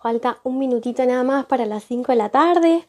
Falta 0.00 0.40
un 0.44 0.58
minutito 0.58 1.04
nada 1.04 1.24
más 1.24 1.46
para 1.46 1.66
las 1.66 1.84
5 1.84 2.12
de 2.12 2.16
la 2.16 2.28
tarde, 2.30 2.88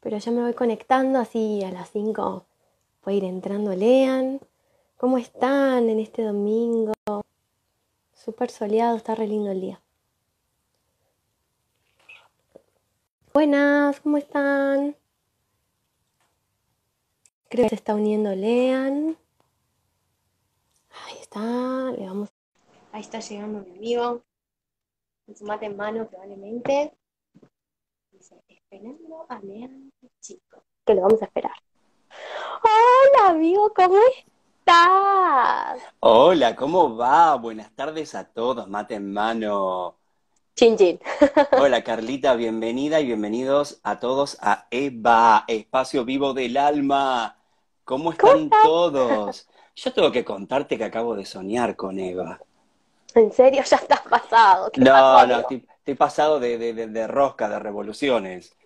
pero 0.00 0.18
ya 0.18 0.30
me 0.30 0.42
voy 0.42 0.54
conectando, 0.54 1.18
así 1.18 1.62
a 1.64 1.70
las 1.70 1.90
5 1.90 2.44
puede 3.00 3.18
ir 3.18 3.24
entrando, 3.24 3.74
lean. 3.74 4.40
¿Cómo 4.96 5.18
están 5.18 5.88
en 5.88 6.00
este 6.00 6.22
domingo? 6.22 6.92
Súper 8.14 8.50
soleado, 8.50 8.96
está 8.96 9.14
re 9.14 9.26
lindo 9.26 9.50
el 9.50 9.60
día. 9.60 9.80
Buenas, 13.34 14.00
¿cómo 14.00 14.16
están? 14.16 14.94
Creo 17.48 17.64
que 17.64 17.70
se 17.70 17.74
está 17.74 17.94
uniendo 17.94 18.34
Lean. 18.34 19.16
Ahí 21.04 21.18
está, 21.20 21.92
le 21.92 22.06
vamos. 22.06 22.28
Ahí 22.92 23.00
está 23.00 23.18
llegando 23.18 23.60
mi 23.60 23.76
amigo. 23.76 24.22
Con 25.26 25.34
su 25.34 25.44
mate 25.46 25.64
en 25.66 25.76
mano, 25.76 26.06
probablemente. 26.06 26.92
Dice, 28.10 28.42
esperando 28.46 29.24
a 29.30 29.38
Lean, 29.40 29.90
chico. 30.20 30.62
Que 30.84 30.94
lo 30.94 31.02
vamos 31.02 31.22
a 31.22 31.24
esperar. 31.24 31.54
Hola, 32.62 33.30
amigo, 33.30 33.72
¿cómo 33.74 33.96
estás? 34.18 35.82
Hola, 36.00 36.54
¿cómo 36.54 36.94
va? 36.94 37.36
Buenas 37.36 37.74
tardes 37.74 38.14
a 38.14 38.24
todos, 38.24 38.68
mate 38.68 38.96
en 38.96 39.14
mano. 39.14 39.96
Chin, 40.56 40.76
chin. 40.76 41.00
Hola, 41.58 41.82
Carlita, 41.82 42.34
bienvenida 42.34 43.00
y 43.00 43.06
bienvenidos 43.06 43.80
a 43.82 44.00
todos 44.00 44.36
a 44.42 44.66
EVA, 44.70 45.44
Espacio 45.48 46.04
Vivo 46.04 46.34
del 46.34 46.58
Alma. 46.58 47.38
¿Cómo 47.84 48.12
están 48.12 48.50
todos? 48.62 49.48
Yo 49.74 49.92
tengo 49.94 50.12
que 50.12 50.24
contarte 50.24 50.76
que 50.76 50.84
acabo 50.84 51.16
de 51.16 51.24
soñar 51.24 51.76
con 51.76 51.98
Eva. 51.98 52.40
¿En 53.14 53.32
serio? 53.32 53.62
Ya 53.70 53.76
estás 53.76 54.02
pasado. 54.02 54.70
¿Qué 54.70 54.80
No, 54.80 54.92
pasó, 54.92 55.26
no, 55.26 55.40
estoy, 55.40 55.66
estoy 55.78 55.94
pasado 55.94 56.40
de, 56.40 56.58
de- 56.58 56.74
de- 56.74 56.86
de 56.88 57.06
rosca, 57.06 57.48
de 57.48 57.58
revoluciones. 57.58 58.56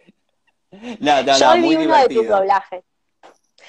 No, 1.00 1.22
no, 1.22 1.38
Yo 1.38 1.46
no, 1.46 1.52
hoy 1.52 1.60
muy 1.62 1.76
vi 1.76 1.86
uno 1.86 1.96
de 1.96 2.08
tus 2.10 2.26
doblajes. 2.26 2.84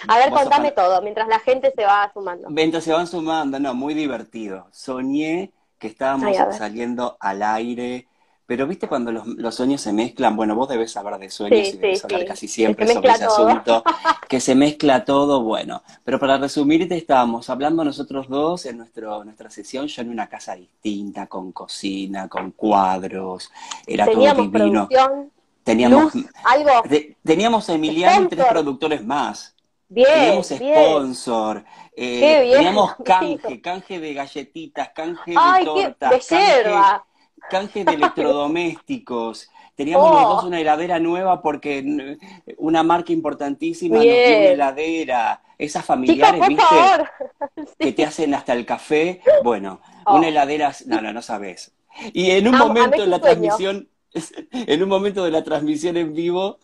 A 0.08 0.18
ver, 0.18 0.34
contame 0.34 0.72
todo, 0.72 1.02
mientras 1.02 1.28
la 1.28 1.40
gente 1.40 1.72
se 1.76 1.86
va 1.86 2.12
sumando. 2.14 2.50
Mientras 2.50 2.84
se 2.84 2.92
van 2.94 3.08
sumando, 3.08 3.60
no, 3.60 3.74
muy 3.74 3.94
divertido. 3.94 4.68
Soñé 4.72 5.54
que 5.78 5.88
estábamos 5.88 6.38
Ay, 6.38 6.58
saliendo 6.58 7.16
al 7.22 7.42
aire, 7.44 8.09
pero 8.50 8.66
viste 8.68 8.88
cuando 8.88 9.12
los, 9.12 9.28
los 9.28 9.54
sueños 9.56 9.80
se 9.80 9.94
mezclan, 9.94 10.36
bueno, 10.36 10.56
vos 10.56 10.68
debes 10.68 10.92
saber 10.92 11.20
de 11.20 11.30
sueños 11.30 11.68
Sí, 11.68 11.74
y 11.74 11.78
debes 11.78 12.00
sí, 12.00 12.06
hablar 12.06 12.22
sí. 12.22 12.26
casi 12.26 12.48
siempre 12.48 12.88
sobre 12.88 13.12
ese 13.12 13.26
todo. 13.26 13.48
asunto, 13.48 13.84
que 14.28 14.40
se 14.40 14.56
mezcla 14.56 15.06
todo, 15.06 15.44
bueno. 15.44 15.84
Pero 16.04 16.20
para 16.20 16.38
resumirte, 16.40 16.98
estábamos 16.98 17.50
hablando 17.52 17.84
nosotros 17.84 18.28
dos 18.28 18.66
en 18.66 18.78
nuestro, 18.80 19.24
nuestra 19.24 19.52
sesión, 19.52 19.86
yo 19.88 20.02
en 20.02 20.10
una 20.10 20.28
casa 20.28 20.56
distinta, 20.56 21.28
con 21.28 21.52
cocina, 21.52 22.28
con 22.28 22.52
cuadros, 22.54 23.52
era 23.86 24.10
todo 24.10 24.22
Teníamos 24.22 24.48
divino. 24.48 24.88
producción, 24.90 25.32
Teníamos, 25.64 26.14
luz, 26.16 26.26
algo. 26.44 26.84
te- 26.90 27.18
teníamos 27.24 27.70
a 27.70 27.74
Emiliano 27.76 28.22
y 28.24 28.28
tres 28.28 28.46
productores 28.48 29.06
más. 29.06 29.56
Bien, 29.90 30.08
Teníamos 30.12 30.48
bien. 30.50 30.58
sponsor, 30.58 31.66
eh, 31.96 32.20
Qué 32.20 32.42
bien, 32.42 32.62
teníamos 32.62 32.96
canje, 33.04 33.62
canje 33.62 34.00
de 34.00 34.14
galletitas, 34.14 34.90
canje 34.96 35.40
de 35.40 35.54
Ay, 35.54 35.64
qué 35.66 35.96
tortas, 35.96 36.12
de 36.12 36.20
canje, 36.26 36.56
yerba. 36.64 37.06
Canje 37.50 37.84
de 37.84 37.94
electrodomésticos. 37.94 39.50
Teníamos 39.76 40.12
los 40.12 40.24
Oh. 40.26 40.30
dos 40.36 40.44
una 40.46 40.60
heladera 40.60 41.00
nueva 41.00 41.42
porque 41.42 41.82
mm, 41.84 42.56
una 42.58 42.84
marca 42.84 43.14
importantísima 43.14 43.96
nos 43.96 44.04
dio 44.04 44.14
una 44.14 44.22
Bien. 44.28 44.44
heladera. 44.54 45.42
Esas 45.58 45.84
familiares, 45.86 46.42
¿viste? 46.48 46.64
Que 47.80 47.92
te 47.92 48.06
hacen 48.06 48.34
hasta 48.34 48.54
el 48.54 48.66
café. 48.66 49.22
Bueno, 49.44 49.82
Oh. 50.06 50.18
una 50.18 50.28
heladera, 50.30 50.74
no, 50.86 51.02
no, 51.02 51.12
no 51.14 51.22
sabes. 51.22 51.72
Y 52.14 52.32
en 52.32 52.48
un 52.48 52.58
momento 52.58 53.02
de 53.02 53.08
la 53.08 53.20
sueño. 53.20 53.22
transmisión, 53.40 53.90
en 54.52 54.84
un 54.84 54.90
momento 54.90 55.24
de 55.24 55.32
la 55.32 55.44
transmisión 55.44 55.98
en 55.98 56.14
vivo, 56.14 56.60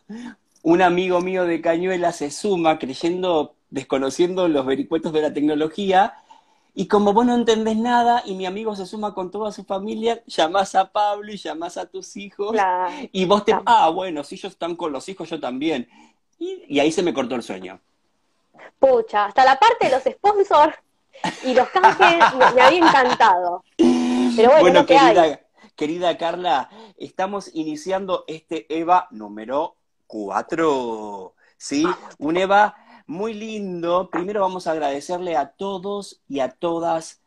un 0.64 0.82
amigo 0.82 1.22
mío 1.22 1.46
de 1.46 1.62
Cañuela 1.62 2.12
se 2.12 2.32
suma 2.32 2.80
creyendo, 2.80 3.56
desconociendo 3.70 4.48
los 4.48 4.66
vericuetos 4.66 5.14
de 5.14 5.22
la 5.22 5.34
tecnología, 5.34 6.14
y 6.76 6.88
como 6.88 7.14
vos 7.14 7.26
no 7.26 7.34
entendés 7.34 7.78
nada 7.78 8.22
y 8.26 8.36
mi 8.36 8.46
amigo 8.46 8.76
se 8.76 8.86
suma 8.86 9.14
con 9.14 9.32
toda 9.32 9.52
su 9.52 9.64
familia, 9.64 10.22
llamás 10.28 10.76
a 10.76 10.92
Pablo 10.92 11.32
y 11.32 11.38
llamás 11.38 11.78
a 11.78 11.86
tus 11.86 12.16
hijos, 12.18 12.52
Claro. 12.52 12.94
y 13.12 13.26
vos 13.26 13.46
te, 13.46 13.52
Claro. 13.54 13.64
ah, 13.66 13.90
bueno, 13.90 14.24
si 14.24 14.36
ellos 14.36 14.52
están 14.52 14.76
con 14.76 14.92
los 14.92 15.08
hijos, 15.10 15.30
yo 15.30 15.40
también. 15.40 15.88
Y, 16.38 16.64
y 16.68 16.80
ahí 16.82 16.92
se 16.92 17.02
me 17.02 17.14
cortó 17.14 17.36
el 17.36 17.44
sueño. 17.44 17.80
Pucha, 18.80 19.26
hasta 19.26 19.46
la 19.46 19.58
parte 19.58 19.86
de 19.88 19.92
los 19.92 20.04
sponsors 20.04 20.76
y 21.44 21.54
los 21.54 21.68
canjes 21.70 21.98
me, 22.38 22.52
me 22.54 22.62
había 22.62 22.88
encantado. 22.88 23.64
Pero 23.78 24.52
bueno, 24.60 24.80
hay. 24.82 24.86
querida, 24.86 25.40
querida 25.76 26.18
Carla, 26.18 26.70
estamos 26.98 27.50
iniciando 27.54 28.26
este 28.28 28.66
EVA 28.70 29.08
número 29.12 29.76
4. 30.08 31.34
¿Sí? 31.58 31.86
Un 32.20 32.36
EVA 32.38 32.76
muy 33.08 33.34
lindo. 33.34 34.10
Primero 34.10 34.42
vamos 34.42 34.68
a 34.68 34.72
agradecerle 34.72 35.36
a 35.36 35.52
todos 35.52 36.22
y 36.28 36.40
a 36.40 36.50
todas 36.50 37.22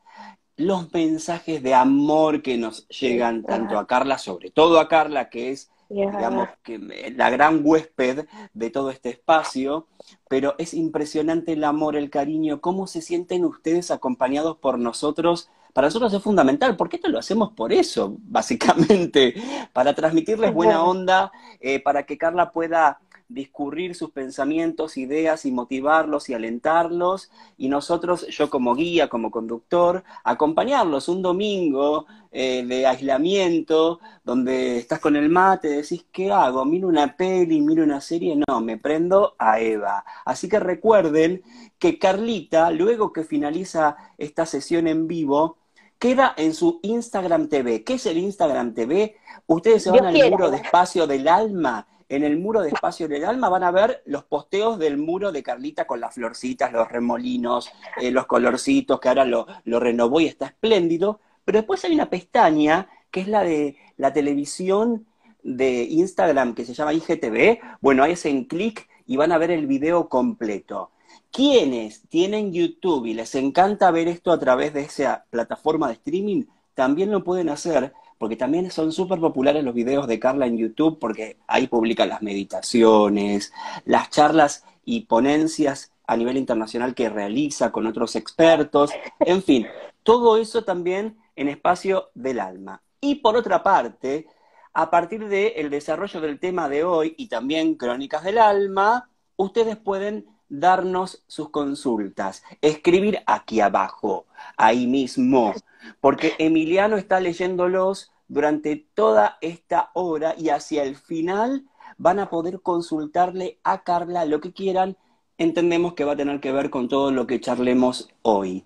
los 0.57 0.93
mensajes 0.93 1.63
de 1.63 1.75
amor 1.75 2.43
que 2.43 2.59
nos 2.59 2.89
llegan, 2.89 3.45
tanto 3.45 3.79
a 3.79 3.87
Carla, 3.87 4.19
sobre 4.19 4.51
todo 4.51 4.81
a 4.81 4.89
Carla, 4.89 5.31
que 5.31 5.53
es 5.53 5.71
digamos 5.89 6.49
que 6.63 6.79
la 7.17 7.31
gran 7.31 7.63
huésped 7.65 8.27
de 8.53 8.71
todo 8.71 8.91
este 8.91 9.09
espacio, 9.11 9.87
pero 10.29 10.55
es 10.59 10.75
impresionante 10.75 11.53
el 11.53 11.65
amor, 11.65 11.97
el 11.97 12.11
cariño, 12.11 12.61
cómo 12.61 12.87
se 12.87 13.01
sienten 13.01 13.45
ustedes 13.45 13.91
acompañados 13.91 14.59
por 14.59 14.79
nosotros. 14.79 15.49
Para 15.73 15.89
nosotros 15.89 16.13
es 16.13 16.23
fundamental, 16.23 16.77
porque 16.77 16.97
esto 16.97 17.09
lo 17.09 17.19
hacemos 17.19 17.53
por 17.53 17.73
eso, 17.73 18.17
básicamente, 18.21 19.35
para 19.73 19.95
transmitirles 19.95 20.51
Es 20.51 20.55
buena 20.55 20.83
onda, 20.83 21.33
eh, 21.61 21.81
para 21.81 22.05
que 22.05 22.19
Carla 22.19 22.51
pueda 22.51 23.01
discurrir 23.29 23.95
sus 23.95 24.11
pensamientos, 24.11 24.97
ideas 24.97 25.45
y 25.45 25.53
motivarlos 25.53 26.29
y 26.29 26.35
alentarlos, 26.35 27.31
y 27.57 27.69
nosotros, 27.69 28.27
yo 28.29 28.49
como 28.49 28.75
guía, 28.75 29.09
como 29.09 29.31
conductor, 29.31 30.03
acompañarlos 30.25 31.09
un 31.09 31.21
domingo 31.21 32.07
eh, 32.33 32.65
de 32.67 32.87
aislamiento, 32.87 34.01
donde 34.25 34.79
estás 34.79 34.99
con 35.01 35.17
el 35.17 35.29
mate, 35.29 35.69
decís, 35.69 36.07
¿qué 36.11 36.33
hago? 36.33 36.65
¿Miro 36.65 36.89
una 36.89 37.17
peli, 37.17 37.61
miro 37.61 37.85
una 37.85 38.01
serie? 38.01 38.35
No, 38.49 38.61
me 38.61 38.79
prendo 38.79 39.35
a 39.39 39.61
Eva. 39.61 40.05
Así 40.25 40.49
que 40.49 40.59
recuerden 40.59 41.43
que 41.79 41.99
Carlita, 41.99 42.71
luego 42.71 43.13
que 43.13 43.25
finaliza 43.25 43.97
esta 44.17 44.47
sesión 44.47 44.87
en 44.87 45.07
vivo, 45.07 45.59
queda 45.99 46.35
en 46.37 46.55
su 46.55 46.81
Instagram 46.83 47.49
TV. 47.49 47.85
¿Qué 47.85 47.95
es 47.95 48.07
el 48.07 48.19
Instagram 48.19 48.75
TV? 48.75 49.17
Ustedes 49.47 49.83
se 49.83 49.91
van 49.91 50.07
al 50.07 50.31
muro 50.31 50.51
de 50.51 50.59
espacio 50.59 51.07
del 51.07 51.29
alma. 51.29 51.87
En 52.09 52.25
el 52.25 52.39
muro 52.39 52.63
de 52.63 52.71
espacio 52.71 53.07
del 53.07 53.25
alma 53.25 53.49
van 53.49 53.65
a 53.65 53.71
ver 53.71 54.03
los 54.07 54.25
posteos 54.25 54.79
del 54.79 54.97
muro 54.97 55.31
de 55.31 55.43
Carlita 55.43 55.87
con 55.87 56.01
las 56.01 56.15
florcitas, 56.15 56.73
los 56.73 56.89
remolinos, 56.89 57.71
eh, 58.01 58.11
los 58.11 58.27
colorcitos, 58.27 58.99
que 58.99 59.09
ahora 59.09 59.25
lo, 59.25 59.47
lo 59.65 59.79
renovó 59.79 60.21
y 60.21 60.27
está 60.27 60.47
espléndido. 60.47 61.21
Pero 61.45 61.59
después 61.59 61.85
hay 61.85 61.95
una 61.95 62.09
pestaña 62.09 62.89
que 63.11 63.21
es 63.21 63.29
la 63.29 63.45
de 63.45 63.77
la 63.97 64.13
televisión 64.13 65.07
de 65.43 65.85
Instagram 65.85 66.55
que 66.55 66.65
se 66.65 66.75
llama 66.75 66.95
IGTV. 66.95 67.59
Bueno, 67.81 68.03
ahí 68.03 68.13
hacen 68.13 68.45
clic 68.45 68.89
y 69.07 69.17
van 69.17 69.33
a 69.33 69.39
ver 69.39 69.51
el 69.51 69.67
video 69.67 70.09
completo. 70.09 70.91
Quienes 71.31 72.03
tienen 72.09 72.53
YouTube 72.53 73.07
y 73.07 73.15
les 73.15 73.35
encanta 73.35 73.91
ver 73.91 74.09
esto 74.09 74.33
a 74.33 74.39
través 74.39 74.73
de 74.73 74.83
esa 74.83 75.27
plataforma 75.31 75.89
de 75.89 75.95
streaming, 75.95 76.45
también 76.75 77.11
lo 77.11 77.25
pueden 77.25 77.49
hacer, 77.49 77.93
porque 78.19 78.37
también 78.37 78.71
son 78.71 78.93
súper 78.93 79.21
populares 79.21 79.65
los 79.65 79.75
videos 79.75 80.07
de 80.07 80.19
Carla 80.19 80.47
en 80.47 80.59
YouTube, 80.59 80.99
porque 80.99 81.39
ahí 81.47 81.69
publica 81.69 82.05
las 82.05 82.21
meditaciones, 82.23 83.53
las 83.85 84.11
charlas 84.11 84.65
y 84.85 85.03
ponencias 85.03 85.93
a 86.07 86.17
nivel 86.17 86.37
internacional 86.37 86.95
que 86.95 87.09
realiza 87.09 87.71
con 87.71 87.87
otros 87.87 88.17
expertos, 88.17 88.91
en 89.21 89.43
fin, 89.43 89.67
todo 90.03 90.37
eso 90.39 90.65
también 90.65 91.19
en 91.37 91.49
espacio 91.49 92.11
del 92.15 92.41
alma. 92.41 92.83
Y 93.01 93.17
por 93.17 93.37
otra 93.37 93.63
parte, 93.63 94.27
a 94.73 94.91
partir 94.91 95.29
del 95.29 95.71
desarrollo 95.71 96.21
del 96.21 96.41
tema 96.41 96.69
de 96.69 96.85
hoy 96.85 97.15
y 97.19 97.29
también 97.29 97.75
Crónicas 97.75 98.25
del 98.25 98.39
Alma, 98.39 99.11
ustedes 99.37 99.77
pueden 99.77 100.27
darnos 100.49 101.23
sus 101.27 101.51
consultas, 101.51 102.43
escribir 102.61 103.23
aquí 103.27 103.61
abajo, 103.61 104.27
ahí 104.57 104.87
mismo, 104.87 105.55
porque 106.01 106.35
Emiliano 106.39 106.97
está 106.97 107.21
leyéndolos 107.21 108.13
durante 108.29 108.77
toda 108.95 109.39
esta 109.41 109.91
hora 109.95 110.35
y 110.37 110.51
hacia 110.51 110.83
el 110.83 110.97
final 110.97 111.65
van 111.97 112.19
a 112.19 112.31
poder 112.31 112.61
consultarle 112.61 113.59
a 113.65 113.83
Carla 113.83 114.25
lo 114.25 114.41
que 114.41 114.53
quieran. 114.53 114.97
Entendemos 115.39 115.95
que 115.95 116.05
va 116.05 116.13
a 116.13 116.17
tener 116.17 116.41
que 116.41 116.53
ver 116.53 116.71
con 116.71 116.89
todo 116.89 117.11
lo 117.11 117.27
que 117.27 117.41
charlemos 117.41 118.09
hoy. 118.23 118.65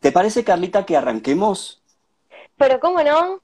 ¿Te 0.00 0.12
parece, 0.12 0.44
Carlita, 0.44 0.84
que 0.84 0.96
arranquemos? 0.96 1.82
Pero 2.56 2.80
cómo 2.80 3.02
no, 3.02 3.40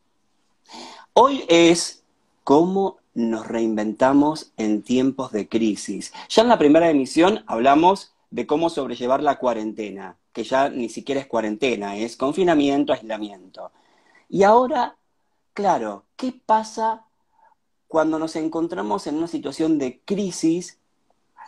Hoy 1.21 1.45
es 1.49 2.05
cómo 2.45 2.99
nos 3.19 3.49
reinventamos 3.49 4.53
en 4.57 4.83
tiempos 4.83 5.33
de 5.33 5.49
crisis. 5.49 6.13
Ya 6.29 6.43
en 6.43 6.49
la 6.49 6.59
primera 6.59 6.89
emisión 6.89 7.43
hablamos 7.49 8.13
de 8.31 8.47
cómo 8.47 8.71
sobrellevar 8.71 9.25
la 9.25 9.41
cuarentena, 9.41 10.17
que 10.33 10.45
ya 10.45 10.69
ni 10.69 10.89
siquiera 10.89 11.21
es 11.21 11.27
cuarentena, 11.27 11.97
es 11.97 12.17
confinamiento, 12.17 12.93
aislamiento. 12.93 13.73
Y 14.29 14.45
ahora, 14.45 14.97
claro, 15.53 16.05
¿qué 16.15 16.33
pasa 16.47 17.07
cuando 17.89 18.21
nos 18.21 18.37
encontramos 18.37 19.09
en 19.09 19.17
una 19.17 19.27
situación 19.27 19.79
de 19.79 20.01
crisis? 20.05 20.79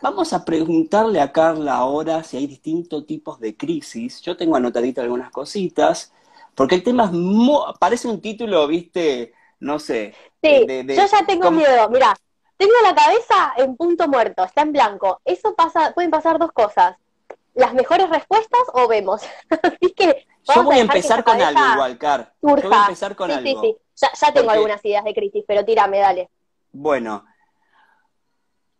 Vamos 0.01 0.33
a 0.33 0.43
preguntarle 0.43 1.21
a 1.21 1.31
Carla 1.31 1.75
ahora 1.75 2.23
si 2.23 2.35
hay 2.35 2.47
distintos 2.47 3.05
tipos 3.05 3.39
de 3.39 3.55
crisis. 3.55 4.21
Yo 4.21 4.35
tengo 4.35 4.57
anotadito 4.57 4.99
algunas 4.99 5.31
cositas, 5.31 6.11
porque 6.53 6.75
el 6.75 6.83
tema 6.83 7.05
es 7.05 7.77
parece 7.79 8.09
un 8.09 8.19
título, 8.19 8.67
viste, 8.67 9.33
no 9.61 9.79
sé. 9.79 10.13
Sí, 10.43 10.65
yo 10.67 11.05
ya 11.05 11.25
tengo 11.25 11.51
miedo. 11.51 11.89
Mira, 11.89 12.13
tengo 12.57 12.73
la 12.83 12.93
cabeza 12.93 13.53
en 13.57 13.77
punto 13.77 14.07
muerto, 14.07 14.43
está 14.43 14.63
en 14.63 14.73
blanco. 14.73 15.21
Eso 15.23 15.55
pasa, 15.55 15.93
pueden 15.93 16.11
pasar 16.11 16.37
dos 16.37 16.51
cosas. 16.51 16.97
Las 17.53 17.73
mejores 17.73 18.09
respuestas 18.09 18.61
o 18.73 18.87
vemos. 18.87 19.21
Así 19.63 19.93
que 19.93 20.25
yo 20.43 20.63
voy 20.63 20.77
a 20.77 20.81
empezar 20.81 21.23
con 21.23 21.39
algo 21.39 21.61
igual, 21.73 21.97
Car. 21.97 22.33
Yo 22.41 22.55
voy 22.55 22.73
a 22.73 22.81
empezar 22.81 23.15
con 23.15 23.31
algo. 23.31 23.61
Sí, 23.61 23.75
sí, 23.95 24.07
ya, 24.19 24.33
tengo 24.33 24.49
algunas 24.49 24.83
ideas 24.83 25.03
de 25.03 25.13
crisis, 25.13 25.43
pero 25.47 25.63
tírame, 25.63 25.99
dale. 25.99 26.29
Bueno, 26.71 27.25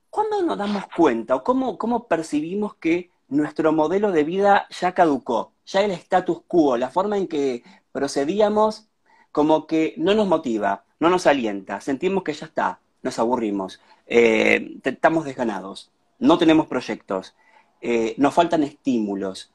¿cuándo 0.09 0.41
nos 0.41 0.57
damos 0.57 0.85
cuenta 0.95 1.35
o 1.35 1.43
cómo, 1.43 1.77
cómo 1.77 2.07
percibimos 2.07 2.75
que 2.75 3.11
nuestro 3.27 3.71
modelo 3.71 4.11
de 4.11 4.23
vida 4.23 4.67
ya 4.71 4.93
caducó? 4.93 5.53
Ya 5.65 5.81
el 5.81 5.91
status 5.91 6.41
quo, 6.47 6.75
la 6.77 6.89
forma 6.89 7.17
en 7.17 7.27
que 7.27 7.63
procedíamos, 7.91 8.90
como 9.31 9.67
que 9.67 9.93
no 9.97 10.13
nos 10.13 10.27
motiva, 10.27 10.83
no 10.99 11.09
nos 11.09 11.27
alienta, 11.27 11.81
sentimos 11.81 12.23
que 12.23 12.33
ya 12.33 12.45
está, 12.45 12.79
nos 13.01 13.17
aburrimos, 13.19 13.81
eh, 14.07 14.77
estamos 14.83 15.25
desganados, 15.25 15.91
no 16.19 16.37
tenemos 16.37 16.67
proyectos, 16.67 17.35
eh, 17.81 18.13
nos 18.17 18.33
faltan 18.33 18.63
estímulos. 18.63 19.51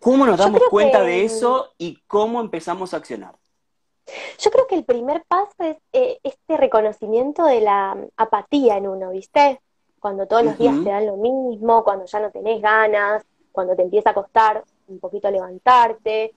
¿Cómo 0.00 0.24
nos 0.26 0.38
damos 0.38 0.62
cuenta 0.70 1.02
de 1.02 1.24
eso 1.24 1.72
y 1.78 2.00
cómo 2.06 2.40
empezamos 2.40 2.94
a 2.94 2.98
accionar? 2.98 3.34
Yo 4.38 4.50
creo 4.50 4.66
que 4.66 4.76
el 4.76 4.84
primer 4.84 5.24
paso 5.26 5.54
es 5.58 5.76
eh, 5.92 6.18
este 6.22 6.56
reconocimiento 6.56 7.44
de 7.44 7.60
la 7.60 7.96
apatía 8.16 8.76
en 8.76 8.86
uno, 8.86 9.10
¿viste? 9.10 9.60
Cuando 9.98 10.26
todos 10.26 10.44
los 10.44 10.58
días 10.58 10.76
te 10.84 10.90
dan 10.90 11.06
lo 11.06 11.16
mismo, 11.16 11.82
cuando 11.82 12.04
ya 12.06 12.20
no 12.20 12.30
tenés 12.30 12.62
ganas, 12.62 13.24
cuando 13.50 13.74
te 13.74 13.82
empieza 13.82 14.10
a 14.10 14.14
costar 14.14 14.62
un 14.88 14.98
poquito 14.98 15.30
levantarte. 15.30 16.32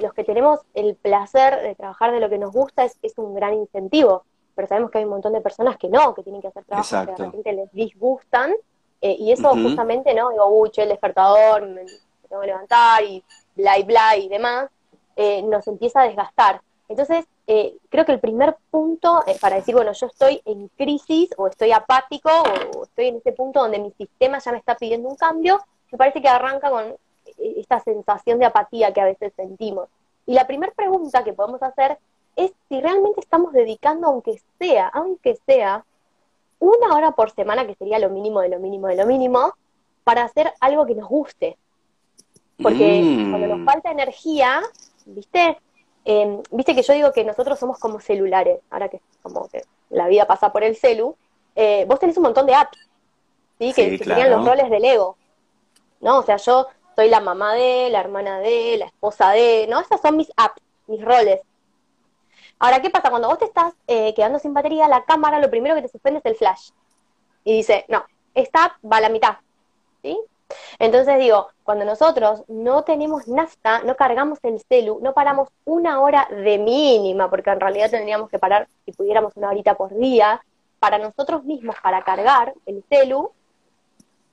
los 0.00 0.12
que 0.14 0.24
tenemos 0.24 0.60
el 0.74 0.94
placer 0.96 1.62
de 1.62 1.74
trabajar 1.74 2.12
de 2.12 2.20
lo 2.20 2.28
que 2.28 2.38
nos 2.38 2.52
gusta 2.52 2.84
es, 2.84 2.98
es 3.02 3.16
un 3.18 3.34
gran 3.34 3.54
incentivo 3.54 4.24
pero 4.58 4.66
sabemos 4.66 4.90
que 4.90 4.98
hay 4.98 5.04
un 5.04 5.10
montón 5.10 5.32
de 5.34 5.40
personas 5.40 5.76
que 5.76 5.88
no, 5.88 6.12
que 6.16 6.24
tienen 6.24 6.42
que 6.42 6.48
hacer 6.48 6.64
trabajos 6.64 6.90
que 6.90 7.12
de 7.12 7.16
repente 7.16 7.52
les 7.52 7.72
disgustan, 7.72 8.52
eh, 9.00 9.14
y 9.16 9.30
eso 9.30 9.50
justamente, 9.50 10.12
¿no? 10.14 10.30
Digo, 10.30 10.46
uy, 10.48 10.72
el 10.78 10.88
despertador, 10.88 11.64
me, 11.64 11.84
tengo 12.28 12.40
que 12.40 12.48
levantar, 12.48 13.04
y 13.04 13.22
bla, 13.54 13.78
y 13.78 13.84
bla, 13.84 14.16
y 14.16 14.28
demás, 14.28 14.68
eh, 15.14 15.42
nos 15.42 15.68
empieza 15.68 16.00
a 16.00 16.08
desgastar. 16.08 16.60
Entonces, 16.88 17.24
eh, 17.46 17.76
creo 17.88 18.04
que 18.04 18.10
el 18.10 18.18
primer 18.18 18.56
punto 18.68 19.22
para 19.40 19.54
decir, 19.54 19.76
bueno, 19.76 19.92
yo 19.92 20.08
estoy 20.08 20.42
en 20.44 20.66
crisis, 20.76 21.30
o 21.36 21.46
estoy 21.46 21.70
apático, 21.70 22.30
o 22.76 22.82
estoy 22.82 23.06
en 23.06 23.18
ese 23.18 23.30
punto 23.30 23.60
donde 23.60 23.78
mi 23.78 23.92
sistema 23.92 24.40
ya 24.40 24.50
me 24.50 24.58
está 24.58 24.74
pidiendo 24.74 25.08
un 25.08 25.14
cambio, 25.14 25.60
me 25.92 25.98
parece 25.98 26.20
que 26.20 26.28
arranca 26.28 26.68
con 26.68 26.96
esta 27.38 27.80
sensación 27.80 28.38
de 28.38 28.46
apatía 28.46 28.92
que 28.92 29.00
a 29.00 29.06
veces 29.06 29.32
sentimos. 29.36 29.88
Y 30.26 30.34
la 30.34 30.46
primera 30.46 30.72
pregunta 30.72 31.24
que 31.24 31.32
podemos 31.32 31.62
hacer 31.62 31.98
es 32.36 32.52
si 32.68 32.80
realmente 32.80 33.20
estamos 33.20 33.52
dedicando, 33.52 34.08
aunque 34.08 34.40
sea, 34.58 34.88
aunque 34.88 35.36
sea, 35.46 35.84
una 36.60 36.94
hora 36.94 37.12
por 37.12 37.30
semana, 37.30 37.66
que 37.66 37.74
sería 37.74 37.98
lo 37.98 38.10
mínimo 38.10 38.40
de 38.40 38.48
lo 38.48 38.58
mínimo 38.58 38.88
de 38.88 38.96
lo 38.96 39.06
mínimo, 39.06 39.54
para 40.04 40.24
hacer 40.24 40.52
algo 40.60 40.86
que 40.86 40.94
nos 40.94 41.08
guste. 41.08 41.56
Porque 42.62 43.00
mm. 43.02 43.30
cuando 43.30 43.56
nos 43.56 43.64
falta 43.64 43.90
energía, 43.90 44.62
¿viste? 45.06 45.58
Em, 46.04 46.42
viste 46.50 46.74
que 46.74 46.82
yo 46.82 46.94
digo 46.94 47.12
que 47.12 47.24
nosotros 47.24 47.58
somos 47.58 47.78
como 47.78 48.00
celulares, 48.00 48.60
ahora 48.70 48.88
que 48.88 49.00
como 49.22 49.48
que 49.48 49.62
la 49.90 50.08
vida 50.08 50.26
pasa 50.26 50.52
por 50.52 50.64
el 50.64 50.76
celu, 50.76 51.16
eh, 51.54 51.84
vos 51.88 51.98
tenés 51.98 52.16
un 52.16 52.22
montón 52.22 52.46
de 52.46 52.54
apps, 52.54 52.78
¿sí? 53.58 53.72
que, 53.72 53.98
serían 53.98 54.30
los 54.30 54.44
roles 54.44 54.70
del 54.70 54.84
ego, 54.84 55.16
¿no? 56.00 56.18
O 56.18 56.22
sea, 56.22 56.36
yo 56.36 56.66
soy 56.98 57.10
la 57.10 57.20
mamá 57.20 57.54
de, 57.54 57.90
la 57.90 58.00
hermana 58.00 58.40
de, 58.40 58.76
la 58.76 58.86
esposa 58.86 59.30
de, 59.30 59.68
¿no? 59.70 59.78
Esas 59.78 60.00
son 60.00 60.16
mis 60.16 60.32
apps, 60.36 60.60
mis 60.88 61.00
roles. 61.00 61.40
Ahora, 62.58 62.82
¿qué 62.82 62.90
pasa? 62.90 63.08
Cuando 63.08 63.28
vos 63.28 63.38
te 63.38 63.44
estás 63.44 63.72
eh, 63.86 64.12
quedando 64.14 64.40
sin 64.40 64.52
batería, 64.52 64.88
la 64.88 65.04
cámara 65.04 65.38
lo 65.38 65.48
primero 65.48 65.76
que 65.76 65.82
te 65.82 65.88
suspende 65.88 66.18
es 66.18 66.26
el 66.26 66.34
flash. 66.34 66.70
Y 67.44 67.52
dice, 67.52 67.84
no, 67.86 68.04
esta 68.34 68.80
va 68.84 68.96
a 68.96 69.02
la 69.02 69.10
mitad. 69.10 69.36
¿Sí? 70.02 70.18
Entonces 70.80 71.20
digo, 71.20 71.46
cuando 71.62 71.84
nosotros 71.84 72.42
no 72.48 72.82
tenemos 72.82 73.28
nafta, 73.28 73.78
no 73.84 73.94
cargamos 73.94 74.40
el 74.42 74.60
celu, 74.68 74.98
no 75.00 75.14
paramos 75.14 75.50
una 75.66 76.00
hora 76.00 76.26
de 76.32 76.58
mínima, 76.58 77.30
porque 77.30 77.50
en 77.50 77.60
realidad 77.60 77.92
tendríamos 77.92 78.28
que 78.28 78.40
parar, 78.40 78.66
si 78.86 78.90
pudiéramos, 78.90 79.36
una 79.36 79.50
horita 79.50 79.76
por 79.76 79.94
día, 79.94 80.44
para 80.80 80.98
nosotros 80.98 81.44
mismos, 81.44 81.76
para 81.80 82.02
cargar 82.02 82.54
el 82.66 82.82
celu, 82.88 83.30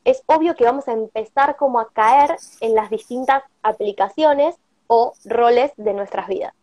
es 0.06 0.24
obvio 0.28 0.56
que 0.56 0.64
vamos 0.64 0.88
a 0.88 0.94
empezar 0.94 1.58
como 1.58 1.80
a 1.80 1.90
caer 1.90 2.38
en 2.62 2.76
las 2.76 2.90
distintas 2.90 3.44
aplicaciones 3.64 4.56
o 4.88 5.14
roles 5.26 5.74
de 5.78 5.94
nuestras 5.94 6.28
vidas. 6.28 6.54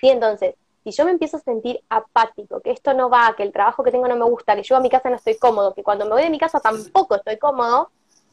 ¿Sí? 0.00 0.10
Entonces, 0.10 0.56
si 0.84 0.90
yo 0.90 1.04
me 1.04 1.12
empiezo 1.12 1.36
a 1.36 1.40
sentir 1.40 1.80
apático, 1.88 2.60
que 2.60 2.72
esto 2.72 2.94
no 2.94 3.08
va, 3.08 3.34
que 3.36 3.44
el 3.44 3.52
trabajo 3.52 3.82
que 3.84 3.92
tengo 3.92 4.08
no 4.08 4.16
me 4.16 4.24
gusta, 4.24 4.56
que 4.56 4.62
yo 4.62 4.76
a 4.76 4.80
mi 4.80 4.90
casa 4.90 5.10
no 5.10 5.16
estoy 5.16 5.38
cómodo, 5.38 5.74
que 5.74 5.82
cuando 5.82 6.04
me 6.04 6.12
voy 6.12 6.22
de 6.22 6.30
mi 6.30 6.38
casa 6.38 6.60
tampoco 6.60 7.14
estoy 7.14 7.38
cómodo, 7.38 7.90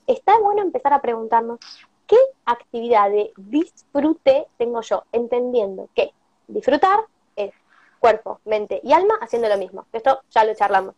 está 0.08 0.38
bueno 0.40 0.62
empezar 0.62 0.94
a 0.94 1.02
preguntarnos 1.02 1.60
qué 2.08 2.18
actividad 2.46 3.10
de 3.10 3.34
disfrute 3.38 4.48
tengo 4.58 4.82
yo, 4.82 5.04
entendiendo 5.12 5.90
que 5.96 6.12
disfrutar 6.48 7.02
es 7.36 7.54
cuerpo, 8.00 8.40
mente 8.46 8.80
y 8.84 8.94
alma 8.94 9.16
haciendo 9.22 9.48
lo 9.50 9.58
mismo. 9.58 9.86
Esto 9.92 10.22
ya 10.32 10.44
lo 10.44 10.56
charlamos. 10.56 10.96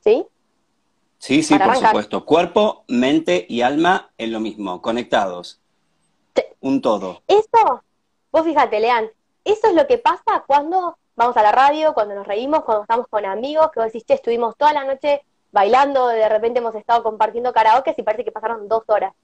¿Sí? 0.00 0.26
Sí, 1.22 1.44
sí, 1.44 1.56
por 1.56 1.76
supuesto. 1.76 2.24
Cuerpo, 2.24 2.82
mente 2.88 3.46
y 3.48 3.62
alma 3.62 4.10
en 4.18 4.32
lo 4.32 4.40
mismo, 4.40 4.82
conectados. 4.82 5.60
Un 6.60 6.82
todo. 6.82 7.22
Eso, 7.28 7.80
vos 8.32 8.42
fíjate, 8.42 8.80
Lean, 8.80 9.08
eso 9.44 9.68
es 9.68 9.74
lo 9.74 9.86
que 9.86 9.98
pasa 9.98 10.42
cuando 10.48 10.98
vamos 11.14 11.36
a 11.36 11.42
la 11.44 11.52
radio, 11.52 11.94
cuando 11.94 12.16
nos 12.16 12.26
reímos, 12.26 12.64
cuando 12.64 12.82
estamos 12.82 13.06
con 13.06 13.24
amigos, 13.24 13.70
que 13.70 13.78
vos 13.78 13.86
decís, 13.86 14.04
che, 14.04 14.14
estuvimos 14.14 14.56
toda 14.56 14.72
la 14.72 14.82
noche 14.82 15.22
bailando, 15.52 16.08
de 16.08 16.28
repente 16.28 16.58
hemos 16.58 16.74
estado 16.74 17.04
compartiendo 17.04 17.52
karaoke 17.52 17.94
y 17.96 18.02
parece 18.02 18.24
que 18.24 18.32
pasaron 18.32 18.66
dos 18.66 18.82
horas. 18.88 19.14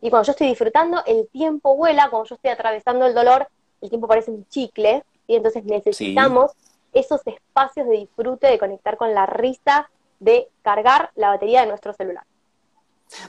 Y 0.00 0.08
cuando 0.08 0.24
yo 0.24 0.32
estoy 0.32 0.46
disfrutando, 0.46 1.02
el 1.04 1.28
tiempo 1.28 1.76
vuela, 1.76 2.08
cuando 2.08 2.30
yo 2.30 2.36
estoy 2.36 2.50
atravesando 2.50 3.04
el 3.04 3.12
dolor, 3.12 3.46
el 3.82 3.90
tiempo 3.90 4.08
parece 4.08 4.30
un 4.30 4.48
chicle, 4.48 5.04
y 5.26 5.36
entonces 5.36 5.64
necesitamos 5.66 6.52
esos 6.94 7.20
espacios 7.26 7.86
de 7.88 7.98
disfrute, 7.98 8.46
de 8.46 8.58
conectar 8.58 8.96
con 8.96 9.12
la 9.12 9.26
risa, 9.26 9.90
de 10.18 10.48
cargar 10.62 11.10
la 11.14 11.28
batería 11.28 11.60
de 11.60 11.66
nuestro 11.68 11.92
celular. 11.92 12.24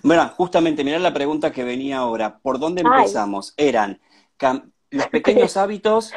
Bueno, 0.02 0.30
justamente, 0.36 0.84
mirá 0.84 1.00
la 1.00 1.14
pregunta 1.14 1.52
que 1.52 1.64
venía 1.64 2.00
ahora. 2.00 2.40
¿Por 2.40 2.60
dónde 2.60 2.82
empezamos? 2.82 3.54
Eran 3.58 4.00
los 4.90 5.08
pequeños 5.08 5.58
hábitos, 5.58 6.12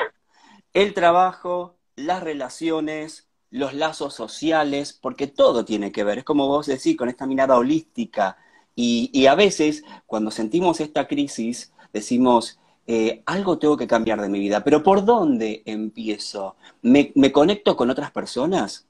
el 0.72 0.94
trabajo, 0.94 1.76
las 1.96 2.22
relaciones, 2.22 3.28
los 3.50 3.74
lazos 3.74 4.14
sociales, 4.14 4.98
porque 5.00 5.26
todo 5.26 5.64
tiene 5.64 5.92
que 5.92 6.04
ver, 6.04 6.18
es 6.18 6.24
como 6.24 6.46
vos 6.46 6.66
decís, 6.66 6.96
con 6.96 7.08
esta 7.08 7.26
mirada 7.26 7.56
holística. 7.56 8.36
Y, 8.76 9.26
a 9.26 9.34
veces, 9.34 9.84
cuando 10.06 10.30
sentimos 10.30 10.80
esta 10.80 11.06
crisis, 11.06 11.72
decimos, 11.92 12.58
eh, 12.86 13.22
algo 13.26 13.58
tengo 13.58 13.76
que 13.76 13.86
cambiar 13.86 14.22
de 14.22 14.30
mi 14.30 14.38
vida, 14.38 14.64
pero 14.64 14.82
¿por 14.82 15.04
dónde 15.04 15.62
empiezo? 15.66 16.56
¿Me, 16.80 17.12
¿Me, 17.14 17.30
conecto 17.30 17.76
con 17.76 17.90
otras 17.90 18.10
personas? 18.10 18.86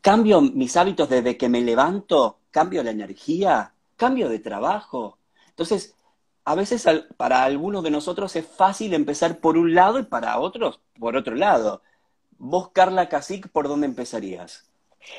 ¿Cambio 0.00 0.40
mis 0.40 0.76
hábitos 0.76 1.08
desde 1.08 1.36
que 1.36 1.48
me 1.48 1.60
levanto? 1.60 2.38
¿Cambio 2.50 2.82
la 2.82 2.90
energía? 2.90 3.72
¿Cambio 3.96 4.28
de 4.28 4.38
trabajo? 4.38 5.18
Entonces, 5.48 5.94
a 6.44 6.54
veces 6.54 6.86
para 7.16 7.44
algunos 7.44 7.82
de 7.82 7.90
nosotros 7.90 8.34
es 8.34 8.46
fácil 8.46 8.94
empezar 8.94 9.38
por 9.38 9.58
un 9.58 9.74
lado 9.74 9.98
y 9.98 10.04
para 10.04 10.38
otros 10.38 10.80
por 10.98 11.16
otro 11.16 11.34
lado. 11.34 11.82
Vos, 12.38 12.70
Carla 12.70 13.08
Casic, 13.08 13.48
¿por 13.48 13.68
dónde 13.68 13.86
empezarías? 13.86 14.70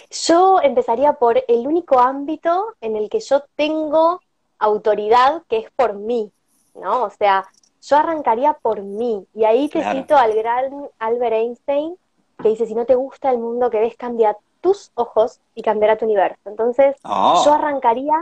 Yo 0.09 0.59
empezaría 0.61 1.13
por 1.13 1.43
el 1.47 1.67
único 1.67 1.99
ámbito 1.99 2.75
en 2.81 2.95
el 2.95 3.09
que 3.09 3.19
yo 3.19 3.43
tengo 3.55 4.21
autoridad, 4.57 5.43
que 5.47 5.57
es 5.57 5.71
por 5.71 5.93
mí, 5.93 6.31
¿no? 6.75 7.03
O 7.03 7.09
sea, 7.11 7.47
yo 7.81 7.97
arrancaría 7.97 8.53
por 8.53 8.81
mí. 8.81 9.25
Y 9.33 9.43
ahí 9.43 9.69
te 9.69 9.83
cito 9.91 10.17
al 10.17 10.33
gran 10.33 10.89
Albert 10.99 11.33
Einstein, 11.33 11.95
que 12.41 12.49
dice, 12.49 12.65
si 12.65 12.75
no 12.75 12.85
te 12.85 12.95
gusta 12.95 13.31
el 13.31 13.37
mundo 13.37 13.69
que 13.69 13.79
ves, 13.79 13.95
cambia 13.95 14.35
tus 14.61 14.91
ojos 14.95 15.39
y 15.55 15.61
cambiará 15.61 15.97
tu 15.97 16.05
universo. 16.05 16.39
Entonces, 16.45 16.95
oh. 17.03 17.41
yo 17.43 17.53
arrancaría, 17.53 18.13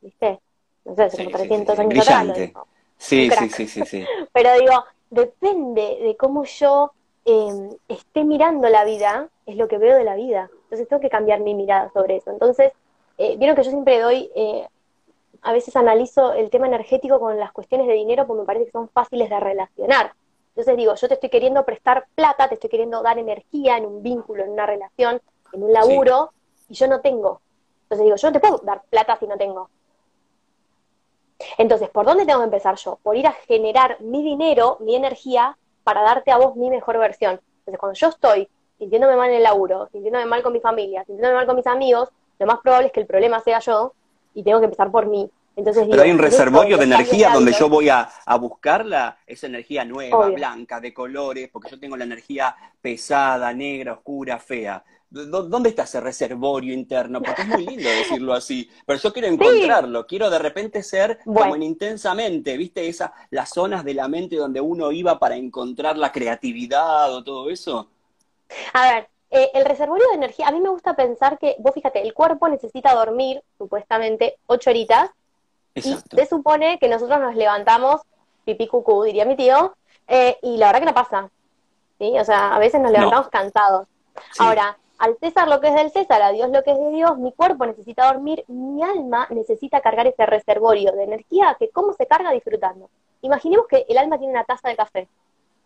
¿viste? 0.00 0.40
no 0.84 1.10
sé, 1.10 1.24
como 1.24 1.36
300 1.36 1.78
años 1.78 2.08
atrás. 2.08 2.50
Sí, 2.96 3.30
sí, 3.30 3.48
sí, 3.48 3.66
sí, 3.66 3.84
sí. 3.86 4.04
Pero 4.32 4.54
digo, 4.54 4.84
depende 5.10 5.98
de 6.02 6.16
cómo 6.16 6.44
yo 6.44 6.92
em, 7.24 7.70
esté 7.88 8.24
mirando 8.24 8.68
la 8.68 8.84
vida, 8.84 9.28
es 9.46 9.56
lo 9.56 9.68
que 9.68 9.78
veo 9.78 9.96
de 9.96 10.04
la 10.04 10.14
vida. 10.14 10.50
Entonces 10.64 10.88
tengo 10.88 11.00
que 11.00 11.10
cambiar 11.10 11.40
mi 11.40 11.54
mirada 11.54 11.90
sobre 11.92 12.16
eso. 12.16 12.30
Entonces, 12.30 12.72
eh, 13.18 13.36
vieron 13.36 13.56
que 13.56 13.62
yo 13.62 13.70
siempre 13.70 14.00
doy, 14.00 14.30
eh, 14.34 14.66
a 15.42 15.52
veces 15.52 15.76
analizo 15.76 16.32
el 16.32 16.50
tema 16.50 16.66
energético 16.66 17.20
con 17.20 17.38
las 17.38 17.52
cuestiones 17.52 17.86
de 17.86 17.94
dinero 17.94 18.26
porque 18.26 18.40
me 18.40 18.46
parece 18.46 18.66
que 18.66 18.72
son 18.72 18.88
fáciles 18.88 19.28
de 19.28 19.40
relacionar. 19.40 20.14
Entonces 20.50 20.76
digo, 20.76 20.94
yo 20.94 21.08
te 21.08 21.14
estoy 21.14 21.30
queriendo 21.30 21.64
prestar 21.64 22.06
plata, 22.14 22.48
te 22.48 22.54
estoy 22.54 22.70
queriendo 22.70 23.02
dar 23.02 23.18
energía 23.18 23.78
en 23.78 23.86
un 23.86 24.02
vínculo, 24.02 24.44
en 24.44 24.50
una 24.50 24.66
relación, 24.66 25.20
en 25.52 25.62
un 25.62 25.72
laburo, 25.72 26.32
y 26.68 26.74
yo 26.74 26.86
no 26.88 27.00
tengo. 27.00 27.40
Entonces 27.84 28.04
digo, 28.04 28.16
yo 28.16 28.28
no 28.28 28.32
te 28.32 28.40
puedo 28.40 28.58
dar 28.64 28.82
plata 28.88 29.16
si 29.18 29.26
no 29.26 29.36
tengo. 29.36 29.68
Entonces, 31.58 31.88
¿por 31.90 32.06
dónde 32.06 32.24
tengo 32.24 32.40
que 32.40 32.46
empezar 32.46 32.76
yo? 32.76 32.98
Por 33.02 33.16
ir 33.16 33.26
a 33.26 33.32
generar 33.32 34.00
mi 34.00 34.22
dinero, 34.22 34.78
mi 34.80 34.94
energía, 34.94 35.56
para 35.84 36.02
darte 36.02 36.30
a 36.30 36.38
vos 36.38 36.56
mi 36.56 36.70
mejor 36.70 36.98
versión. 36.98 37.40
Entonces, 37.60 37.78
cuando 37.78 37.98
yo 37.98 38.08
estoy 38.08 38.48
sintiéndome 38.78 39.16
mal 39.16 39.30
en 39.30 39.36
el 39.36 39.42
laburo, 39.42 39.88
sintiéndome 39.92 40.26
mal 40.26 40.42
con 40.42 40.52
mi 40.52 40.60
familia, 40.60 41.04
sintiéndome 41.04 41.34
mal 41.34 41.46
con 41.46 41.56
mis 41.56 41.66
amigos, 41.66 42.08
lo 42.38 42.46
más 42.46 42.58
probable 42.60 42.88
es 42.88 42.92
que 42.92 43.00
el 43.00 43.06
problema 43.06 43.40
sea 43.40 43.60
yo 43.60 43.92
y 44.34 44.42
tengo 44.42 44.58
que 44.58 44.64
empezar 44.64 44.90
por 44.90 45.06
mí. 45.06 45.30
Entonces, 45.54 45.86
Pero 45.88 46.02
hay 46.02 46.10
un 46.10 46.18
reservorio 46.18 46.78
de 46.78 46.84
energía 46.84 47.30
donde 47.30 47.52
yo 47.52 47.68
voy 47.68 47.90
a, 47.90 48.08
a 48.24 48.36
buscarla, 48.38 49.18
esa 49.26 49.46
energía 49.46 49.84
nueva, 49.84 50.28
blanca, 50.28 50.80
de 50.80 50.94
colores, 50.94 51.50
porque 51.52 51.70
yo 51.70 51.78
tengo 51.78 51.96
la 51.96 52.04
energía 52.04 52.56
pesada, 52.80 53.52
negra, 53.52 53.92
oscura, 53.92 54.38
fea. 54.38 54.82
¿Dónde 55.12 55.68
está 55.68 55.82
ese 55.82 56.00
reservorio 56.00 56.72
interno? 56.72 57.20
Porque 57.20 57.42
es 57.42 57.48
muy 57.48 57.66
lindo 57.66 57.88
decirlo 57.88 58.32
así, 58.32 58.70
pero 58.86 58.98
yo 58.98 59.12
quiero 59.12 59.28
encontrarlo, 59.28 60.06
quiero 60.06 60.30
de 60.30 60.38
repente 60.38 60.82
ser 60.82 61.18
como 61.24 61.54
en 61.54 61.62
intensamente, 61.62 62.56
¿viste? 62.56 62.88
Esa, 62.88 63.12
las 63.30 63.50
zonas 63.50 63.84
de 63.84 63.92
la 63.92 64.08
mente 64.08 64.36
donde 64.36 64.60
uno 64.60 64.90
iba 64.90 65.18
para 65.18 65.36
encontrar 65.36 65.98
la 65.98 66.10
creatividad 66.10 67.14
o 67.14 67.22
todo 67.22 67.50
eso. 67.50 67.88
A 68.72 68.94
ver, 68.94 69.08
eh, 69.30 69.50
el 69.52 69.66
reservorio 69.66 70.08
de 70.08 70.14
energía, 70.14 70.48
a 70.48 70.52
mí 70.52 70.60
me 70.60 70.70
gusta 70.70 70.94
pensar 70.94 71.38
que, 71.38 71.56
vos 71.58 71.74
fíjate, 71.74 72.00
el 72.00 72.14
cuerpo 72.14 72.48
necesita 72.48 72.94
dormir 72.94 73.42
supuestamente 73.58 74.36
ocho 74.46 74.70
horitas 74.70 75.10
y 75.74 75.82
se 75.82 76.26
supone 76.26 76.78
que 76.78 76.88
nosotros 76.88 77.20
nos 77.20 77.34
levantamos 77.34 78.00
pipí 78.44 78.66
cucú, 78.66 79.04
diría 79.04 79.24
mi 79.24 79.36
tío, 79.36 79.74
eh, 80.08 80.38
y 80.42 80.56
la 80.56 80.66
verdad 80.66 80.80
que 80.80 80.86
no 80.86 80.94
pasa. 80.94 81.30
¿sí? 81.98 82.18
O 82.18 82.24
sea, 82.24 82.54
a 82.54 82.58
veces 82.58 82.80
nos 82.80 82.90
levantamos 82.90 83.28
cansados. 83.28 83.86
Ahora, 84.38 84.76
al 85.02 85.16
César 85.18 85.48
lo 85.48 85.60
que 85.60 85.66
es 85.66 85.74
del 85.74 85.90
César, 85.90 86.22
a 86.22 86.30
Dios 86.30 86.48
lo 86.50 86.62
que 86.62 86.70
es 86.70 86.78
de 86.78 86.90
Dios, 86.90 87.18
mi 87.18 87.32
cuerpo 87.32 87.66
necesita 87.66 88.06
dormir, 88.06 88.44
mi 88.46 88.84
alma 88.84 89.26
necesita 89.30 89.80
cargar 89.80 90.06
ese 90.06 90.24
reservorio 90.26 90.92
de 90.92 91.02
energía 91.02 91.56
que 91.58 91.70
cómo 91.70 91.92
se 91.92 92.06
carga 92.06 92.30
disfrutando. 92.30 92.88
Imaginemos 93.20 93.66
que 93.66 93.84
el 93.88 93.98
alma 93.98 94.16
tiene 94.16 94.32
una 94.32 94.44
taza 94.44 94.68
de 94.68 94.76
café, 94.76 95.08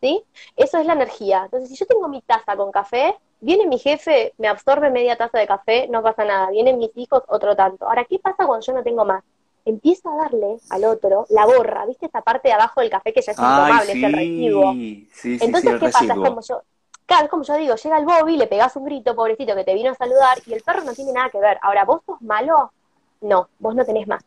¿sí? 0.01 0.25
Eso 0.57 0.79
es 0.79 0.87
la 0.87 0.95
energía. 0.95 1.43
Entonces, 1.45 1.69
si 1.69 1.77
yo 1.77 1.85
tengo 1.85 2.09
mi 2.09 2.23
taza 2.23 2.57
con 2.57 2.73
café, 2.73 3.15
viene 3.41 3.67
mi 3.67 3.79
jefe, 3.79 4.33
me 4.39 4.49
absorbe 4.49 4.89
media 4.91 5.19
taza 5.19 5.39
de 5.39 5.47
café, 5.47 5.87
no 5.89 6.03
pasa 6.03 6.25
nada. 6.25 6.49
Vienen 6.49 6.79
mis 6.79 6.97
hijos, 6.97 7.23
otro 7.29 7.55
tanto. 7.55 7.87
Ahora, 7.87 8.07
¿qué 8.07 8.19
pasa 8.19 8.47
cuando 8.47 8.65
yo 8.65 8.73
no 8.73 8.83
tengo 8.83 9.05
más? 9.05 9.23
Empiezo 9.67 10.09
a 10.09 10.17
darle 10.17 10.57
al 10.71 10.85
otro 10.85 11.27
la 11.29 11.45
borra, 11.45 11.85
¿viste 11.85 12.07
esta 12.07 12.23
parte 12.23 12.49
de 12.49 12.55
abajo 12.55 12.81
del 12.81 12.89
café 12.89 13.13
que 13.13 13.21
ya 13.21 13.33
es 13.33 13.39
intomable, 13.39 13.93
es 13.93 14.03
el 14.03 14.13
residuo? 14.15 14.73
Entonces, 14.73 15.75
¿qué 15.79 15.89
pasa? 15.91 16.05
Es 16.05 16.21
como 16.21 16.41
yo, 16.41 16.63
Claro, 17.07 17.29
como 17.29 17.45
yo 17.45 17.55
digo, 17.55 17.77
llega 17.77 17.99
el 17.99 18.05
Bobby, 18.05 18.37
le 18.37 18.49
pegas 18.49 18.75
un 18.75 18.85
grito, 18.85 19.15
pobrecito, 19.15 19.55
que 19.55 19.63
te 19.63 19.75
vino 19.75 19.93
a 19.93 19.95
saludar, 19.95 20.39
y 20.45 20.53
el 20.53 20.63
perro 20.63 20.83
no 20.83 20.93
tiene 20.93 21.13
nada 21.13 21.31
que 21.31 21.39
ver. 21.39 21.57
Ahora, 21.63 21.85
¿vos 21.85 22.03
sos 22.05 22.21
malo? 22.21 22.73
No, 23.21 23.49
vos 23.61 23.77
no 23.77 23.85
tenés 23.85 24.09
más. 24.09 24.25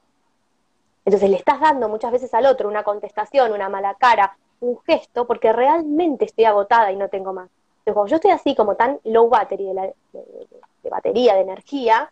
Entonces 1.04 1.30
le 1.30 1.36
estás 1.36 1.60
dando 1.60 1.90
muchas 1.90 2.12
veces 2.12 2.34
al 2.34 2.46
otro 2.46 2.70
una 2.70 2.84
contestación, 2.84 3.52
una 3.52 3.68
mala 3.68 3.96
cara, 3.96 4.38
un 4.62 4.80
gesto, 4.84 5.28
porque 5.28 5.52
realmente 5.52 6.24
estoy 6.26 6.46
agotada 6.46 6.92
y 6.92 6.96
no 6.96 7.10
tengo 7.10 7.34
más. 7.34 7.50
Entonces, 7.80 7.94
cuando 7.94 8.10
yo 8.12 8.16
estoy 8.16 8.32
así 8.32 8.56
como 8.56 8.76
tan 8.76 9.00
low 9.04 9.28
battery 9.28 9.74
de, 9.74 10.90
batería, 10.90 11.36
de 11.36 11.42
energía, 11.42 12.10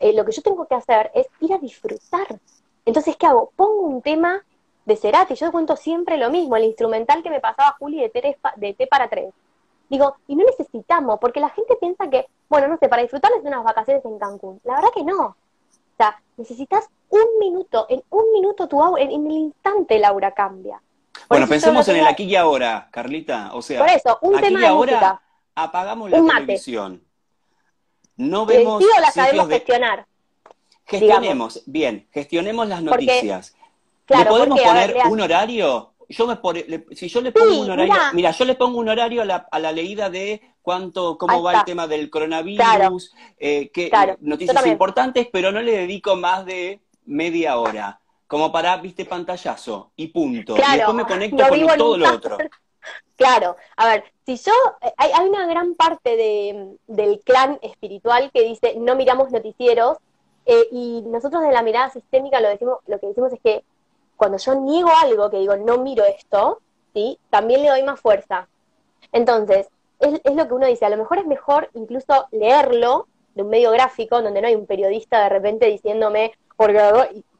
eh, 0.00 0.12
lo 0.12 0.24
que 0.24 0.32
yo 0.32 0.42
tengo 0.42 0.66
que 0.66 0.74
hacer 0.74 1.12
es 1.14 1.28
ir 1.40 1.52
a 1.52 1.58
disfrutar. 1.58 2.40
Entonces, 2.84 3.16
¿qué 3.16 3.26
hago? 3.26 3.52
Pongo 3.54 3.82
un 3.82 4.02
tema 4.02 4.44
de 4.86 4.96
Cerati, 4.96 5.34
yo 5.34 5.52
cuento 5.52 5.76
siempre 5.76 6.16
lo 6.16 6.30
mismo, 6.30 6.56
el 6.56 6.64
instrumental 6.64 7.22
que 7.22 7.30
me 7.30 7.40
pasaba 7.40 7.76
Juli 7.78 8.00
de, 8.00 8.36
de 8.56 8.74
T 8.74 8.86
para 8.88 9.08
tres 9.08 9.32
Digo, 9.90 10.16
y 10.28 10.36
no 10.36 10.44
necesitamos, 10.44 11.18
porque 11.20 11.40
la 11.40 11.50
gente 11.50 11.74
piensa 11.80 12.08
que, 12.08 12.26
bueno, 12.48 12.68
no 12.68 12.78
sé, 12.78 12.88
para 12.88 13.02
disfrutar 13.02 13.32
de 13.32 13.48
unas 13.48 13.64
vacaciones 13.64 14.04
en 14.04 14.18
Cancún. 14.20 14.60
La 14.62 14.76
verdad 14.76 14.90
que 14.94 15.02
no. 15.02 15.26
O 15.26 15.36
sea, 15.96 16.22
necesitas 16.36 16.88
un 17.08 17.38
minuto, 17.40 17.86
en 17.88 18.00
un 18.10 18.32
minuto 18.32 18.68
tu 18.68 18.80
aura, 18.80 19.02
en, 19.02 19.10
el 19.10 19.32
instante 19.32 19.98
Laura 19.98 20.30
cambia. 20.30 20.80
bueno, 21.28 21.48
pensemos 21.48 21.86
en 21.88 21.96
el 21.96 22.06
aquí 22.06 22.22
y 22.22 22.36
ahora, 22.36 22.88
Carlita. 22.92 23.50
O 23.52 23.62
sea, 23.62 23.80
por 23.80 23.90
eso, 23.90 24.18
un 24.22 24.36
aquí 24.36 24.44
tema 24.44 24.60
y 24.60 24.64
ahora 24.64 25.20
apagamos 25.56 26.08
la 26.08 26.22
televisión. 26.22 27.02
No 28.16 28.46
vemos. 28.46 28.84
Sí, 28.84 28.88
la 29.00 29.10
sabemos 29.10 29.48
gestionar. 29.48 30.06
Gestionemos, 30.84 31.62
bien, 31.66 32.08
gestionemos 32.12 32.68
las 32.68 32.82
noticias. 32.82 33.56
¿Le 34.08 34.24
podemos 34.24 34.60
poner 34.60 34.96
un 35.08 35.20
horario? 35.20 35.89
Yo 36.12 36.26
me 36.26 36.38
si 36.94 37.08
yo 37.08 37.20
le 37.20 37.32
pongo 37.32 37.60
un 37.60 37.70
horario, 37.70 37.94
mira. 38.12 38.30
yo 38.32 38.44
le 38.44 38.54
pongo 38.56 38.78
un 38.78 38.88
horario 38.88 39.22
a 39.22 39.24
la, 39.24 39.48
a 39.50 39.58
la 39.58 39.72
leída 39.72 40.10
de 40.10 40.42
cuánto, 40.60 41.16
cómo 41.16 41.42
va 41.42 41.58
el 41.60 41.64
tema 41.64 41.86
del 41.86 42.10
coronavirus, 42.10 43.14
eh, 43.38 43.70
que, 43.70 43.90
noticias 44.20 44.66
importantes, 44.66 45.28
pero 45.32 45.52
no 45.52 45.62
le 45.62 45.72
dedico 45.72 46.16
más 46.16 46.44
de 46.44 46.80
media 47.06 47.58
hora, 47.58 48.00
como 48.26 48.50
para, 48.50 48.76
viste, 48.78 49.04
pantallazo, 49.04 49.92
y 49.96 50.08
punto. 50.08 50.56
y 50.56 50.76
después 50.76 50.94
me 50.94 51.04
conecto 51.04 51.48
con 51.48 51.76
todo 51.76 51.96
lo 51.96 52.12
otro. 52.12 52.38
Claro, 53.14 53.56
a 53.76 53.86
ver, 53.86 54.04
si 54.24 54.38
yo, 54.38 54.52
eh, 54.80 54.94
hay, 54.96 55.10
hay 55.12 55.28
una 55.28 55.46
gran 55.46 55.74
parte 55.74 56.16
de, 56.16 56.78
del 56.86 57.20
clan 57.20 57.58
espiritual 57.60 58.30
que 58.32 58.42
dice 58.42 58.74
no 58.78 58.96
miramos 58.96 59.30
noticieros, 59.30 59.98
eh, 60.46 60.66
y 60.72 61.02
nosotros 61.02 61.42
de 61.42 61.52
la 61.52 61.62
mirada 61.62 61.90
sistémica 61.90 62.40
lo 62.40 62.48
decimos, 62.48 62.78
lo 62.86 62.98
que 62.98 63.08
decimos 63.08 63.32
es 63.34 63.40
que 63.40 63.62
cuando 64.20 64.36
yo 64.36 64.54
niego 64.54 64.90
algo, 65.02 65.30
que 65.30 65.38
digo, 65.38 65.56
no 65.56 65.78
miro 65.78 66.04
esto, 66.04 66.60
¿sí? 66.92 67.18
También 67.30 67.62
le 67.62 67.70
doy 67.70 67.82
más 67.82 67.98
fuerza. 67.98 68.48
Entonces, 69.12 69.70
es, 69.98 70.20
lo 70.34 70.46
que 70.46 70.52
uno 70.52 70.66
dice, 70.66 70.84
a 70.84 70.90
lo 70.90 70.98
mejor 70.98 71.20
es 71.20 71.26
mejor 71.26 71.70
incluso 71.72 72.28
leerlo 72.30 73.08
de 73.34 73.44
un 73.44 73.48
medio 73.48 73.70
gráfico, 73.70 74.20
donde 74.20 74.42
no 74.42 74.48
hay 74.48 74.56
un 74.56 74.66
periodista 74.66 75.22
de 75.22 75.30
repente 75.30 75.68
diciéndome, 75.68 76.34
porque 76.54 76.78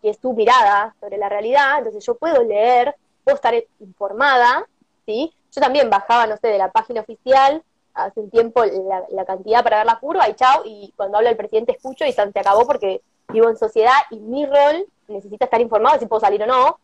que 0.00 0.08
es 0.08 0.18
tu 0.20 0.32
mirada 0.32 0.96
sobre 1.00 1.18
la 1.18 1.28
realidad, 1.28 1.80
entonces 1.80 2.02
yo 2.02 2.14
puedo 2.14 2.42
leer, 2.42 2.96
puedo 3.24 3.34
estar 3.34 3.52
informada, 3.80 4.66
¿sí? 5.04 5.34
Yo 5.52 5.60
también 5.60 5.90
bajaba, 5.90 6.26
no 6.26 6.38
sé, 6.38 6.48
de 6.48 6.56
la 6.56 6.70
página 6.70 7.02
oficial 7.02 7.62
hace 7.92 8.20
un 8.20 8.30
tiempo 8.30 8.64
la, 8.64 9.24
cantidad 9.26 9.62
para 9.62 9.76
ver 9.76 9.86
la 9.86 9.98
curva 9.98 10.30
y 10.30 10.34
chao, 10.34 10.62
y 10.64 10.94
cuando 10.96 11.18
habla 11.18 11.28
el 11.28 11.36
presidente 11.36 11.72
escucho 11.72 12.06
y 12.06 12.12
se 12.12 12.22
acabó 12.22 12.66
porque 12.66 13.02
vivo 13.28 13.50
en 13.50 13.58
sociedad 13.58 13.98
y 14.10 14.18
mi 14.18 14.46
rol 14.46 14.86
necesita 15.10 15.44
estar 15.44 15.60
informado 15.60 15.98
si 15.98 16.06
puedo 16.06 16.20
salir 16.20 16.42
o 16.42 16.46
no. 16.46 16.78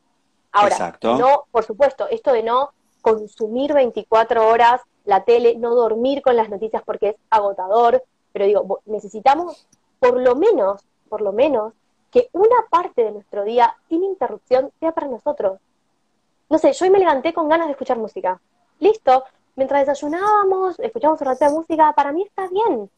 Ahora, 0.52 0.98
no, 1.02 1.44
por 1.50 1.64
supuesto, 1.64 2.08
esto 2.08 2.32
de 2.32 2.42
no 2.42 2.70
consumir 3.02 3.72
24 3.72 4.48
horas 4.48 4.80
la 5.04 5.24
tele, 5.24 5.56
no 5.56 5.74
dormir 5.74 6.22
con 6.22 6.36
las 6.36 6.48
noticias 6.48 6.82
porque 6.84 7.10
es 7.10 7.16
agotador, 7.30 8.02
pero 8.32 8.44
digo, 8.44 8.80
necesitamos 8.86 9.66
por 9.98 10.20
lo 10.20 10.34
menos, 10.34 10.82
por 11.08 11.22
lo 11.22 11.32
menos, 11.32 11.72
que 12.10 12.28
una 12.32 12.56
parte 12.70 13.04
de 13.04 13.12
nuestro 13.12 13.44
día 13.44 13.76
sin 13.88 14.02
interrupción 14.02 14.72
sea 14.80 14.92
para 14.92 15.08
nosotros. 15.08 15.60
No 16.48 16.58
sé, 16.58 16.72
yo 16.72 16.84
hoy 16.84 16.90
me 16.90 16.98
levanté 16.98 17.32
con 17.32 17.48
ganas 17.48 17.66
de 17.66 17.72
escuchar 17.72 17.98
música. 17.98 18.40
Listo, 18.78 19.24
mientras 19.54 19.86
desayunábamos, 19.86 20.78
escuchamos 20.80 21.20
un 21.20 21.26
rato 21.26 21.44
de 21.44 21.50
música, 21.50 21.92
para 21.94 22.12
mí 22.12 22.22
está 22.22 22.48
bien. 22.48 22.90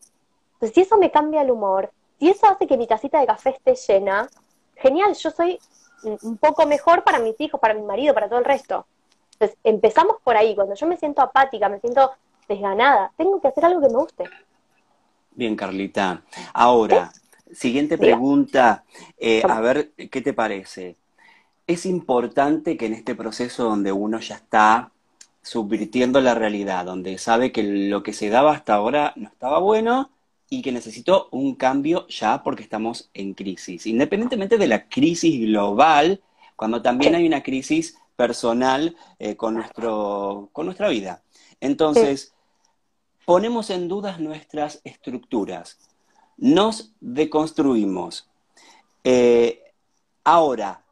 Entonces, 0.54 0.74
si 0.74 0.80
eso 0.80 0.96
me 0.98 1.10
cambia 1.10 1.42
el 1.42 1.50
humor, 1.50 1.90
si 2.18 2.28
eso 2.28 2.46
hace 2.46 2.66
que 2.66 2.76
mi 2.76 2.86
tacita 2.86 3.20
de 3.20 3.26
café 3.26 3.50
esté 3.50 3.74
llena, 3.74 4.28
genial, 4.80 5.14
yo 5.14 5.30
soy 5.30 5.58
un 6.22 6.36
poco 6.36 6.66
mejor 6.66 7.04
para 7.04 7.18
mis 7.18 7.40
hijos, 7.40 7.60
para 7.60 7.74
mi 7.74 7.82
marido, 7.82 8.14
para 8.14 8.28
todo 8.28 8.38
el 8.38 8.44
resto. 8.44 8.86
Entonces, 9.32 9.58
empezamos 9.64 10.16
por 10.22 10.36
ahí. 10.36 10.54
Cuando 10.54 10.74
yo 10.74 10.86
me 10.86 10.96
siento 10.96 11.22
apática, 11.22 11.68
me 11.68 11.80
siento 11.80 12.12
desganada, 12.48 13.12
tengo 13.16 13.40
que 13.40 13.48
hacer 13.48 13.64
algo 13.64 13.80
que 13.80 13.88
me 13.88 13.98
guste. 13.98 14.24
Bien, 15.32 15.54
Carlita. 15.54 16.22
Ahora, 16.52 17.12
siguiente 17.52 17.98
pregunta, 17.98 18.84
eh, 19.18 19.42
a 19.48 19.60
ver 19.60 19.92
qué 20.10 20.20
te 20.20 20.32
parece. 20.32 20.96
Es 21.66 21.86
importante 21.86 22.76
que 22.76 22.86
en 22.86 22.94
este 22.94 23.14
proceso 23.14 23.64
donde 23.64 23.92
uno 23.92 24.18
ya 24.20 24.36
está 24.36 24.90
subvirtiendo 25.42 26.20
la 26.20 26.34
realidad, 26.34 26.84
donde 26.84 27.18
sabe 27.18 27.52
que 27.52 27.62
lo 27.62 28.02
que 28.02 28.12
se 28.12 28.30
daba 28.30 28.52
hasta 28.52 28.74
ahora 28.74 29.12
no 29.16 29.28
estaba 29.28 29.58
bueno, 29.58 30.10
y 30.50 30.62
que 30.62 30.72
necesito 30.72 31.28
un 31.30 31.54
cambio 31.54 32.06
ya 32.08 32.42
porque 32.42 32.62
estamos 32.62 33.10
en 33.14 33.34
crisis. 33.34 33.86
Independientemente 33.86 34.56
de 34.56 34.66
la 34.66 34.88
crisis 34.88 35.40
global, 35.40 36.22
cuando 36.56 36.82
también 36.82 37.14
hay 37.14 37.26
una 37.26 37.42
crisis 37.42 37.98
personal 38.16 38.96
eh, 39.18 39.36
con, 39.36 39.54
nuestro, 39.54 40.48
con 40.52 40.66
nuestra 40.66 40.88
vida. 40.88 41.22
Entonces, 41.60 42.32
ponemos 43.24 43.70
en 43.70 43.88
dudas 43.88 44.18
nuestras 44.20 44.80
estructuras, 44.84 45.78
nos 46.36 46.92
deconstruimos. 47.00 48.28
Eh, 49.04 49.62
ahora, 50.24 50.82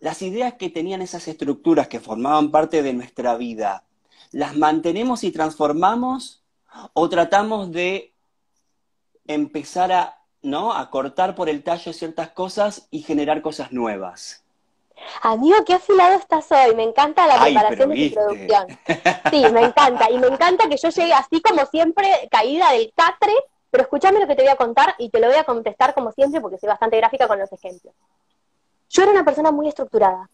las 0.00 0.22
ideas 0.22 0.54
que 0.54 0.70
tenían 0.70 1.02
esas 1.02 1.28
estructuras 1.28 1.88
que 1.88 2.00
formaban 2.00 2.50
parte 2.50 2.82
de 2.82 2.92
nuestra 2.92 3.36
vida, 3.36 3.84
¿las 4.32 4.56
mantenemos 4.56 5.24
y 5.24 5.30
transformamos 5.30 6.42
o 6.92 7.08
tratamos 7.08 7.70
de 7.70 8.12
empezar 9.28 9.92
a, 9.92 10.18
¿no? 10.42 10.72
a 10.72 10.90
cortar 10.90 11.34
por 11.34 11.48
el 11.48 11.62
tallo 11.62 11.92
ciertas 11.92 12.30
cosas 12.30 12.88
y 12.90 13.02
generar 13.02 13.42
cosas 13.42 13.72
nuevas? 13.72 14.44
Amigo, 15.22 15.56
qué 15.66 15.74
afilado 15.74 16.14
estás 16.14 16.50
hoy. 16.50 16.74
Me 16.74 16.82
encanta 16.82 17.26
la 17.26 17.40
preparación 17.40 17.90
de 17.90 18.08
tu 18.08 18.14
producción. 18.14 18.66
Sí, 19.30 19.44
me 19.52 19.64
encanta. 19.64 20.10
Y 20.10 20.18
me 20.18 20.28
encanta 20.28 20.68
que 20.68 20.76
yo 20.76 20.88
llegue 20.88 21.12
así 21.12 21.40
como 21.42 21.66
siempre, 21.66 22.08
caída 22.30 22.72
del 22.72 22.92
catre, 22.94 23.32
pero 23.70 23.82
escúchame 23.82 24.20
lo 24.20 24.26
que 24.26 24.36
te 24.36 24.42
voy 24.42 24.50
a 24.50 24.56
contar 24.56 24.94
y 24.98 25.10
te 25.10 25.20
lo 25.20 25.26
voy 25.26 25.36
a 25.36 25.44
contestar 25.44 25.94
como 25.94 26.12
siempre 26.12 26.40
porque 26.40 26.58
soy 26.58 26.68
bastante 26.68 26.96
gráfica 26.96 27.28
con 27.28 27.38
los 27.38 27.52
ejemplos. 27.52 27.94
Yo 28.88 29.02
era 29.02 29.12
una 29.12 29.24
persona 29.24 29.50
muy 29.50 29.68
estructurada. 29.68 30.30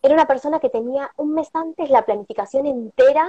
Era 0.00 0.14
una 0.14 0.26
persona 0.26 0.60
que 0.60 0.70
tenía 0.70 1.10
un 1.16 1.34
mes 1.34 1.48
antes 1.52 1.90
la 1.90 2.06
planificación 2.06 2.66
entera, 2.66 3.28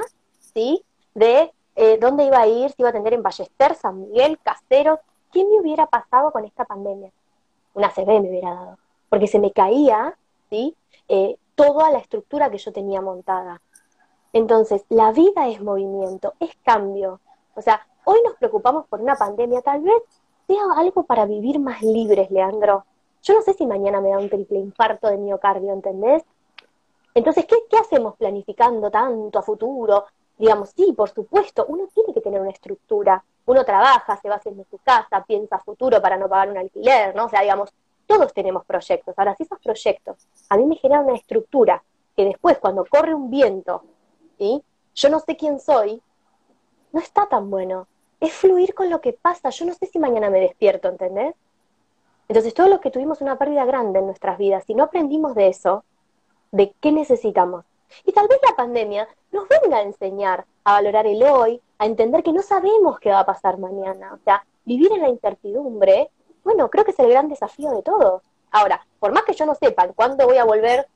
¿sí? 0.53 0.83
De 1.15 1.51
eh, 1.81 1.97
dónde 1.97 2.25
iba 2.25 2.41
a 2.41 2.45
ir, 2.45 2.71
si 2.71 2.81
iba 2.81 2.89
a 2.89 2.91
atender 2.91 3.13
en 3.13 3.23
Ballester, 3.23 3.73
San 3.73 4.01
Miguel, 4.01 4.37
Castero. 4.43 4.99
¿Qué 5.31 5.45
me 5.45 5.61
hubiera 5.61 5.85
pasado 5.85 6.29
con 6.33 6.43
esta 6.43 6.65
pandemia? 6.65 7.09
Una 7.73 7.89
CB 7.89 8.19
me 8.19 8.29
hubiera 8.29 8.53
dado. 8.53 8.77
Porque 9.07 9.27
se 9.27 9.39
me 9.39 9.53
caía, 9.53 10.17
¿sí? 10.49 10.75
Eh, 11.07 11.37
toda 11.55 11.89
la 11.89 11.99
estructura 11.99 12.51
que 12.51 12.57
yo 12.57 12.73
tenía 12.73 12.99
montada. 12.99 13.61
Entonces, 14.33 14.83
la 14.89 15.13
vida 15.13 15.47
es 15.47 15.61
movimiento, 15.61 16.33
es 16.41 16.53
cambio. 16.65 17.21
O 17.55 17.61
sea, 17.61 17.87
hoy 18.03 18.19
nos 18.25 18.35
preocupamos 18.35 18.85
por 18.87 18.99
una 18.99 19.15
pandemia, 19.15 19.61
tal 19.61 19.81
vez 19.81 20.03
sea 20.47 20.61
algo 20.75 21.03
para 21.03 21.25
vivir 21.25 21.59
más 21.59 21.81
libres, 21.81 22.29
Leandro. 22.29 22.83
Yo 23.23 23.35
no 23.35 23.41
sé 23.41 23.53
si 23.53 23.65
mañana 23.65 24.01
me 24.01 24.09
da 24.09 24.17
un 24.17 24.29
triple 24.29 24.59
infarto 24.59 25.07
de 25.07 25.17
miocardio, 25.17 25.71
¿entendés? 25.71 26.25
Entonces, 27.13 27.45
¿qué, 27.45 27.55
¿qué 27.69 27.77
hacemos 27.77 28.17
planificando 28.17 28.91
tanto 28.91 29.39
a 29.39 29.43
futuro? 29.43 30.03
Digamos, 30.39 30.69
sí, 30.69 30.93
por 30.93 31.09
supuesto, 31.09 31.65
uno 31.67 31.87
tiene 31.93 32.13
que 32.13 32.21
tener 32.21 32.39
una 32.39 32.49
estructura. 32.49 33.21
Uno 33.45 33.65
trabaja, 33.65 34.15
se 34.17 34.29
va 34.29 34.35
haciendo 34.35 34.63
su 34.71 34.77
casa, 34.77 35.23
piensa 35.27 35.59
futuro 35.59 36.01
para 36.01 36.17
no 36.17 36.29
pagar 36.29 36.49
un 36.49 36.57
alquiler, 36.57 37.13
¿no? 37.13 37.25
O 37.25 37.29
sea, 37.29 37.41
digamos, 37.41 37.71
todos 38.07 38.33
tenemos 38.33 38.63
proyectos. 38.65 39.13
Ahora, 39.17 39.35
si 39.35 39.43
esos 39.43 39.59
proyectos 39.59 40.27
a 40.47 40.55
mí 40.55 40.65
me 40.65 40.77
generan 40.77 41.05
una 41.05 41.15
estructura 41.15 41.83
que 42.15 42.23
después, 42.23 42.57
cuando 42.57 42.85
corre 42.85 43.13
un 43.13 43.29
viento, 43.29 43.83
¿sí? 44.37 44.63
yo 44.95 45.09
no 45.09 45.19
sé 45.19 45.35
quién 45.35 45.59
soy, 45.59 46.01
no 46.93 47.01
está 47.01 47.27
tan 47.27 47.49
bueno. 47.49 47.87
Es 48.21 48.33
fluir 48.33 48.73
con 48.73 48.89
lo 48.89 49.01
que 49.01 49.13
pasa. 49.13 49.49
Yo 49.49 49.65
no 49.65 49.73
sé 49.73 49.87
si 49.87 49.99
mañana 49.99 50.29
me 50.29 50.39
despierto, 50.39 50.87
¿entendés? 50.87 51.35
Entonces, 52.29 52.53
todos 52.53 52.69
los 52.69 52.79
que 52.79 52.91
tuvimos 52.91 53.19
una 53.19 53.37
pérdida 53.37 53.65
grande 53.65 53.99
en 53.99 54.05
nuestras 54.05 54.37
vidas, 54.37 54.63
si 54.65 54.73
no 54.73 54.85
aprendimos 54.85 55.35
de 55.35 55.49
eso, 55.49 55.83
de 56.51 56.73
qué 56.79 56.93
necesitamos. 56.93 57.65
Y 58.05 58.13
tal 58.13 58.27
vez 58.27 58.39
la 58.47 58.55
pandemia 58.55 59.07
nos 59.31 59.47
venga 59.47 59.77
a 59.77 59.83
enseñar 59.83 60.45
a 60.63 60.73
valorar 60.73 61.07
el 61.07 61.23
hoy, 61.23 61.61
a 61.77 61.85
entender 61.85 62.23
que 62.23 62.33
no 62.33 62.41
sabemos 62.41 62.99
qué 62.99 63.09
va 63.09 63.19
a 63.19 63.25
pasar 63.25 63.57
mañana. 63.57 64.13
O 64.13 64.17
sea, 64.23 64.45
vivir 64.65 64.91
en 64.91 65.01
la 65.01 65.09
incertidumbre 65.09 66.09
bueno, 66.43 66.69
creo 66.69 66.85
que 66.85 66.91
es 66.91 66.99
el 66.99 67.09
gran 67.09 67.29
desafío 67.29 67.71
de 67.71 67.83
todos. 67.83 68.23
Ahora, 68.51 68.85
por 68.99 69.11
más 69.11 69.23
que 69.23 69.33
yo 69.33 69.45
no 69.45 69.55
sepa 69.55 69.87
cuándo 69.89 70.25
voy 70.25 70.37
a 70.37 70.43
volver 70.43 70.87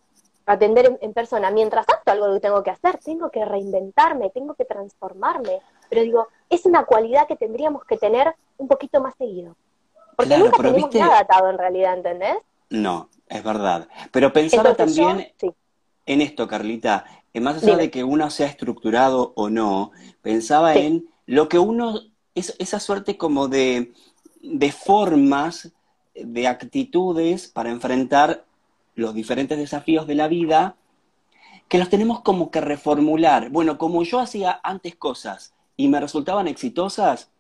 a 0.46 0.54
atender 0.54 0.98
en, 1.00 1.14
persona, 1.14 1.52
mientras 1.52 1.86
tanto 1.86 2.12
algo 2.12 2.34
que 2.34 2.40
tengo 2.40 2.64
que 2.64 2.72
hacer, 2.72 2.98
tengo 2.98 3.30
que 3.30 3.46
reinventarme, 3.46 4.30
tengo 4.32 4.56
que 4.56 4.66
transformarme. 4.66 5.62
Pero 5.90 6.02
digo, 6.02 6.28
es 6.50 6.66
una 6.66 6.86
cualidad 6.86 7.28
que 7.28 7.36
tendríamos 7.36 7.86
que 7.86 7.98
tener 7.98 8.34
un 8.58 8.68
poquito 8.68 9.02
más 9.02 9.16
seguido. 9.16 9.56
Porque 10.16 10.38
nunca 10.38 10.58
tenemos 10.58 10.94
nada 10.96 11.20
atado 11.20 11.50
en 11.50 11.58
realidad, 11.58 11.98
¿entendés? 11.98 12.38
No, 12.70 13.10
es 13.28 13.44
verdad. 13.44 13.88
Pero 14.12 14.34
pensaba 14.34 14.74
también 14.74 15.34
en 16.06 16.22
esto, 16.22 16.48
Carlita, 16.48 17.06
más 17.42 17.64
allá 17.64 17.78
de 17.78 17.90
que 17.92 18.04
uno 18.04 18.30
sea 18.30 18.48
estructurado 18.48 19.34
o 19.36 19.50
no, 19.50 19.92
pensaba 20.22 20.76
en 20.76 21.10
lo 21.26 21.50
que 21.50 21.60
uno, 21.60 22.02
es, 22.36 22.56
esa 22.60 22.80
suerte 22.80 23.18
como 23.18 23.48
de 23.48 23.94
de 24.44 24.72
formas, 24.72 25.72
de 26.14 26.48
actitudes 26.48 27.48
para 27.48 27.72
enfrentar 27.72 28.46
los 28.94 29.16
diferentes 29.16 29.58
desafíos 29.58 30.06
de 30.06 30.16
la 30.16 30.28
vida, 30.28 30.76
que 31.68 31.80
los 31.80 31.90
tenemos 31.90 32.20
como 32.20 32.52
que 32.52 32.62
reformular. 32.62 33.50
Bueno, 33.50 33.78
como 33.80 34.04
yo 34.04 34.20
hacía 34.20 34.60
antes 34.62 34.96
cosas 34.96 35.56
y 35.76 35.88
me 35.88 36.00
resultaban 36.00 36.48
exitosas, 36.48 37.32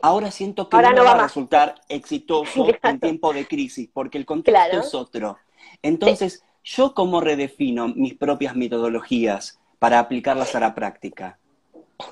ahora 0.00 0.30
siento 0.30 0.68
que 0.68 0.76
no, 0.78 1.04
va, 1.04 1.12
a 1.12 1.22
resultar 1.22 1.76
exitoso 1.88 2.66
en 2.82 2.98
tiempo 2.98 3.32
de 3.32 3.46
crisis, 3.46 3.88
porque 3.92 4.18
el 4.18 4.24
contexto 4.24 4.80
es 4.80 4.94
otro. 4.94 5.36
Entonces, 5.82 6.42
¿yo 6.64 6.94
cómo 6.94 7.20
redefino 7.20 7.88
mis 7.88 8.14
propias 8.14 8.56
metodologías 8.56 9.60
para 9.78 9.98
aplicarlas 9.98 10.54
a 10.54 10.60
la 10.60 10.74
práctica? 10.74 11.38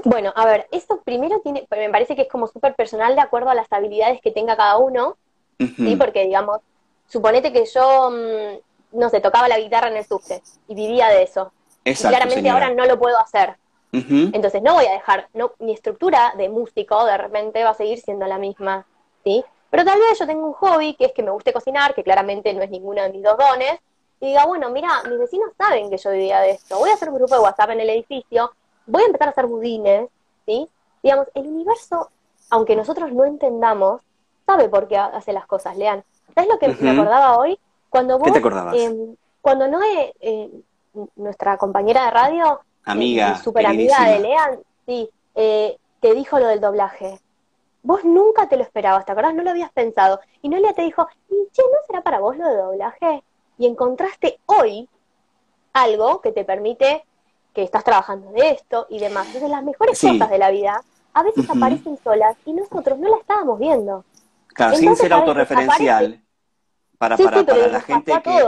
Bueno, 0.05 0.33
a 0.37 0.47
ver, 0.47 0.67
esto 0.71 1.01
primero 1.03 1.41
tiene, 1.41 1.67
me 1.71 1.91
parece 1.91 2.15
que 2.15 2.23
es 2.23 2.29
como 2.29 2.47
súper 2.47 2.75
personal 2.75 3.15
de 3.15 3.21
acuerdo 3.21 3.51
a 3.51 3.55
las 3.55 3.73
habilidades 3.73 4.21
que 4.21 4.31
tenga 4.31 4.57
cada 4.57 4.79
uno, 4.79 5.17
¿sí? 5.59 5.97
Porque, 5.97 6.25
digamos, 6.25 6.61
suponete 7.09 7.53
que 7.53 7.65
yo, 7.67 8.11
mm, 8.11 8.99
no 8.99 9.09
sé, 9.09 9.21
tocaba 9.21 9.49
la 9.49 9.59
guitarra 9.59 9.89
en 9.89 9.97
el 9.97 10.05
subte 10.05 10.43
y 10.69 10.75
vivía 10.75 11.09
de 11.09 11.23
eso. 11.23 11.53
y 11.85 11.95
claramente 11.95 12.49
ahora 12.51 12.71
no 12.71 12.85
lo 12.85 12.99
puedo 12.99 13.19
hacer. 13.19 13.57
Entonces 13.93 14.63
no 14.63 14.75
voy 14.75 14.87
a 14.87 14.93
dejar, 14.93 15.29
no, 15.35 15.53
mi 15.59 15.73
estructura 15.73 16.35
de 16.37 16.49
músico 16.49 17.05
de 17.07 17.17
repente 17.17 17.65
va 17.65 17.71
a 17.71 17.75
seguir 17.75 17.99
siendo 17.99 18.27
la 18.27 18.39
misma, 18.39 18.87
¿sí? 19.25 19.45
Pero 19.71 19.85
tal 19.85 19.99
vez 19.99 20.19
yo 20.19 20.27
tengo 20.27 20.47
un 20.47 20.53
hobby 20.53 20.95
que 20.95 21.07
es 21.07 21.13
que 21.13 21.23
me 21.23 21.31
guste 21.31 21.53
cocinar, 21.53 21.95
que 21.95 22.05
claramente 22.05 22.55
no 22.55 22.63
es 22.63 22.71
ninguno 22.71 23.03
de 23.03 23.11
mis 23.11 23.23
dos 23.23 23.37
dones, 23.37 23.81
y 24.21 24.27
diga, 24.27 24.45
bueno, 24.45 24.71
mira, 24.71 25.03
mis 25.09 25.19
vecinos 25.19 25.51
saben 25.57 25.89
que 25.89 25.97
yo 25.97 26.11
vivía 26.11 26.41
de 26.41 26.51
esto, 26.51 26.79
voy 26.79 26.91
a 26.91 26.95
hacer 26.95 27.09
un 27.09 27.17
grupo 27.17 27.35
de 27.35 27.41
WhatsApp 27.41 27.71
en 27.71 27.81
el 27.81 27.91
edificio, 27.91 28.53
voy 28.87 29.03
a 29.03 29.07
empezar 29.07 29.29
a 29.29 29.31
hacer 29.31 29.47
budines, 29.47 30.09
¿sí? 30.45 30.69
Digamos, 31.03 31.27
el 31.35 31.47
universo, 31.47 32.11
aunque 32.51 32.77
nosotros 32.77 33.13
no 33.13 33.25
entendamos, 33.25 34.03
sabe 34.45 34.69
por 34.69 34.89
qué 34.89 34.99
hace 34.99 35.33
las 35.33 35.47
cosas, 35.47 35.77
Lean. 35.77 36.05
¿Sabes 36.35 36.51
lo 36.51 36.59
que 36.59 36.69
me 36.69 36.91
acordaba 36.91 37.39
hoy? 37.39 37.59
Cuando 37.89 38.19
vos, 38.19 38.27
¿Qué 38.27 38.33
te 38.33 38.39
acordabas? 38.39 38.77
Em, 38.77 39.17
cuando 39.41 39.69
Noé, 39.69 40.15
eh, 40.21 40.51
nuestra 41.17 41.57
compañera 41.57 42.05
de 42.05 42.11
radio, 42.11 42.61
amiga, 42.85 43.33
eh, 43.33 43.43
super 43.43 43.67
amiga 43.67 44.05
de 44.05 44.19
Lean, 44.19 44.61
sí, 44.85 45.09
eh, 45.35 45.79
te 46.01 46.15
dijo 46.15 46.39
lo 46.39 46.47
del 46.47 46.61
doblaje. 46.61 47.19
Vos 47.83 48.05
nunca 48.05 48.49
te 48.49 48.59
lo 48.59 48.63
esperabas, 48.63 49.07
¿te 49.07 49.13
acordás? 49.13 49.35
No 49.35 49.43
lo 49.43 49.51
habías 49.51 49.73
pensado. 49.73 50.21
Y 50.43 50.51
Noelia 50.51 50.75
te 50.75 50.83
dijo, 50.83 51.09
y 51.31 51.49
che, 51.53 51.63
¿no 51.63 51.79
será 51.87 52.03
para 52.03 52.21
vos 52.21 52.37
lo 52.37 52.47
de 52.47 52.57
doblaje? 52.57 53.23
Y 53.61 53.67
encontraste 53.67 54.41
hoy 54.47 54.89
algo 55.75 56.23
que 56.23 56.33
te 56.33 56.47
permite 56.47 57.05
que 57.53 57.63
estás 57.63 57.85
trabajando 57.85 58.33
de 58.33 58.53
esto 58.53 58.87
y 58.89 58.99
demás. 58.99 59.27
Entonces 59.27 59.51
las 59.51 59.63
mejores 59.63 60.01
cosas 60.01 60.31
de 60.31 60.39
la 60.39 60.51
vida 60.51 60.83
a 61.13 61.23
veces 61.23 61.49
aparecen 61.51 61.99
solas 62.03 62.39
y 62.47 62.55
nosotros 62.55 62.99
no 62.99 63.11
las 63.11 63.21
estábamos 63.21 63.59
viendo. 63.59 64.07
Claro, 64.47 64.77
sin 64.77 64.97
ser 64.97 65.13
autorreferencial. 65.13 66.23
Para, 66.97 67.19
para, 67.19 67.45
para 67.45 67.67
la 67.69 67.81
gente 67.83 68.13
que... 68.25 68.47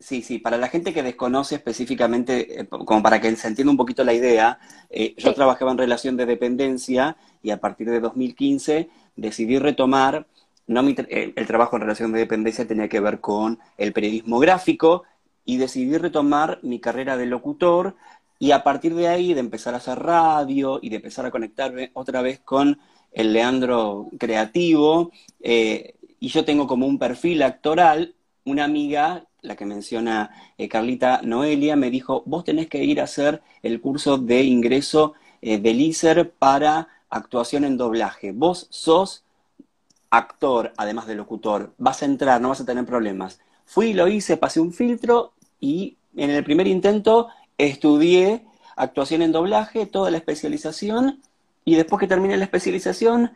Sí, 0.00 0.22
sí, 0.22 0.40
para 0.40 0.56
la 0.56 0.66
gente 0.66 0.92
que 0.92 1.04
desconoce 1.04 1.54
específicamente, 1.54 2.62
eh, 2.62 2.68
como 2.68 3.00
para 3.00 3.20
que 3.20 3.36
se 3.36 3.46
entienda 3.46 3.70
un 3.70 3.76
poquito 3.76 4.02
la 4.02 4.12
idea, 4.12 4.58
eh, 4.90 5.14
yo 5.16 5.32
trabajaba 5.32 5.70
en 5.70 5.78
relación 5.78 6.16
de 6.16 6.26
dependencia 6.26 7.16
y 7.40 7.52
a 7.52 7.60
partir 7.60 7.88
de 7.88 8.00
2015 8.00 8.90
decidí 9.14 9.60
retomar, 9.60 10.26
no 10.66 10.80
eh, 10.88 11.32
el 11.34 11.46
trabajo 11.46 11.76
en 11.76 11.82
relación 11.82 12.12
de 12.12 12.20
dependencia 12.20 12.66
tenía 12.66 12.88
que 12.88 13.00
ver 13.00 13.20
con 13.20 13.58
el 13.78 13.92
periodismo 13.92 14.38
gráfico 14.38 15.04
y 15.44 15.56
decidí 15.56 15.98
retomar 15.98 16.58
mi 16.62 16.80
carrera 16.80 17.16
de 17.16 17.26
locutor 17.26 17.96
y 18.38 18.50
a 18.50 18.64
partir 18.64 18.94
de 18.96 19.06
ahí, 19.06 19.34
de 19.34 19.40
empezar 19.40 19.74
a 19.74 19.76
hacer 19.76 20.00
radio 20.00 20.80
y 20.82 20.88
de 20.88 20.96
empezar 20.96 21.24
a 21.24 21.30
conectarme 21.30 21.92
otra 21.94 22.22
vez 22.22 22.40
con 22.40 22.80
el 23.12 23.32
Leandro 23.32 24.08
creativo, 24.18 25.12
eh, 25.40 25.94
y 26.18 26.28
yo 26.28 26.44
tengo 26.44 26.66
como 26.66 26.86
un 26.86 26.98
perfil 26.98 27.42
actoral, 27.42 28.14
una 28.44 28.64
amiga, 28.64 29.26
la 29.42 29.54
que 29.54 29.64
menciona 29.64 30.30
eh, 30.58 30.68
Carlita 30.68 31.20
Noelia, 31.22 31.76
me 31.76 31.90
dijo, 31.90 32.22
vos 32.26 32.44
tenés 32.44 32.68
que 32.68 32.82
ir 32.82 33.00
a 33.00 33.04
hacer 33.04 33.42
el 33.62 33.80
curso 33.80 34.18
de 34.18 34.42
ingreso 34.42 35.14
eh, 35.40 35.58
del 35.58 35.80
ISER 35.80 36.30
para 36.30 36.88
actuación 37.10 37.64
en 37.64 37.76
doblaje. 37.76 38.32
Vos 38.32 38.66
sos 38.70 39.24
actor, 40.12 40.72
además 40.76 41.06
de 41.06 41.16
locutor, 41.16 41.72
vas 41.78 42.02
a 42.02 42.04
entrar, 42.04 42.40
no 42.40 42.50
vas 42.50 42.60
a 42.60 42.66
tener 42.66 42.84
problemas. 42.84 43.40
Fui, 43.64 43.94
lo 43.94 44.06
hice, 44.06 44.36
pasé 44.36 44.60
un 44.60 44.72
filtro 44.72 45.32
y 45.58 45.96
en 46.16 46.30
el 46.30 46.44
primer 46.44 46.68
intento 46.68 47.28
estudié 47.56 48.46
actuación 48.76 49.22
en 49.22 49.32
doblaje, 49.32 49.86
toda 49.86 50.10
la 50.10 50.18
especialización, 50.18 51.22
y 51.64 51.76
después 51.76 51.98
que 51.98 52.06
terminé 52.06 52.36
la 52.36 52.44
especialización, 52.44 53.32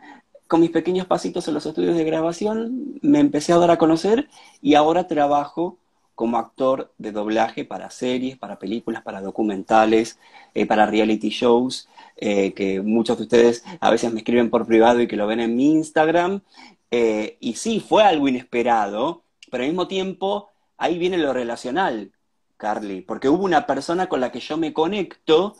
con 0.47 0.61
mis 0.61 0.69
pequeños 0.69 1.07
pasitos 1.07 1.47
en 1.47 1.55
los 1.55 1.65
estudios 1.65 1.97
de 1.97 2.03
grabación, 2.03 2.99
me 3.01 3.19
empecé 3.19 3.53
a 3.53 3.57
dar 3.57 3.71
a 3.71 3.77
conocer 3.77 4.29
y 4.61 4.75
ahora 4.75 5.07
trabajo 5.07 5.77
como 6.17 6.39
actor 6.39 6.91
de 6.97 7.11
doblaje 7.11 7.63
para 7.63 7.91
series, 7.91 8.39
para 8.39 8.57
películas, 8.57 9.03
para 9.03 9.21
documentales, 9.21 10.17
eh, 10.55 10.65
para 10.65 10.87
reality 10.87 11.29
shows, 11.29 11.87
eh, 12.15 12.53
que 12.55 12.81
muchos 12.81 13.17
de 13.17 13.23
ustedes 13.25 13.63
a 13.79 13.91
veces 13.91 14.11
me 14.11 14.21
escriben 14.21 14.49
por 14.49 14.65
privado 14.65 14.99
y 14.99 15.07
que 15.07 15.15
lo 15.15 15.27
ven 15.27 15.41
en 15.41 15.55
mi 15.55 15.73
Instagram. 15.73 16.41
Eh, 16.89 17.37
y 17.39 17.53
sí, 17.53 17.79
fue 17.79 18.01
algo 18.03 18.27
inesperado, 18.27 19.25
pero 19.51 19.63
al 19.63 19.69
mismo 19.69 19.87
tiempo 19.87 20.49
ahí 20.79 20.97
viene 20.97 21.19
lo 21.19 21.33
relacional. 21.33 22.11
Carly, 22.57 23.01
porque 23.01 23.29
hubo 23.29 23.45
una 23.45 23.67
persona 23.67 24.09
con 24.09 24.19
la 24.19 24.31
que 24.31 24.39
yo 24.39 24.57
me 24.57 24.73
conecto 24.73 25.55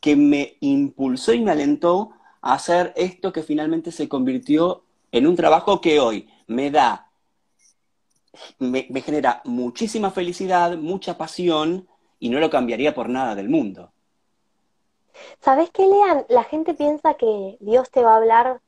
que 0.00 0.16
me 0.16 0.56
impulsó 0.60 1.34
y 1.34 1.42
me 1.42 1.50
alentó 1.50 2.12
a 2.40 2.54
hacer 2.54 2.94
esto 2.96 3.30
que 3.30 3.42
finalmente 3.42 3.92
se 3.92 4.08
convirtió 4.08 4.84
en 5.12 5.26
un 5.26 5.36
trabajo 5.36 5.82
que 5.82 6.00
hoy 6.00 6.30
me 6.46 6.70
da 6.70 7.07
me, 8.58 8.86
me 8.90 9.00
genera 9.00 9.40
muchísima 9.44 10.10
felicidad, 10.10 10.76
mucha 10.76 11.16
pasión 11.16 11.88
y 12.18 12.28
no 12.28 12.40
lo 12.40 12.50
cambiaría 12.50 12.94
por 12.94 13.08
nada 13.08 13.34
del 13.34 13.48
mundo. 13.48 13.92
¿Sabes 15.40 15.70
qué, 15.70 15.86
Lean? 15.86 16.26
La 16.28 16.44
gente 16.44 16.74
piensa 16.74 17.14
que 17.14 17.56
Dios 17.60 17.90
te 17.90 18.02
va 18.02 18.14
a 18.14 18.16
hablar 18.16 18.60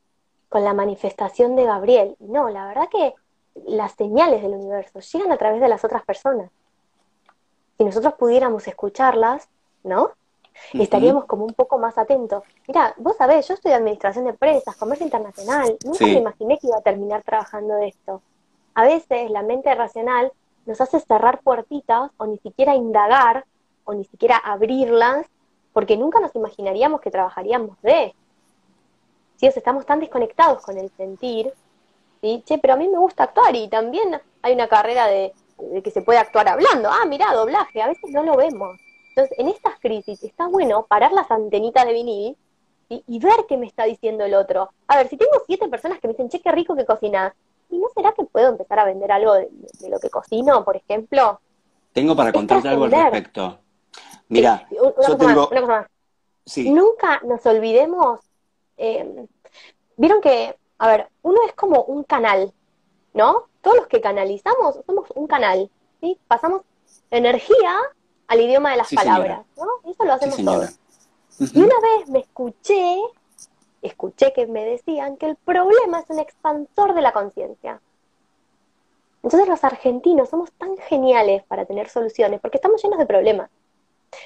con 0.49 0.65
la 0.65 0.75
manifestación 0.75 1.57
de 1.57 1.65
Gabriel. 1.65 2.17
No, 2.19 2.49
la 2.51 2.67
verdad 2.67 2.89
que 2.91 3.15
las 3.67 3.93
señales 3.93 4.43
del 4.43 4.53
universo 4.53 5.01
llegan 5.01 5.33
a 5.33 5.37
través 5.37 5.61
de 5.61 5.69
las 5.69 5.85
otras 5.85 6.05
personas. 6.05 6.51
Si 7.79 7.85
nosotros 7.85 8.15
pudiéramos 8.15 8.67
escucharlas, 8.67 9.49
¿no? 9.85 10.11
Estaríamos 10.73 11.25
como 11.25 11.45
un 11.45 11.55
poco 11.55 11.79
más 11.79 11.97
atentos. 11.97 12.43
Mira, 12.69 12.95
vos 12.99 13.17
sabés, 13.17 13.49
yo 13.49 13.55
estudié 13.55 13.77
administración 13.77 14.25
de 14.25 14.31
empresas, 14.31 14.77
comercio 14.77 15.07
internacional, 15.07 15.79
nunca 15.85 16.05
me 16.05 16.19
imaginé 16.19 16.59
que 16.59 16.67
iba 16.67 16.77
a 16.77 16.83
terminar 16.83 17.23
trabajando 17.23 17.75
de 17.77 17.89
esto. 17.89 18.21
A 18.75 18.85
veces 18.85 19.31
la 19.31 19.43
mente 19.43 19.75
racional 19.75 20.33
nos 20.67 20.81
hace 20.81 21.01
cerrar 21.01 21.41
puertitas 21.41 22.11
o 22.17 22.27
ni 22.27 22.39
siquiera 22.39 22.75
indagar 22.75 23.45
o 23.85 23.95
ni 23.95 24.05
siquiera 24.05 24.37
abrirlas 24.37 25.27
porque 25.73 25.97
nunca 25.97 26.21
nos 26.21 26.35
imaginaríamos 26.35 27.01
que 27.01 27.11
trabajaríamos 27.11 27.81
de. 27.83 28.15
Si 29.37 29.47
estamos 29.47 29.87
tan 29.87 30.01
desconectados 30.01 30.63
con 30.63 30.77
el 30.77 30.91
sentir, 30.91 31.53
¿sí? 32.21 32.43
Che, 32.45 32.59
pero 32.59 32.75
a 32.75 32.77
mí 32.77 32.89
me 32.89 32.99
gusta 32.99 33.25
actuar 33.25 33.55
y 33.57 33.69
también 33.69 34.21
hay 34.43 34.53
una 34.53 34.69
carrera 34.69 35.07
de, 35.07 35.33
que 35.83 35.91
se 35.91 36.03
puede 36.03 36.19
actuar 36.19 36.49
hablando. 36.49 36.91
Ah, 36.91 37.07
mira, 37.07 37.33
doblaje, 37.33 37.81
a 37.81 37.89
veces 37.89 38.11
no 38.11 38.23
lo 38.23 38.37
vemos. 38.37 38.79
Entonces, 39.11 39.39
en 39.39 39.49
estas 39.49 39.79
crisis 39.81 40.23
está 40.23 40.47
bueno 40.47 40.87
parar 40.87 41.13
las 41.13 41.31
antenitas 41.31 41.87
de 41.87 41.93
vinil 41.93 42.37
y 42.89 43.19
ver 43.21 43.47
qué 43.49 43.57
me 43.57 43.67
está 43.67 43.85
diciendo 43.85 44.25
el 44.25 44.35
otro. 44.35 44.71
A 44.89 44.97
ver, 44.97 45.09
si 45.09 45.17
tengo 45.17 45.33
siete 45.47 45.69
personas 45.69 46.01
que 46.01 46.09
me 46.09 46.15
dicen, 46.15 46.29
che, 46.29 46.41
qué 46.41 46.51
rico 46.51 46.75
que 46.75 46.85
cocinas, 46.85 47.33
¿y 47.71 47.79
no 47.79 47.89
será 47.95 48.13
que 48.13 48.25
puedo 48.25 48.51
empezar 48.51 48.79
a 48.79 48.85
vender 48.85 49.13
algo 49.13 49.35
de, 49.35 49.49
lo 49.89 49.99
que 49.99 50.11
cocino, 50.11 50.65
por 50.65 50.77
ejemplo? 50.77 51.41
Tengo 51.93 52.15
para 52.15 52.33
contarte 52.33 52.69
algo 52.69 52.85
al 52.85 52.91
respecto. 52.91 53.59
Mira, 54.29 54.69
yo 54.71 55.17
tengo... 55.17 55.49
una 55.49 55.61
cosa 55.61 55.91
Nunca 56.57 57.21
nos 57.25 57.45
olvidemos, 57.47 58.21
eh, 58.77 59.27
vieron 59.97 60.21
que, 60.21 60.57
a 60.79 60.89
ver, 60.89 61.09
uno 61.23 61.39
es 61.47 61.53
como 61.55 61.83
un 61.83 62.03
canal, 62.03 62.53
¿no? 63.13 63.45
Todos 63.61 63.77
los 63.77 63.87
que 63.87 64.01
canalizamos 64.01 64.81
somos 64.87 65.09
un 65.15 65.27
canal, 65.27 65.71
¿sí? 66.01 66.19
Pasamos 66.27 66.63
energía 67.11 67.77
al 68.27 68.41
idioma 68.41 68.71
de 68.73 68.79
las 68.79 68.93
palabras, 68.93 69.45
¿no? 69.57 69.91
Eso 69.91 70.05
lo 70.05 70.13
hacemos 70.13 70.37
todos. 70.37 70.79
Y 71.39 71.63
una 71.63 71.75
vez 71.81 72.09
me 72.09 72.21
escuché, 72.21 73.01
escuché 73.83 74.33
que 74.33 74.47
me 74.47 74.65
decían 74.65 75.17
que 75.17 75.27
el 75.27 75.37
problema 75.37 76.01
es 76.01 76.11
un 76.11 76.19
expansor 76.19 76.95
de 76.95 77.01
la 77.01 77.13
conciencia. 77.13 77.81
Entonces 79.23 79.49
los 79.49 79.65
argentinos 79.65 80.31
somos 80.31 80.53
tan 80.53 80.77
geniales 80.79 81.43
para 81.45 81.67
tener 81.67 81.89
soluciones 81.89 82.41
porque 82.41 82.57
estamos 82.57 82.83
llenos 82.83 82.99
de 82.99 83.07
problemas. 83.07 83.51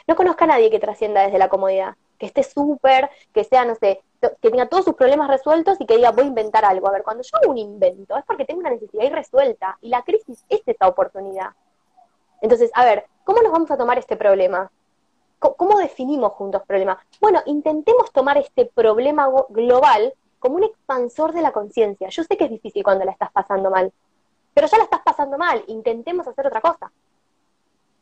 No 0.06 0.16
conozca 0.16 0.44
a 0.44 0.48
nadie 0.48 0.70
que 0.70 0.78
trascienda 0.78 1.22
desde 1.22 1.38
la 1.38 1.48
comodidad, 1.48 1.96
que 2.18 2.26
esté 2.26 2.42
súper, 2.42 3.10
que 3.32 3.44
sea, 3.44 3.64
no 3.64 3.74
sé, 3.74 4.02
que 4.40 4.50
tenga 4.50 4.66
todos 4.66 4.84
sus 4.84 4.94
problemas 4.94 5.28
resueltos 5.28 5.80
y 5.80 5.86
que 5.86 5.96
diga, 5.96 6.12
voy 6.12 6.24
a 6.24 6.28
inventar 6.28 6.64
algo. 6.64 6.88
A 6.88 6.92
ver, 6.92 7.02
cuando 7.02 7.22
yo 7.22 7.36
hago 7.36 7.50
un 7.50 7.58
invento 7.58 8.16
es 8.16 8.24
porque 8.24 8.44
tengo 8.44 8.60
una 8.60 8.70
necesidad 8.70 9.04
irresuelta 9.04 9.78
y 9.80 9.88
la 9.88 10.02
crisis 10.02 10.44
es 10.48 10.62
esa 10.66 10.88
oportunidad. 10.88 11.50
Entonces, 12.40 12.70
a 12.74 12.84
ver, 12.84 13.06
¿cómo 13.24 13.42
nos 13.42 13.52
vamos 13.52 13.70
a 13.70 13.76
tomar 13.76 13.98
este 13.98 14.16
problema? 14.16 14.70
¿Cómo 15.52 15.78
definimos 15.78 16.32
juntos 16.32 16.62
problema? 16.66 16.98
Bueno, 17.20 17.42
intentemos 17.46 18.10
tomar 18.12 18.38
este 18.38 18.64
problema 18.66 19.28
global 19.50 20.14
como 20.38 20.56
un 20.56 20.64
expansor 20.64 21.32
de 21.32 21.42
la 21.42 21.52
conciencia. 21.52 22.08
Yo 22.08 22.24
sé 22.24 22.36
que 22.36 22.44
es 22.44 22.50
difícil 22.50 22.82
cuando 22.82 23.04
la 23.04 23.12
estás 23.12 23.30
pasando 23.32 23.70
mal, 23.70 23.92
pero 24.54 24.66
ya 24.66 24.78
la 24.78 24.84
estás 24.84 25.00
pasando 25.04 25.36
mal, 25.36 25.62
intentemos 25.68 26.26
hacer 26.26 26.46
otra 26.46 26.60
cosa. 26.60 26.90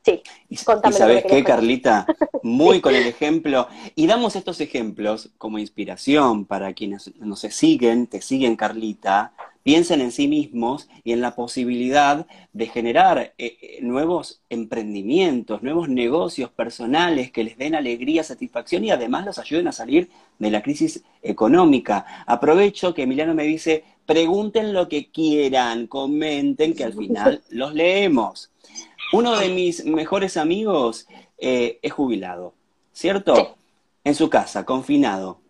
Sí, 0.05 0.21
y, 0.49 0.57
sabes 0.57 1.25
qué, 1.25 1.45
Carlita, 1.45 2.07
muy 2.43 2.81
con 2.81 2.95
el 2.95 3.07
ejemplo, 3.07 3.69
y 3.95 4.09
damos 4.09 4.35
estos 4.35 4.61
ejemplos 4.61 5.31
como 5.39 5.59
inspiración 5.59 6.45
para 6.45 6.73
quienes 6.75 7.15
nos 7.21 7.41
siguen, 7.41 8.09
te 8.09 8.21
siguen, 8.21 8.57
Carlita, 8.57 9.33
piensen 9.63 10.01
en 10.01 10.13
sí 10.13 10.29
mismos 10.29 10.89
y 11.05 11.13
en 11.13 11.21
la 11.21 11.35
posibilidad 11.35 12.27
de 12.53 12.67
generar 12.67 13.19
eh, 13.19 13.35
eh, 13.39 13.79
nuevos 13.83 14.41
emprendimientos, 14.51 15.63
nuevos 15.63 15.89
negocios 15.89 16.51
personales 16.51 17.31
que 17.31 17.45
les 17.45 17.57
den 17.57 17.75
alegría, 17.75 18.25
satisfacción 18.25 18.85
y 18.85 18.91
además 18.91 19.25
los 19.25 19.39
ayuden 19.39 19.69
a 19.69 19.73
salir 19.73 20.11
de 20.39 20.51
la 20.51 20.63
crisis 20.63 21.05
económica. 21.23 22.25
Aprovecho 22.27 22.95
que 22.95 23.03
Emiliano 23.03 23.35
me 23.35 23.45
dice, 23.45 23.85
pregunten 24.07 24.73
lo 24.73 24.89
que 24.89 25.11
quieran, 25.11 25.87
comenten, 25.87 26.75
que 26.75 26.85
al 26.85 26.95
final 26.95 27.43
los 27.51 27.75
leemos. 27.75 28.51
Uno 29.13 29.39
de 29.39 29.51
mis 29.51 29.85
mejores 29.85 30.37
amigos 30.37 31.07
eh, 31.39 31.79
es 31.83 31.93
jubilado, 31.93 32.55
¿cierto? 32.93 33.57
En 34.05 34.15
su 34.15 34.31
casa, 34.31 34.65
confinado. 34.65 35.41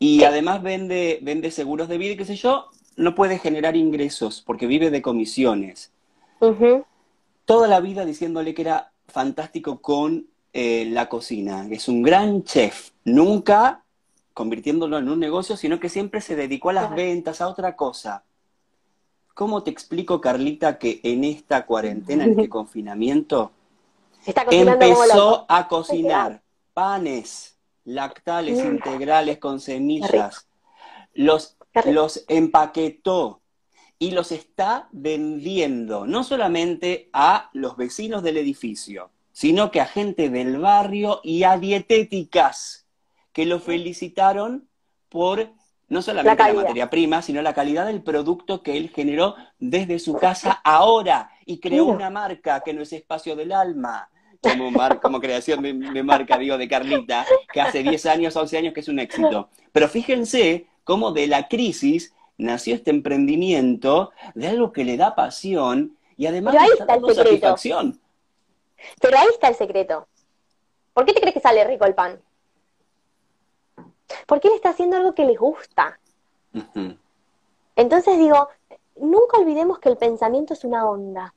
Y 0.00 0.24
además 0.24 0.62
vende, 0.62 1.18
vende 1.22 1.50
seguros 1.50 1.88
de 1.88 1.98
vida 1.98 2.12
y 2.12 2.16
qué 2.16 2.24
sé 2.24 2.36
yo, 2.36 2.70
no 2.98 3.14
puede 3.14 3.38
generar 3.38 3.76
ingresos 3.76 4.42
porque 4.44 4.66
vive 4.66 4.90
de 4.90 5.00
comisiones. 5.00 5.92
Toda 7.44 7.68
la 7.68 7.80
vida 7.80 8.04
diciéndole 8.04 8.54
que 8.54 8.62
era 8.62 8.90
fantástico 9.06 9.80
con 9.80 10.26
eh, 10.52 10.86
la 10.90 11.08
cocina, 11.08 11.66
que 11.68 11.76
es 11.76 11.88
un 11.88 12.02
gran 12.02 12.42
chef, 12.42 12.90
nunca 13.04 13.82
convirtiéndolo 14.34 14.98
en 14.98 15.08
un 15.08 15.18
negocio, 15.18 15.56
sino 15.56 15.80
que 15.80 15.88
siempre 15.88 16.20
se 16.20 16.36
dedicó 16.36 16.70
a 16.70 16.74
las 16.74 16.94
ventas, 16.94 17.40
a 17.40 17.48
otra 17.48 17.76
cosa. 17.76 18.24
¿Cómo 19.34 19.62
te 19.62 19.70
explico, 19.70 20.20
Carlita, 20.20 20.78
que 20.78 21.00
en 21.02 21.24
esta 21.24 21.66
cuarentena, 21.66 22.24
en 22.24 22.30
este 22.30 22.48
confinamiento, 22.48 23.52
empezó 24.50 25.46
a 25.48 25.68
cocinar 25.68 26.42
panes 26.74 27.56
lactales 27.84 28.62
mm. 28.62 28.66
integrales 28.66 29.38
con 29.38 29.60
semillas? 29.60 30.46
Los, 31.14 31.57
los 31.86 32.24
empaquetó 32.28 33.42
y 33.98 34.12
los 34.12 34.32
está 34.32 34.88
vendiendo 34.92 36.06
no 36.06 36.22
solamente 36.24 37.10
a 37.12 37.50
los 37.52 37.76
vecinos 37.76 38.22
del 38.22 38.36
edificio, 38.36 39.10
sino 39.32 39.70
que 39.70 39.80
a 39.80 39.86
gente 39.86 40.30
del 40.30 40.58
barrio 40.58 41.20
y 41.22 41.42
a 41.42 41.58
dietéticas 41.58 42.86
que 43.32 43.46
lo 43.46 43.60
felicitaron 43.60 44.68
por 45.08 45.52
no 45.88 46.02
solamente 46.02 46.42
la, 46.42 46.52
materia 46.52 46.90
prima, 46.90 47.22
sino 47.22 47.40
la 47.40 47.54
calidad 47.54 47.86
del 47.86 48.02
producto 48.02 48.62
que 48.62 48.76
él 48.76 48.90
generó 48.90 49.36
desde 49.58 49.98
su 49.98 50.14
casa 50.14 50.60
ahora 50.64 51.30
y 51.46 51.60
creó 51.60 51.86
una 51.86 52.10
marca 52.10 52.60
que 52.60 52.74
no 52.74 52.82
es 52.82 52.92
espacio 52.92 53.34
del 53.34 53.52
alma, 53.52 54.10
como, 54.40 54.70
como 55.00 55.20
creación 55.20 55.62
de, 55.62 56.02
marca, 56.02 56.36
digo, 56.36 56.58
de 56.58 56.68
Carlita, 56.68 57.24
que 57.52 57.60
hace 57.60 57.82
10 57.82 58.06
años, 58.06 58.36
11 58.36 58.58
años 58.58 58.74
que 58.74 58.80
es 58.80 58.88
un 58.88 58.98
éxito. 58.98 59.48
Pero 59.72 59.88
fíjense 59.88 60.66
cómo 60.88 61.12
de 61.12 61.26
la 61.26 61.48
crisis 61.48 62.14
nació 62.38 62.74
este 62.74 62.88
emprendimiento 62.90 64.10
de 64.34 64.48
algo 64.48 64.72
que 64.72 64.84
le 64.84 64.96
da 64.96 65.14
pasión 65.14 65.98
y 66.16 66.24
además 66.24 66.54
Pero 66.54 66.64
ahí 66.64 66.70
está, 66.78 66.94
el 66.94 67.14
satisfacción. 67.14 68.00
Pero 68.98 69.18
ahí 69.18 69.26
está 69.30 69.48
el 69.48 69.54
secreto. 69.54 70.08
¿Por 70.94 71.04
qué 71.04 71.12
te 71.12 71.20
crees 71.20 71.34
que 71.34 71.40
sale 71.40 71.62
rico 71.64 71.84
el 71.84 71.94
pan? 71.94 72.18
Porque 74.26 74.48
él 74.48 74.54
está 74.54 74.70
haciendo 74.70 74.96
algo 74.96 75.14
que 75.14 75.26
le 75.26 75.36
gusta. 75.36 76.00
Entonces 77.76 78.16
digo, 78.16 78.48
nunca 78.96 79.36
olvidemos 79.36 79.80
que 79.80 79.90
el 79.90 79.98
pensamiento 79.98 80.54
es 80.54 80.64
una 80.64 80.88
onda. 80.88 81.34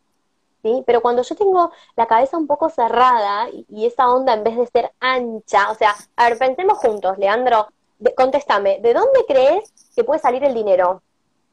¿sí? 0.63 0.81
Pero 0.85 1.01
cuando 1.01 1.23
yo 1.23 1.35
tengo 1.35 1.73
la 1.97 2.07
cabeza 2.07 2.37
un 2.37 2.47
poco 2.47 2.69
cerrada 2.69 3.49
y, 3.49 3.85
esa 3.85 4.09
onda 4.09 4.33
en 4.33 4.45
vez 4.45 4.55
de 4.55 4.67
ser 4.67 4.93
ancha, 5.01 5.71
o 5.71 5.75
sea, 5.75 5.93
a 6.15 6.29
ver, 6.29 6.37
pensemos 6.37 6.77
juntos, 6.77 7.17
Leandro, 7.17 7.67
contéstame, 8.15 8.79
¿de 8.81 8.93
dónde 8.93 9.25
crees 9.27 9.71
que 9.95 10.03
puede 10.03 10.19
salir 10.19 10.43
el 10.43 10.53
dinero? 10.53 11.01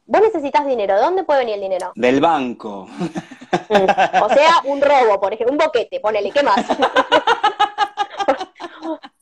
Vos 0.05 0.21
necesitas 0.21 0.65
dinero, 0.65 0.95
¿de 0.95 1.01
dónde 1.01 1.23
puede 1.23 1.41
venir 1.41 1.55
el 1.55 1.61
dinero? 1.61 1.91
Del 1.95 2.19
banco. 2.19 2.87
Mm. 3.69 4.23
O 4.23 4.29
sea, 4.29 4.61
un 4.65 4.81
robo, 4.81 5.19
por 5.19 5.33
ejemplo, 5.33 5.51
un 5.51 5.59
boquete, 5.59 5.99
ponele, 5.99 6.31
¿qué 6.31 6.41
más? 6.41 6.57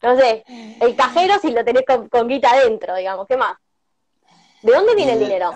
no 0.02 0.18
sé, 0.18 0.46
el 0.80 0.96
cajero 0.96 1.36
si 1.42 1.52
lo 1.52 1.66
tenés 1.66 1.84
con, 1.86 2.28
guita 2.28 2.52
adentro, 2.52 2.96
digamos, 2.96 3.28
¿qué 3.28 3.36
más? 3.36 3.58
¿De 4.62 4.72
dónde 4.72 4.96
viene 4.96 5.14
el, 5.14 5.20
dinero? 5.20 5.52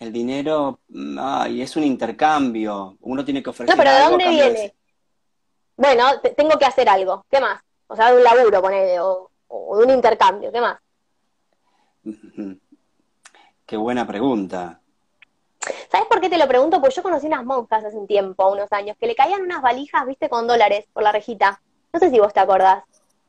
El 0.00 0.12
dinero, 0.12 0.80
ay, 1.20 1.62
es 1.62 1.76
un 1.76 1.84
intercambio, 1.84 2.96
uno 3.02 3.24
tiene 3.24 3.42
que 3.42 3.50
ofrecer 3.50 3.74
No, 3.74 3.82
pero 3.82 3.94
¿de 3.94 4.02
dónde 4.02 4.28
viene? 4.28 4.74
Bueno, 5.76 6.20
tengo 6.36 6.58
que 6.58 6.64
hacer 6.64 6.88
algo, 6.88 7.24
¿qué 7.30 7.40
más? 7.40 7.62
O 7.86 7.94
sea, 7.94 8.10
de 8.10 8.16
un 8.16 8.24
laburo, 8.24 8.60
ponele, 8.60 8.98
o, 8.98 9.30
o 9.46 9.78
de 9.78 9.84
un 9.84 9.90
intercambio, 9.90 10.50
¿qué 10.50 10.60
más? 10.60 10.78
Qué 13.66 13.76
buena 13.76 14.06
pregunta. 14.06 14.80
¿Sabes 15.90 16.06
por 16.08 16.20
qué 16.20 16.28
te 16.28 16.38
lo 16.38 16.46
pregunto? 16.46 16.80
Pues 16.80 16.94
yo 16.94 17.02
conocí 17.02 17.26
unas 17.26 17.44
monjas 17.44 17.84
hace 17.84 17.96
un 17.96 18.06
tiempo, 18.06 18.50
unos 18.50 18.72
años, 18.72 18.96
que 18.98 19.06
le 19.06 19.16
caían 19.16 19.42
unas 19.42 19.62
valijas, 19.62 20.06
viste, 20.06 20.28
con 20.28 20.46
dólares 20.46 20.86
por 20.92 21.02
la 21.02 21.12
rejita. 21.12 21.60
No 21.92 21.98
sé 21.98 22.10
si 22.10 22.18
vos 22.20 22.32
te 22.32 22.40
acordás. 22.40 22.84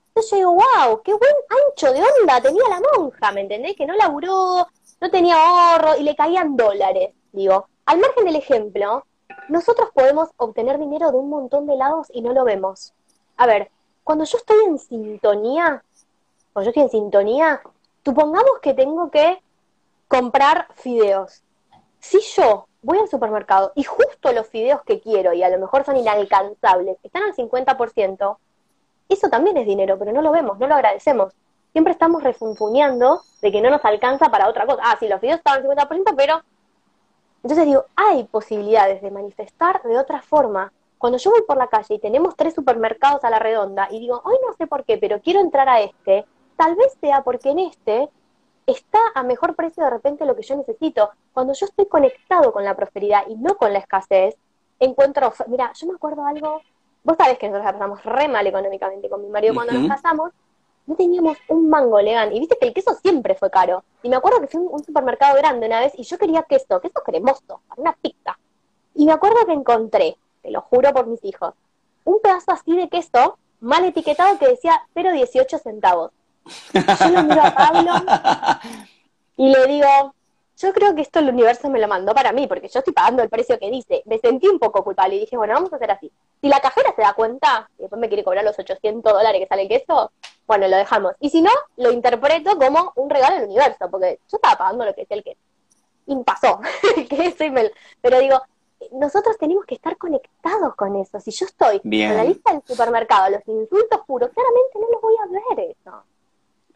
Entonces 0.10 0.32
yo 0.32 0.38
digo, 0.38 0.54
wow, 0.54 1.02
qué 1.04 1.14
buen 1.14 1.34
ancho 1.70 1.94
de 1.94 2.02
onda 2.02 2.42
tenía 2.42 2.64
la 2.70 2.82
monja, 2.96 3.32
¿me 3.32 3.42
entendés? 3.42 3.76
Que 3.76 3.86
no 3.86 3.96
laburó, 3.96 4.68
no 5.00 5.12
tenía 5.12 5.36
ahorro 5.36 5.98
y 5.98 6.04
le 6.04 6.16
caían 6.16 6.56
dólares. 6.56 7.14
Digo, 7.32 7.68
al 7.86 8.00
margen 8.00 8.26
del 8.26 8.36
ejemplo, 8.36 9.06
nosotros 9.50 9.90
podemos 9.94 10.30
obtener 10.38 10.80
dinero 10.80 11.12
de 11.12 11.18
un 11.18 11.30
montón 11.30 11.68
de 11.68 11.76
lados 11.76 12.08
y 12.12 12.22
no 12.22 12.34
lo 12.34 12.44
vemos. 12.44 12.94
A 13.38 13.46
ver, 13.46 13.72
cuando 14.04 14.26
yo 14.26 14.38
estoy 14.38 14.58
en 14.66 14.80
sintonía, 14.80 15.84
cuando 16.54 16.66
yo 16.66 16.70
estoy 16.70 16.84
en 16.84 16.90
sintonía, 16.90 17.62
supongamos 18.08 18.60
que 18.62 18.74
tengo 18.74 19.12
que 19.12 19.42
comprar 20.08 20.68
fideos. 20.76 21.44
Si 22.00 22.22
yo 22.22 22.68
voy 22.82 23.00
al 23.00 23.10
supermercado 23.10 23.74
y 23.76 23.84
justo 23.84 24.32
los 24.32 24.48
fideos 24.48 24.82
que 24.84 25.02
quiero 25.02 25.34
y 25.34 25.44
a 25.44 25.50
lo 25.50 25.60
mejor 25.60 25.84
son 25.84 25.98
inalcanzables 25.98 26.98
están 27.04 27.24
al 27.24 27.36
50%, 27.36 28.38
eso 29.10 29.30
también 29.30 29.58
es 29.58 29.68
dinero, 29.68 30.00
pero 30.00 30.14
no 30.14 30.22
lo 30.22 30.32
vemos, 30.32 30.58
no 30.58 30.68
lo 30.68 30.76
agradecemos. 30.76 31.34
Siempre 31.74 31.92
estamos 31.92 32.24
refunfuñando 32.24 33.24
de 33.42 33.52
que 33.52 33.62
no 33.62 33.70
nos 33.70 33.84
alcanza 33.84 34.30
para 34.30 34.48
otra 34.48 34.66
cosa. 34.66 34.82
Ah, 34.86 34.96
sí, 34.98 35.10
los 35.10 35.20
fideos 35.20 35.40
estaban 35.40 35.66
al 35.66 35.70
50%, 35.70 36.14
pero... 36.16 36.42
Entonces 37.44 37.66
digo, 37.66 37.86
hay 37.98 38.24
posibilidades 38.24 39.02
de 39.02 39.12
manifestar 39.12 39.84
de 39.84 39.98
otra 39.98 40.22
forma. 40.22 40.72
Cuando 40.98 41.18
yo 41.18 41.32
voy 41.32 41.42
por 41.42 41.58
la 41.58 41.68
calle 41.68 41.96
y 41.96 42.00
tenemos 42.00 42.38
tres 42.38 42.56
supermercados 42.56 43.26
a 43.26 43.30
la 43.30 43.40
redonda 43.40 43.90
y 43.92 44.00
digo, 44.00 44.22
hoy 44.24 44.38
no 44.48 44.54
sé 44.54 44.66
por 44.66 44.86
qué, 44.86 44.98
pero 44.98 45.20
quiero 45.20 45.42
entrar 45.42 45.68
a 45.68 45.82
este, 45.82 46.26
tal 46.58 46.76
vez 46.76 46.98
sea 47.00 47.24
porque 47.24 47.52
en 47.52 47.60
este 47.60 48.10
está 48.66 49.00
a 49.16 49.24
mejor 49.24 49.56
precio 49.56 49.84
de 49.84 49.90
repente 49.90 50.26
lo 50.26 50.36
que 50.36 50.44
yo 50.44 50.56
necesito. 50.58 51.10
Cuando 51.34 51.54
yo 51.54 51.66
estoy 51.66 51.86
conectado 51.86 52.52
con 52.52 52.66
la 52.66 52.76
prosperidad 52.76 53.24
y 53.30 53.36
no 53.36 53.56
con 53.56 53.72
la 53.72 53.80
escasez, 53.80 54.36
encuentro, 54.80 55.34
mira, 55.48 55.72
yo 55.74 55.88
me 55.88 55.94
acuerdo 55.94 56.26
algo, 56.26 56.62
vos 57.04 57.18
sabés 57.18 57.38
que 57.38 57.48
nosotros 57.48 57.66
la 57.66 57.80
pasamos 57.80 58.04
re 58.04 58.28
mal 58.28 58.46
económicamente 58.46 59.10
con 59.10 59.22
mi 59.22 59.30
marido 59.30 59.54
cuando 59.54 59.74
nos 59.74 59.88
casamos, 59.88 60.32
no 60.86 60.96
teníamos 60.96 61.38
un 61.48 61.70
mango 61.70 62.00
legal, 62.02 62.34
y 62.34 62.40
viste 62.40 62.58
que 62.60 62.68
el 62.68 62.74
queso 62.74 62.94
siempre 62.96 63.36
fue 63.36 63.50
caro. 63.50 63.84
Y 64.04 64.10
me 64.10 64.16
acuerdo 64.16 64.42
que 64.42 64.48
fui 64.48 64.60
a 64.60 64.70
un, 64.70 64.84
supermercado 64.84 65.36
grande 65.36 65.68
una 65.68 65.80
vez 65.80 65.94
y 65.98 66.04
yo 66.04 66.18
quería 66.18 66.44
queso, 66.44 66.80
queso 66.80 67.02
cremoso, 67.04 67.62
para 67.68 67.82
una 67.82 67.94
pizza. 67.94 68.38
Y 68.96 69.06
me 69.06 69.12
acuerdo 69.12 69.46
que 69.46 69.54
encontré, 69.54 70.18
te 70.42 70.52
lo 70.52 70.62
juro 70.62 70.94
por 70.94 71.08
mis 71.08 71.24
hijos, 71.24 71.54
un 72.04 72.20
pedazo 72.22 72.52
así 72.52 72.76
de 72.76 72.90
queso 72.90 73.38
mal 73.60 73.84
etiquetado 73.86 74.38
que 74.38 74.48
decía 74.48 74.82
0,18 74.96 75.60
centavos. 75.62 76.12
Yo 76.74 77.10
lo 77.10 77.24
miro 77.24 77.42
a 77.44 77.54
Pablo 77.54 77.92
y 79.38 79.50
le 79.50 79.68
digo, 79.68 80.14
yo 80.58 80.74
creo 80.74 80.96
que 80.96 81.02
esto 81.02 81.20
el 81.20 81.30
universo 81.30 81.70
me 81.70 81.80
lo 81.80 81.88
mandó 81.88 82.16
para 82.16 82.32
mí, 82.32 82.48
porque 82.48 82.68
yo 82.68 82.80
estoy 82.80 82.94
pagando 82.94 83.22
el 83.22 83.30
precio 83.30 83.60
que 83.60 83.70
dice. 83.70 84.02
Me 84.06 84.18
sentí 84.18 84.48
un 84.48 84.58
poco 84.58 84.84
culpable 84.84 85.16
y 85.16 85.20
dije, 85.20 85.38
bueno, 85.38 85.54
vamos 85.54 85.72
a 85.72 85.76
hacer 85.76 85.92
así. 85.92 86.12
Si 86.42 86.48
la 86.50 86.60
cajera 86.60 86.94
se 86.96 87.04
da 87.04 87.14
cuenta 87.14 87.70
y 87.78 87.84
después 87.84 88.00
me 88.00 88.08
quiere 88.08 88.24
cobrar 88.24 88.44
los 88.44 88.58
800 88.58 89.14
dólares 89.14 89.40
que 89.40 89.48
sale 89.48 89.64
el 89.64 89.70
queso, 89.70 90.12
bueno, 90.48 90.68
lo 90.68 90.78
dejamos. 90.78 91.14
Y 91.20 91.30
si 91.30 91.42
no, 91.42 91.52
lo 91.76 91.92
interpreto 91.92 92.58
como 92.58 92.92
un 92.96 93.10
regalo 93.10 93.36
del 93.36 93.46
universo, 93.46 93.88
porque 93.92 94.20
yo 94.30 94.38
estaba 94.38 94.58
pagando 94.58 94.86
lo 94.86 94.96
que 94.96 95.02
decía 95.02 95.18
el 95.18 95.24
queso. 95.24 95.42
Y 96.08 96.16
pasó 96.24 96.60
el 96.98 97.08
queso 97.08 97.44
y 97.44 97.52
me... 97.52 97.72
Pero 98.02 98.20
digo, 98.20 98.42
nosotros 98.94 99.38
tenemos 99.38 99.66
que 99.66 99.76
estar 99.76 99.96
conectados 99.98 100.76
con 100.76 100.96
eso. 100.96 101.20
Si 101.20 101.32
yo 101.32 101.46
estoy 101.46 101.82
en 101.84 102.18
la 102.18 102.24
lista 102.24 102.54
del 102.54 102.64
supermercado, 102.66 103.30
los 103.30 103.48
insultos 103.48 104.02
puros, 104.08 104.30
claramente 104.34 104.80
no 104.80 104.88
los 104.92 105.02
voy 105.02 105.16
a 105.18 105.56
ver 105.56 105.70
eso. 105.70 106.04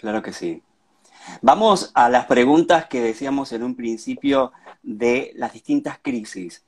Claro 0.01 0.23
que 0.23 0.33
sí. 0.33 0.63
Vamos 1.43 1.91
a 1.93 2.09
las 2.09 2.25
preguntas 2.25 2.87
que 2.87 3.01
decíamos 3.01 3.51
en 3.51 3.61
un 3.61 3.75
principio 3.75 4.51
de 4.81 5.31
las 5.35 5.53
distintas 5.53 5.99
crisis. 6.01 6.65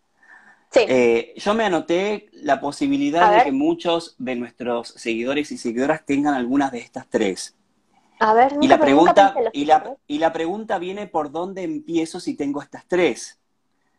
Sí. 0.70 0.82
Eh, 0.88 1.34
yo 1.36 1.56
me 1.56 1.66
anoté 1.66 2.30
la 2.32 2.60
posibilidad 2.60 3.36
de 3.36 3.44
que 3.44 3.52
muchos 3.52 4.16
de 4.20 4.36
nuestros 4.36 4.90
seguidores 4.90 5.52
y 5.52 5.58
seguidoras 5.58 6.06
tengan 6.06 6.36
algunas 6.36 6.72
de 6.72 6.80
estas 6.80 7.08
tres. 7.10 7.56
A 8.20 8.36
ver, 8.36 8.54
y 8.62 8.68
la 8.68 8.80
pregunta 8.80 9.36
y 9.52 9.66
la, 9.66 9.98
y 10.08 10.20
la 10.20 10.32
pregunta 10.32 10.78
viene 10.78 11.08
por 11.08 11.32
dónde 11.32 11.64
empiezo 11.64 12.20
si 12.20 12.36
tengo 12.36 12.62
estas 12.62 12.86
tres. 12.88 13.40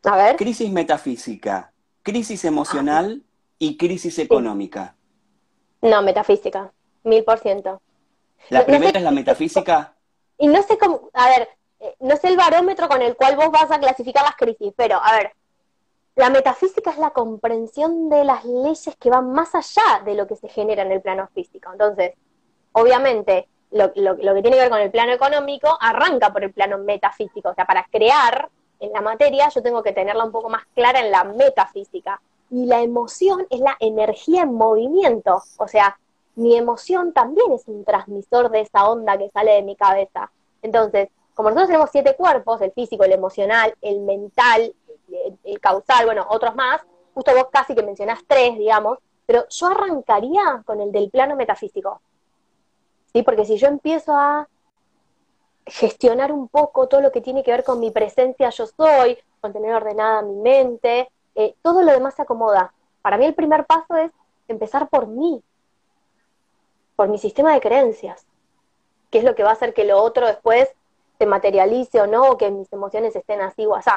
A 0.04 0.16
ver. 0.16 0.36
Crisis 0.36 0.70
metafísica, 0.70 1.72
crisis 2.02 2.44
emocional 2.44 3.24
y 3.58 3.76
crisis 3.76 4.18
económica. 4.20 4.94
No, 5.82 6.02
metafísica, 6.02 6.72
mil 7.02 7.24
por 7.24 7.40
ciento. 7.40 7.82
La 8.50 8.64
primera 8.64 8.98
es 8.98 9.04
la 9.04 9.10
metafísica. 9.10 9.94
Y 10.38 10.48
no 10.48 10.62
sé 10.62 10.78
cómo, 10.78 11.10
a 11.12 11.28
ver, 11.28 11.48
eh, 11.80 11.96
no 12.00 12.16
sé 12.16 12.28
el 12.28 12.36
barómetro 12.36 12.88
con 12.88 13.02
el 13.02 13.16
cual 13.16 13.36
vos 13.36 13.50
vas 13.50 13.70
a 13.70 13.78
clasificar 13.78 14.24
las 14.24 14.36
crisis, 14.36 14.72
pero 14.76 15.00
a 15.02 15.16
ver, 15.16 15.32
la 16.16 16.30
metafísica 16.30 16.90
es 16.90 16.98
la 16.98 17.10
comprensión 17.10 18.08
de 18.08 18.24
las 18.24 18.44
leyes 18.44 18.96
que 18.98 19.10
van 19.10 19.32
más 19.32 19.54
allá 19.54 20.02
de 20.04 20.14
lo 20.14 20.26
que 20.26 20.36
se 20.36 20.48
genera 20.48 20.82
en 20.82 20.92
el 20.92 21.00
plano 21.00 21.28
físico. 21.34 21.70
Entonces, 21.72 22.14
obviamente, 22.72 23.48
lo, 23.72 23.90
lo, 23.96 24.16
que 24.16 24.42
tiene 24.42 24.56
que 24.56 24.62
ver 24.62 24.70
con 24.70 24.80
el 24.80 24.90
plano 24.90 25.12
económico 25.12 25.76
arranca 25.80 26.32
por 26.32 26.44
el 26.44 26.52
plano 26.52 26.78
metafísico. 26.78 27.48
O 27.48 27.54
sea, 27.54 27.64
para 27.64 27.84
crear 27.90 28.48
en 28.78 28.92
la 28.92 29.00
materia 29.00 29.48
yo 29.48 29.62
tengo 29.62 29.82
que 29.82 29.92
tenerla 29.92 30.24
un 30.24 30.32
poco 30.32 30.48
más 30.48 30.64
clara 30.74 31.00
en 31.00 31.10
la 31.10 31.24
metafísica. 31.24 32.20
Y 32.50 32.66
la 32.66 32.80
emoción 32.82 33.46
es 33.50 33.58
la 33.58 33.76
energía 33.80 34.42
en 34.42 34.54
movimiento. 34.54 35.42
O 35.56 35.66
sea, 35.66 35.98
mi 36.36 36.56
emoción 36.56 37.12
también 37.12 37.52
es 37.52 37.66
un 37.66 37.84
transmisor 37.84 38.50
de 38.50 38.60
esa 38.60 38.88
onda 38.88 39.16
que 39.16 39.30
sale 39.30 39.52
de 39.52 39.62
mi 39.62 39.76
cabeza. 39.76 40.30
Entonces, 40.62 41.08
como 41.34 41.48
nosotros 41.48 41.68
tenemos 41.68 41.90
siete 41.90 42.16
cuerpos, 42.16 42.60
el 42.60 42.72
físico, 42.72 43.04
el 43.04 43.12
emocional, 43.12 43.74
el 43.80 44.00
mental, 44.00 44.74
el, 45.44 45.60
causal, 45.60 46.06
bueno, 46.06 46.26
otros 46.28 46.54
más, 46.54 46.80
justo 47.12 47.32
vos 47.34 47.48
casi 47.52 47.74
que 47.74 47.82
mencionás 47.82 48.20
tres, 48.26 48.56
digamos, 48.56 48.98
pero 49.26 49.46
yo 49.48 49.66
arrancaría 49.66 50.62
con 50.64 50.80
el 50.80 50.92
del 50.92 51.10
plano 51.10 51.36
metafísico. 51.36 52.00
¿Sí? 53.12 53.22
Porque 53.22 53.44
si 53.44 53.56
yo 53.56 53.68
empiezo 53.68 54.16
a 54.16 54.48
gestionar 55.66 56.32
un 56.32 56.48
poco 56.48 56.88
todo 56.88 57.00
lo 57.00 57.10
que 57.10 57.20
tiene 57.20 57.42
que 57.42 57.50
ver 57.50 57.64
con 57.64 57.80
mi 57.80 57.90
presencia 57.90 58.50
yo 58.50 58.66
soy, 58.66 59.18
con 59.40 59.52
tener 59.52 59.74
ordenada 59.74 60.22
mi 60.22 60.36
mente, 60.36 61.10
eh, 61.34 61.54
todo 61.62 61.82
lo 61.82 61.92
demás 61.92 62.14
se 62.14 62.22
acomoda. 62.22 62.72
Para 63.02 63.18
mí 63.18 63.24
el 63.24 63.34
primer 63.34 63.64
paso 63.66 63.96
es 63.96 64.10
empezar 64.48 64.88
por 64.88 65.06
mí, 65.06 65.42
por 66.96 67.08
mi 67.08 67.18
sistema 67.18 67.52
de 67.52 67.60
creencias, 67.60 68.26
que 69.10 69.18
es 69.18 69.24
lo 69.24 69.34
que 69.34 69.42
va 69.42 69.50
a 69.50 69.54
hacer 69.54 69.74
que 69.74 69.84
lo 69.84 70.02
otro 70.02 70.26
después 70.26 70.68
se 71.18 71.26
materialice 71.26 72.00
o 72.00 72.06
no, 72.06 72.30
o 72.30 72.38
que 72.38 72.50
mis 72.50 72.72
emociones 72.72 73.14
estén 73.14 73.40
así 73.40 73.66
o 73.66 73.74
así. 73.74 73.90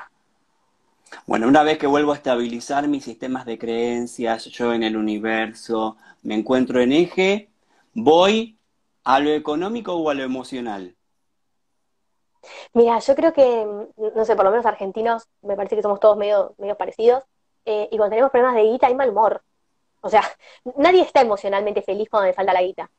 Bueno, 1.26 1.48
una 1.48 1.64
vez 1.64 1.78
que 1.78 1.88
vuelvo 1.88 2.12
a 2.12 2.16
estabilizar 2.16 2.88
mis 2.88 3.04
sistemas 3.04 3.46
de 3.46 3.58
creencias, 3.58 4.46
yo 4.46 4.74
en 4.74 4.84
el 4.84 4.98
universo, 4.98 5.98
me 6.24 6.36
encuentro 6.36 6.82
en 6.82 6.92
eje, 6.92 7.50
voy 7.94 8.58
a 9.04 9.20
lo 9.20 9.32
económico 9.32 9.94
o 9.94 10.10
a 10.10 10.14
lo 10.14 10.24
emocional. 10.24 10.96
Mira, 12.74 13.00
yo 13.00 13.16
creo 13.16 13.34
que, 13.34 13.66
no 14.16 14.26
sé, 14.26 14.36
por 14.36 14.46
lo 14.46 14.52
menos 14.52 14.66
argentinos, 14.66 15.28
me 15.42 15.56
parece 15.56 15.76
que 15.76 15.82
somos 15.82 16.00
todos 16.00 16.18
medio, 16.18 16.54
medio 16.58 16.76
parecidos, 16.76 17.24
eh, 17.66 17.90
y 17.92 17.98
cuando 17.98 18.12
tenemos 18.12 18.32
problemas 18.32 18.56
de 18.56 18.64
guita 18.64 18.88
hay 18.88 18.96
mal 18.96 19.10
humor. 19.10 19.42
O 20.02 20.10
sea, 20.10 20.24
nadie 20.76 21.02
está 21.02 21.22
emocionalmente 21.22 21.82
feliz 21.82 22.10
cuando 22.10 22.28
le 22.28 22.34
falta 22.34 22.54
la 22.54 22.62
guita. 22.62 22.90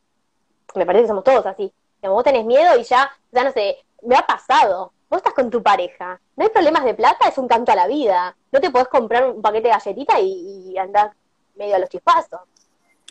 Me 0.74 0.84
parece 0.84 1.04
que 1.04 1.08
somos 1.08 1.24
todos 1.24 1.46
así. 1.46 1.72
Como 2.00 2.14
vos 2.14 2.24
tenés 2.24 2.44
miedo 2.44 2.78
y 2.78 2.84
ya, 2.84 3.10
ya 3.32 3.44
no 3.44 3.52
sé, 3.52 3.78
me 4.02 4.16
ha 4.16 4.22
pasado. 4.22 4.92
Vos 5.08 5.18
estás 5.18 5.32
con 5.32 5.50
tu 5.50 5.62
pareja. 5.62 6.20
No 6.36 6.44
hay 6.44 6.50
problemas 6.50 6.84
de 6.84 6.94
plata, 6.94 7.28
es 7.28 7.38
un 7.38 7.48
canto 7.48 7.72
a 7.72 7.76
la 7.76 7.86
vida. 7.86 8.36
No 8.52 8.60
te 8.60 8.70
podés 8.70 8.88
comprar 8.88 9.30
un 9.30 9.40
paquete 9.40 9.68
de 9.68 9.74
galletita 9.74 10.20
y, 10.20 10.76
andar 10.76 11.12
medio 11.56 11.76
a 11.76 11.78
los 11.78 11.88
chispazos. 11.88 12.40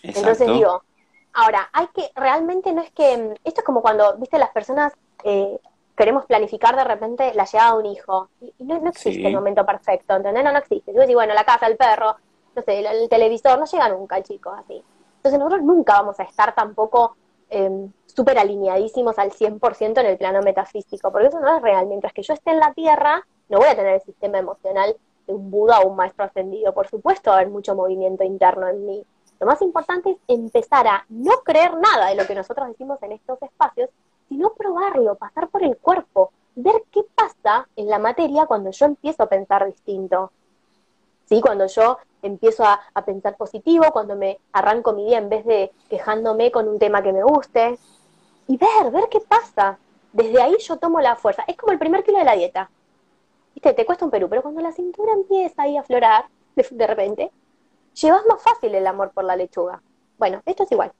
Entonces 0.03 0.47
digo, 0.47 0.83
ahora, 1.33 1.69
hay 1.73 1.87
que, 1.87 2.11
realmente 2.15 2.71
no 2.71 2.81
es 2.81 2.91
que, 2.91 3.33
esto 3.43 3.61
es 3.61 3.65
como 3.65 3.81
cuando, 3.81 4.15
viste, 4.17 4.37
las 4.37 4.51
personas 4.51 4.93
eh, 5.23 5.59
queremos 5.97 6.25
planificar 6.25 6.75
de 6.75 6.83
repente 6.83 7.33
la 7.33 7.45
llegada 7.45 7.71
de 7.71 7.77
un 7.79 7.85
hijo. 7.87 8.29
Y, 8.39 8.53
no, 8.59 8.89
existe 8.89 9.27
el 9.27 9.33
momento 9.33 9.65
perfecto, 9.65 10.15
¿entendés? 10.15 10.43
No, 10.43 10.51
no 10.51 10.59
existe. 10.59 10.93
Yo 10.93 11.01
decís, 11.01 11.15
bueno, 11.15 11.33
la 11.33 11.43
casa, 11.43 11.65
el 11.65 11.75
perro, 11.75 12.15
no 12.57 12.63
sé, 12.63 12.79
el, 12.79 13.07
televisor, 13.07 13.59
no 13.59 13.65
llega 13.65 13.89
nunca, 13.89 14.21
chicos, 14.23 14.53
así. 14.57 14.83
Entonces 15.17 15.39
nosotros 15.39 15.63
nunca 15.63 15.93
vamos 15.93 16.19
a 16.19 16.23
estar 16.23 16.55
tampoco 16.55 17.15
eh, 17.49 17.87
súper 18.07 18.39
alineadísimos 18.39 19.17
al 19.19 19.31
100% 19.31 19.99
en 19.99 20.05
el 20.07 20.17
plano 20.17 20.41
metafísico, 20.41 21.11
porque 21.11 21.27
eso 21.27 21.39
no 21.39 21.55
es 21.55 21.61
real. 21.61 21.85
Mientras 21.85 22.13
que 22.13 22.23
yo 22.23 22.33
esté 22.33 22.51
en 22.51 22.59
la 22.59 22.73
Tierra, 22.73 23.25
no 23.49 23.59
voy 23.59 23.67
a 23.67 23.75
tener 23.75 23.93
el 23.93 24.01
sistema 24.01 24.39
emocional 24.39 24.95
de 25.27 25.33
un 25.33 25.51
Buda 25.51 25.81
o 25.81 25.89
un 25.89 25.95
maestro 25.95 26.25
ascendido. 26.25 26.73
Por 26.73 26.87
supuesto, 26.87 27.29
va 27.29 27.37
a 27.37 27.39
haber 27.41 27.51
mucho 27.51 27.75
movimiento 27.75 28.23
interno 28.23 28.67
en 28.67 28.85
mí. 28.85 29.05
Lo 29.39 29.45
más 29.45 29.61
importante 29.61 30.11
es 30.11 30.17
empezar 30.27 30.87
a 30.87 31.05
no 31.09 31.41
creer 31.43 31.77
nada 31.77 32.07
de 32.07 32.15
lo 32.15 32.25
que 32.25 32.33
nosotros 32.33 32.69
decimos 32.69 32.97
en 33.03 33.11
estos 33.11 33.39
espacios, 33.43 33.91
sino 34.29 34.49
probarlo, 34.53 35.13
pasar 35.15 35.47
por 35.49 35.63
el 35.63 35.77
cuerpo, 35.77 36.31
ver 36.55 36.81
qué 36.91 37.01
pasa 37.13 37.67
en 37.75 37.87
la 37.87 37.99
materia 37.99 38.47
cuando 38.47 38.71
yo 38.71 38.87
empiezo 38.87 39.21
a 39.21 39.29
pensar 39.29 39.67
distinto. 39.67 40.31
¿sí? 41.29 41.41
Cuando 41.41 41.67
yo 41.67 41.97
empiezo 42.21 42.63
a, 42.63 42.79
pensar 43.05 43.37
positivo, 43.37 43.85
cuando 43.91 44.15
me 44.15 44.39
arranco 44.51 44.93
mi 44.93 45.05
día 45.05 45.17
en 45.17 45.29
vez 45.29 45.45
de 45.45 45.71
quejándome 45.89 46.51
con 46.51 46.67
un 46.67 46.79
tema 46.79 47.01
que 47.01 47.13
me 47.13 47.23
guste, 47.23 47.77
y 48.47 48.57
ver, 48.57 48.91
ver 48.91 49.09
qué 49.09 49.19
pasa. 49.19 49.77
Desde 50.13 50.41
ahí 50.41 50.55
yo 50.59 50.77
tomo 50.77 51.01
la 51.01 51.15
fuerza. 51.15 51.43
Es 51.47 51.57
como 51.57 51.73
el 51.73 51.79
primer 51.79 52.03
kilo 52.03 52.17
de 52.17 52.23
la 52.23 52.35
dieta. 52.35 52.69
¿Viste? 53.53 53.73
Te 53.73 53.85
cuesta 53.85 54.05
un 54.05 54.11
Perú, 54.11 54.27
pero 54.29 54.41
cuando 54.41 54.61
la 54.61 54.71
cintura 54.71 55.13
empieza 55.13 55.63
ahí 55.63 55.77
a 55.77 55.81
aflorar, 55.81 56.25
de, 56.55 56.87
repente, 56.87 57.31
llevas 57.93 58.21
más 58.27 58.41
fácil 58.41 58.73
el 58.73 58.87
amor 58.87 59.11
por 59.11 59.23
la 59.23 59.35
lechuga. 59.35 59.81
Bueno, 60.17 60.41
esto 60.45 60.63
es 60.63 60.71
igual. 60.71 60.91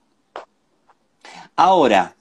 Ahora, 1.55 2.15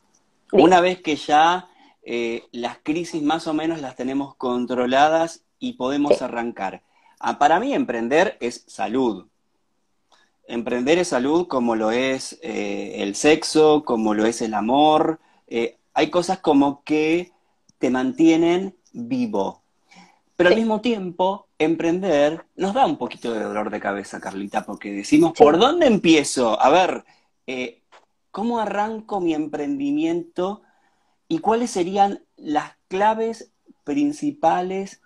una 0.52 0.80
vez 0.80 1.02
que 1.02 1.16
ya 1.16 1.68
eh, 2.02 2.44
las 2.52 2.78
crisis 2.78 3.22
más 3.22 3.46
o 3.46 3.52
menos 3.52 3.80
las 3.80 3.96
tenemos 3.96 4.34
controladas 4.36 5.44
y 5.58 5.74
podemos 5.74 6.22
arrancar, 6.22 6.82
para 7.38 7.60
mí 7.60 7.74
emprender 7.74 8.36
es 8.40 8.64
salud. 8.66 9.26
Emprender 10.48 10.98
es 10.98 11.08
salud 11.08 11.48
como 11.48 11.74
lo 11.74 11.90
es 11.90 12.38
eh, 12.42 13.02
el 13.02 13.14
sexo, 13.14 13.84
como 13.84 14.14
lo 14.14 14.26
es 14.26 14.42
el 14.42 14.54
amor. 14.54 15.18
Eh, 15.48 15.76
hay 15.94 16.10
cosas 16.10 16.38
como 16.38 16.82
que 16.84 17.32
te 17.78 17.90
mantienen 17.90 18.76
vivo. 18.92 19.62
Pero 20.36 20.50
al 20.50 20.56
mismo 20.56 20.82
tiempo, 20.82 21.48
emprender 21.58 22.44
nos 22.56 22.74
da 22.74 22.84
un 22.84 22.98
poquito 22.98 23.32
de 23.32 23.42
dolor 23.42 23.70
de 23.70 23.80
cabeza, 23.80 24.20
Carlita, 24.20 24.64
porque 24.66 24.92
decimos, 24.92 25.32
¿por 25.32 25.58
dónde 25.58 25.86
empiezo? 25.86 26.60
A 26.60 26.68
ver, 26.68 27.04
eh, 27.46 27.80
¿cómo 28.30 28.60
arranco 28.60 29.20
mi 29.20 29.32
emprendimiento 29.32 30.62
y 31.26 31.38
cuáles 31.38 31.70
serían 31.70 32.22
las 32.36 32.72
claves 32.88 33.50
principales 33.84 35.00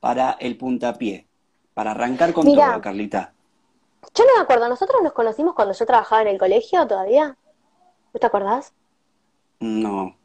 para 0.00 0.32
el 0.32 0.58
puntapié? 0.58 1.26
Para 1.74 1.90
arrancar 1.90 2.32
con 2.32 2.44
todo, 2.44 2.80
Carlita. 2.80 3.32
Yo 4.14 4.24
no 4.24 4.36
me 4.36 4.42
acuerdo, 4.42 4.68
nosotros 4.68 5.02
nos 5.02 5.12
conocimos 5.12 5.54
cuando 5.54 5.74
yo 5.74 5.86
trabajaba 5.86 6.22
en 6.22 6.28
el 6.28 6.38
colegio 6.38 6.86
todavía. 6.86 7.36
¿Tú 8.12 8.18
te 8.18 8.26
acordás? 8.26 8.72
No. 9.58 10.16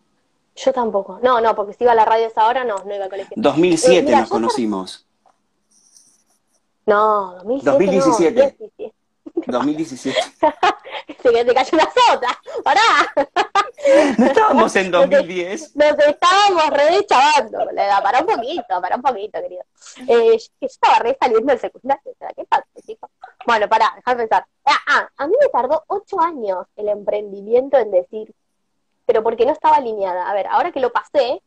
Yo 0.55 0.73
tampoco. 0.73 1.19
No, 1.23 1.41
no, 1.41 1.55
porque 1.55 1.73
si 1.73 1.83
iba 1.83 1.93
a 1.93 1.95
la 1.95 2.05
radio 2.05 2.27
esa 2.27 2.45
hora, 2.47 2.63
no, 2.63 2.75
no 2.85 2.93
iba 2.93 3.05
al 3.05 3.09
colegio. 3.09 3.33
2007 3.35 4.11
eh, 4.11 4.15
nos 4.15 4.29
conocimos. 4.29 5.07
No, 6.85 7.35
2017. 7.43 8.41
2017. 8.41 8.93
2017. 9.45 10.19
Se 11.21 11.45
te 11.45 11.53
cayó 11.53 11.69
una 11.73 11.89
sota. 11.91 12.39
¡Pará! 12.63 12.81
No 14.17 14.25
estábamos 14.25 14.75
en 14.75 14.91
2010. 14.91 15.75
Nos, 15.75 15.99
estábamos 15.99 16.69
re 16.69 17.05
chavando. 17.05 17.59
Para 18.03 18.19
un 18.19 18.25
poquito, 18.25 18.81
para 18.81 18.95
un 18.95 19.01
poquito, 19.01 19.41
querido. 19.41 19.63
Eh, 20.07 20.37
yo 20.37 20.67
estaba 20.67 20.99
re 20.99 21.17
saliendo 21.19 21.47
del 21.47 21.59
secundario. 21.59 22.13
¿Qué 22.35 22.45
pasa, 22.45 22.65
chico? 22.85 23.09
Bueno, 23.45 23.67
pará, 23.67 23.93
déjame 23.95 24.17
pensar. 24.17 24.45
Ah, 24.65 24.77
ah, 24.87 25.09
a 25.17 25.27
mí 25.27 25.33
me 25.39 25.49
tardó 25.49 25.83
ocho 25.87 26.19
años 26.19 26.67
el 26.75 26.89
emprendimiento 26.89 27.77
en 27.77 27.91
decir, 27.91 28.33
pero 29.05 29.23
porque 29.23 29.45
no 29.45 29.51
estaba 29.51 29.77
alineada. 29.77 30.29
A 30.29 30.33
ver, 30.33 30.47
ahora 30.47 30.71
que 30.71 30.79
lo 30.79 30.91
pasé, 30.91 31.41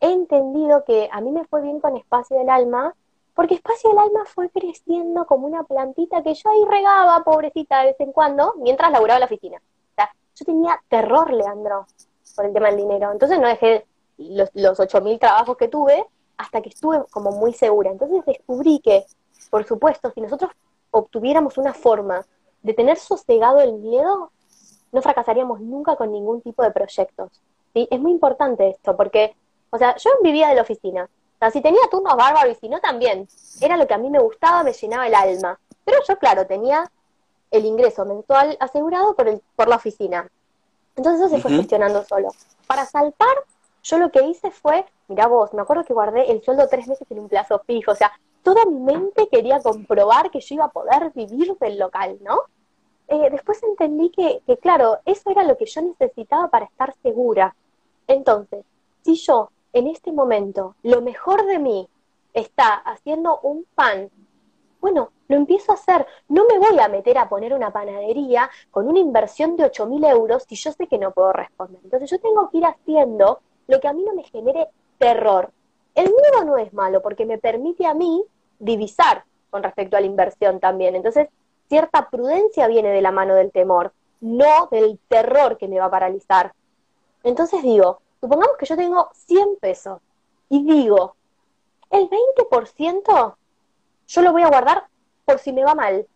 he 0.00 0.10
entendido 0.10 0.84
que 0.84 1.08
a 1.12 1.20
mí 1.20 1.30
me 1.30 1.44
fue 1.44 1.62
bien 1.62 1.80
con 1.80 1.96
Espacio 1.96 2.38
del 2.38 2.50
Alma 2.50 2.94
porque 3.36 3.54
Espacio 3.54 3.90
del 3.90 3.98
Alma 3.98 4.24
fue 4.24 4.48
creciendo 4.48 5.26
como 5.26 5.46
una 5.46 5.62
plantita 5.62 6.22
que 6.22 6.32
yo 6.32 6.48
ahí 6.48 6.64
regaba, 6.64 7.22
pobrecita, 7.22 7.80
de 7.80 7.88
vez 7.88 8.00
en 8.00 8.10
cuando, 8.10 8.54
mientras 8.56 8.90
laburaba 8.90 9.18
en 9.18 9.20
la 9.20 9.26
oficina. 9.26 9.58
O 9.58 9.94
sea, 9.94 10.10
yo 10.34 10.44
tenía 10.46 10.80
terror, 10.88 11.30
Leandro, 11.30 11.86
por 12.34 12.46
el 12.46 12.54
tema 12.54 12.68
del 12.68 12.78
dinero. 12.78 13.12
Entonces 13.12 13.38
no 13.38 13.46
dejé 13.46 13.86
los, 14.16 14.50
los 14.54 14.80
8.000 14.80 15.20
trabajos 15.20 15.54
que 15.58 15.68
tuve 15.68 16.06
hasta 16.38 16.62
que 16.62 16.70
estuve 16.70 17.04
como 17.10 17.30
muy 17.30 17.52
segura. 17.52 17.90
Entonces 17.90 18.24
descubrí 18.24 18.80
que, 18.80 19.04
por 19.50 19.64
supuesto, 19.64 20.10
si 20.12 20.22
nosotros 20.22 20.50
obtuviéramos 20.90 21.58
una 21.58 21.74
forma 21.74 22.24
de 22.62 22.72
tener 22.72 22.96
sosegado 22.96 23.60
el 23.60 23.74
miedo, 23.74 24.32
no 24.92 25.02
fracasaríamos 25.02 25.60
nunca 25.60 25.94
con 25.96 26.10
ningún 26.10 26.40
tipo 26.40 26.62
de 26.62 26.70
proyectos. 26.70 27.42
¿sí? 27.74 27.86
Es 27.90 28.00
muy 28.00 28.12
importante 28.12 28.70
esto, 28.70 28.96
porque, 28.96 29.36
o 29.68 29.76
sea, 29.76 29.94
yo 29.96 30.10
vivía 30.22 30.48
de 30.48 30.54
la 30.54 30.62
oficina, 30.62 31.10
o 31.36 31.38
sea, 31.38 31.50
si 31.50 31.60
tenía 31.60 31.82
turnos 31.90 32.16
bárbaros 32.16 32.56
y 32.56 32.60
si 32.60 32.68
no 32.68 32.80
también, 32.80 33.28
era 33.60 33.76
lo 33.76 33.86
que 33.86 33.92
a 33.92 33.98
mí 33.98 34.08
me 34.08 34.18
gustaba, 34.18 34.62
me 34.62 34.72
llenaba 34.72 35.06
el 35.06 35.14
alma. 35.14 35.60
Pero 35.84 35.98
yo, 36.08 36.18
claro, 36.18 36.46
tenía 36.46 36.90
el 37.50 37.66
ingreso 37.66 38.06
mensual 38.06 38.56
asegurado 38.58 39.14
por, 39.14 39.28
el, 39.28 39.42
por 39.54 39.68
la 39.68 39.76
oficina. 39.76 40.30
Entonces 40.96 41.26
eso 41.26 41.36
se 41.36 41.42
fue 41.42 41.50
gestionando 41.50 42.02
solo. 42.04 42.28
Para 42.66 42.86
saltar, 42.86 43.36
yo 43.82 43.98
lo 43.98 44.10
que 44.10 44.22
hice 44.22 44.50
fue, 44.50 44.86
mira 45.08 45.26
vos, 45.26 45.52
me 45.52 45.60
acuerdo 45.60 45.84
que 45.84 45.92
guardé 45.92 46.30
el 46.32 46.42
sueldo 46.42 46.68
tres 46.68 46.88
meses 46.88 47.06
en 47.10 47.18
un 47.18 47.28
plazo 47.28 47.60
fijo, 47.66 47.92
o 47.92 47.94
sea, 47.94 48.12
toda 48.42 48.64
mi 48.64 48.80
mente 48.80 49.28
quería 49.28 49.60
comprobar 49.60 50.30
que 50.30 50.40
yo 50.40 50.54
iba 50.54 50.64
a 50.64 50.70
poder 50.70 51.12
vivir 51.14 51.54
del 51.58 51.78
local, 51.78 52.16
¿no? 52.22 52.38
Eh, 53.08 53.28
después 53.30 53.62
entendí 53.62 54.10
que, 54.10 54.40
que, 54.46 54.56
claro, 54.56 55.00
eso 55.04 55.30
era 55.30 55.44
lo 55.44 55.58
que 55.58 55.66
yo 55.66 55.82
necesitaba 55.82 56.48
para 56.48 56.64
estar 56.64 56.94
segura. 57.02 57.54
Entonces, 58.06 58.64
si 59.04 59.16
yo 59.16 59.50
en 59.76 59.88
este 59.88 60.10
momento 60.10 60.74
lo 60.82 61.02
mejor 61.02 61.44
de 61.44 61.58
mí 61.58 61.86
está 62.32 62.74
haciendo 62.74 63.40
un 63.40 63.66
pan, 63.74 64.10
bueno, 64.80 65.10
lo 65.28 65.36
empiezo 65.36 65.72
a 65.72 65.74
hacer. 65.74 66.06
No 66.28 66.46
me 66.46 66.58
voy 66.58 66.78
a 66.78 66.88
meter 66.88 67.18
a 67.18 67.28
poner 67.28 67.52
una 67.52 67.72
panadería 67.72 68.48
con 68.70 68.88
una 68.88 69.00
inversión 69.00 69.54
de 69.56 69.70
8.000 69.70 70.10
euros 70.10 70.44
si 70.48 70.56
yo 70.56 70.72
sé 70.72 70.86
que 70.86 70.96
no 70.96 71.10
puedo 71.10 71.32
responder. 71.34 71.80
Entonces 71.84 72.10
yo 72.10 72.18
tengo 72.18 72.48
que 72.48 72.58
ir 72.58 72.64
haciendo 72.64 73.40
lo 73.66 73.78
que 73.78 73.88
a 73.88 73.92
mí 73.92 74.02
no 74.02 74.14
me 74.14 74.22
genere 74.22 74.68
terror. 74.96 75.50
El 75.94 76.06
miedo 76.06 76.44
no 76.46 76.56
es 76.56 76.72
malo 76.72 77.02
porque 77.02 77.26
me 77.26 77.36
permite 77.36 77.84
a 77.84 77.92
mí 77.92 78.24
divisar 78.58 79.24
con 79.50 79.62
respecto 79.62 79.98
a 79.98 80.00
la 80.00 80.06
inversión 80.06 80.58
también. 80.58 80.94
Entonces, 80.94 81.28
cierta 81.68 82.08
prudencia 82.08 82.66
viene 82.66 82.90
de 82.90 83.02
la 83.02 83.12
mano 83.12 83.34
del 83.34 83.52
temor, 83.52 83.92
no 84.22 84.68
del 84.70 84.98
terror 85.08 85.58
que 85.58 85.68
me 85.68 85.78
va 85.78 85.86
a 85.86 85.90
paralizar. 85.90 86.54
Entonces 87.24 87.62
digo, 87.62 88.00
Supongamos 88.20 88.56
que 88.58 88.66
yo 88.66 88.76
tengo 88.76 89.10
100 89.14 89.56
pesos 89.60 90.00
y 90.48 90.64
digo, 90.64 91.16
el 91.90 92.08
20% 92.08 93.36
yo 94.08 94.22
lo 94.22 94.32
voy 94.32 94.42
a 94.42 94.48
guardar 94.48 94.86
por 95.24 95.38
si 95.38 95.52
me 95.52 95.64
va 95.64 95.74
mal. 95.74 96.06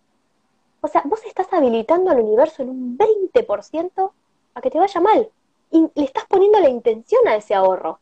O 0.81 0.89
sea, 0.89 1.03
vos 1.05 1.25
estás 1.25 1.53
habilitando 1.53 2.11
al 2.11 2.21
universo 2.21 2.63
en 2.63 2.71
un 2.71 2.99
20% 2.99 4.13
a 4.55 4.61
que 4.61 4.71
te 4.71 4.79
vaya 4.79 5.01
mal. 5.01 5.31
Y 5.71 5.89
le 5.95 6.05
estás 6.05 6.25
poniendo 6.27 6.59
la 6.61 6.69
intención 6.69 7.27
a 7.29 7.37
ese 7.37 7.55
ahorro. 7.55 8.01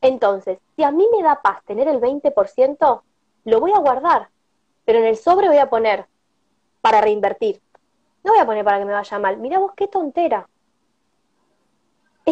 Entonces, 0.00 0.58
si 0.74 0.82
a 0.82 0.90
mí 0.90 1.06
me 1.12 1.22
da 1.22 1.42
paz 1.42 1.62
tener 1.64 1.88
el 1.88 2.00
20%, 2.00 3.02
lo 3.44 3.60
voy 3.60 3.72
a 3.72 3.78
guardar. 3.78 4.28
Pero 4.84 5.00
en 5.00 5.06
el 5.06 5.16
sobre 5.16 5.48
voy 5.48 5.58
a 5.58 5.68
poner 5.68 6.06
para 6.80 7.00
reinvertir. 7.00 7.60
No 8.24 8.32
voy 8.32 8.40
a 8.40 8.46
poner 8.46 8.64
para 8.64 8.78
que 8.78 8.84
me 8.84 8.92
vaya 8.92 9.18
mal. 9.18 9.36
Mira 9.36 9.58
vos 9.58 9.72
qué 9.76 9.86
tontera. 9.88 10.48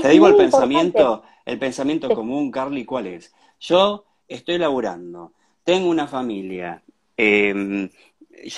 Te 0.03 0.09
digo 0.09 0.27
el 0.27 0.37
pensamiento, 0.37 1.23
el 1.45 1.59
pensamiento 1.59 2.09
común, 2.11 2.51
Carly, 2.51 2.85
¿cuál 2.85 3.07
es? 3.07 3.33
Yo 3.61 4.05
estoy 4.27 4.59
laburando, 4.59 5.33
tengo 5.63 5.89
una 5.89 6.09
familia, 6.09 6.83
eh, 7.17 7.89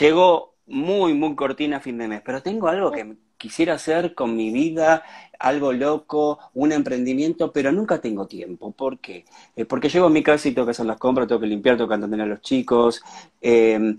llego 0.00 0.54
muy, 0.66 1.12
muy 1.12 1.34
cortina 1.36 1.76
a 1.76 1.80
fin 1.80 1.98
de 1.98 2.08
mes, 2.08 2.22
pero 2.24 2.42
tengo 2.42 2.68
algo 2.68 2.90
que 2.90 3.16
quisiera 3.36 3.74
hacer 3.74 4.14
con 4.14 4.34
mi 4.34 4.50
vida, 4.50 5.04
algo 5.38 5.74
loco, 5.74 6.38
un 6.54 6.72
emprendimiento, 6.72 7.52
pero 7.52 7.70
nunca 7.70 8.00
tengo 8.00 8.26
tiempo. 8.26 8.72
¿Por 8.72 8.98
qué? 8.98 9.26
Eh, 9.54 9.66
porque 9.66 9.90
llego 9.90 10.06
a 10.06 10.10
mi 10.10 10.22
casa 10.22 10.48
y 10.48 10.52
tengo 10.52 10.64
que 10.64 10.70
hacer 10.70 10.86
las 10.86 10.98
compras, 10.98 11.28
tengo 11.28 11.42
que 11.42 11.46
limpiar, 11.46 11.76
tengo 11.76 11.88
que 11.88 11.94
atender 11.96 12.22
a 12.22 12.26
los 12.26 12.40
chicos. 12.40 13.02
Eh, 13.42 13.96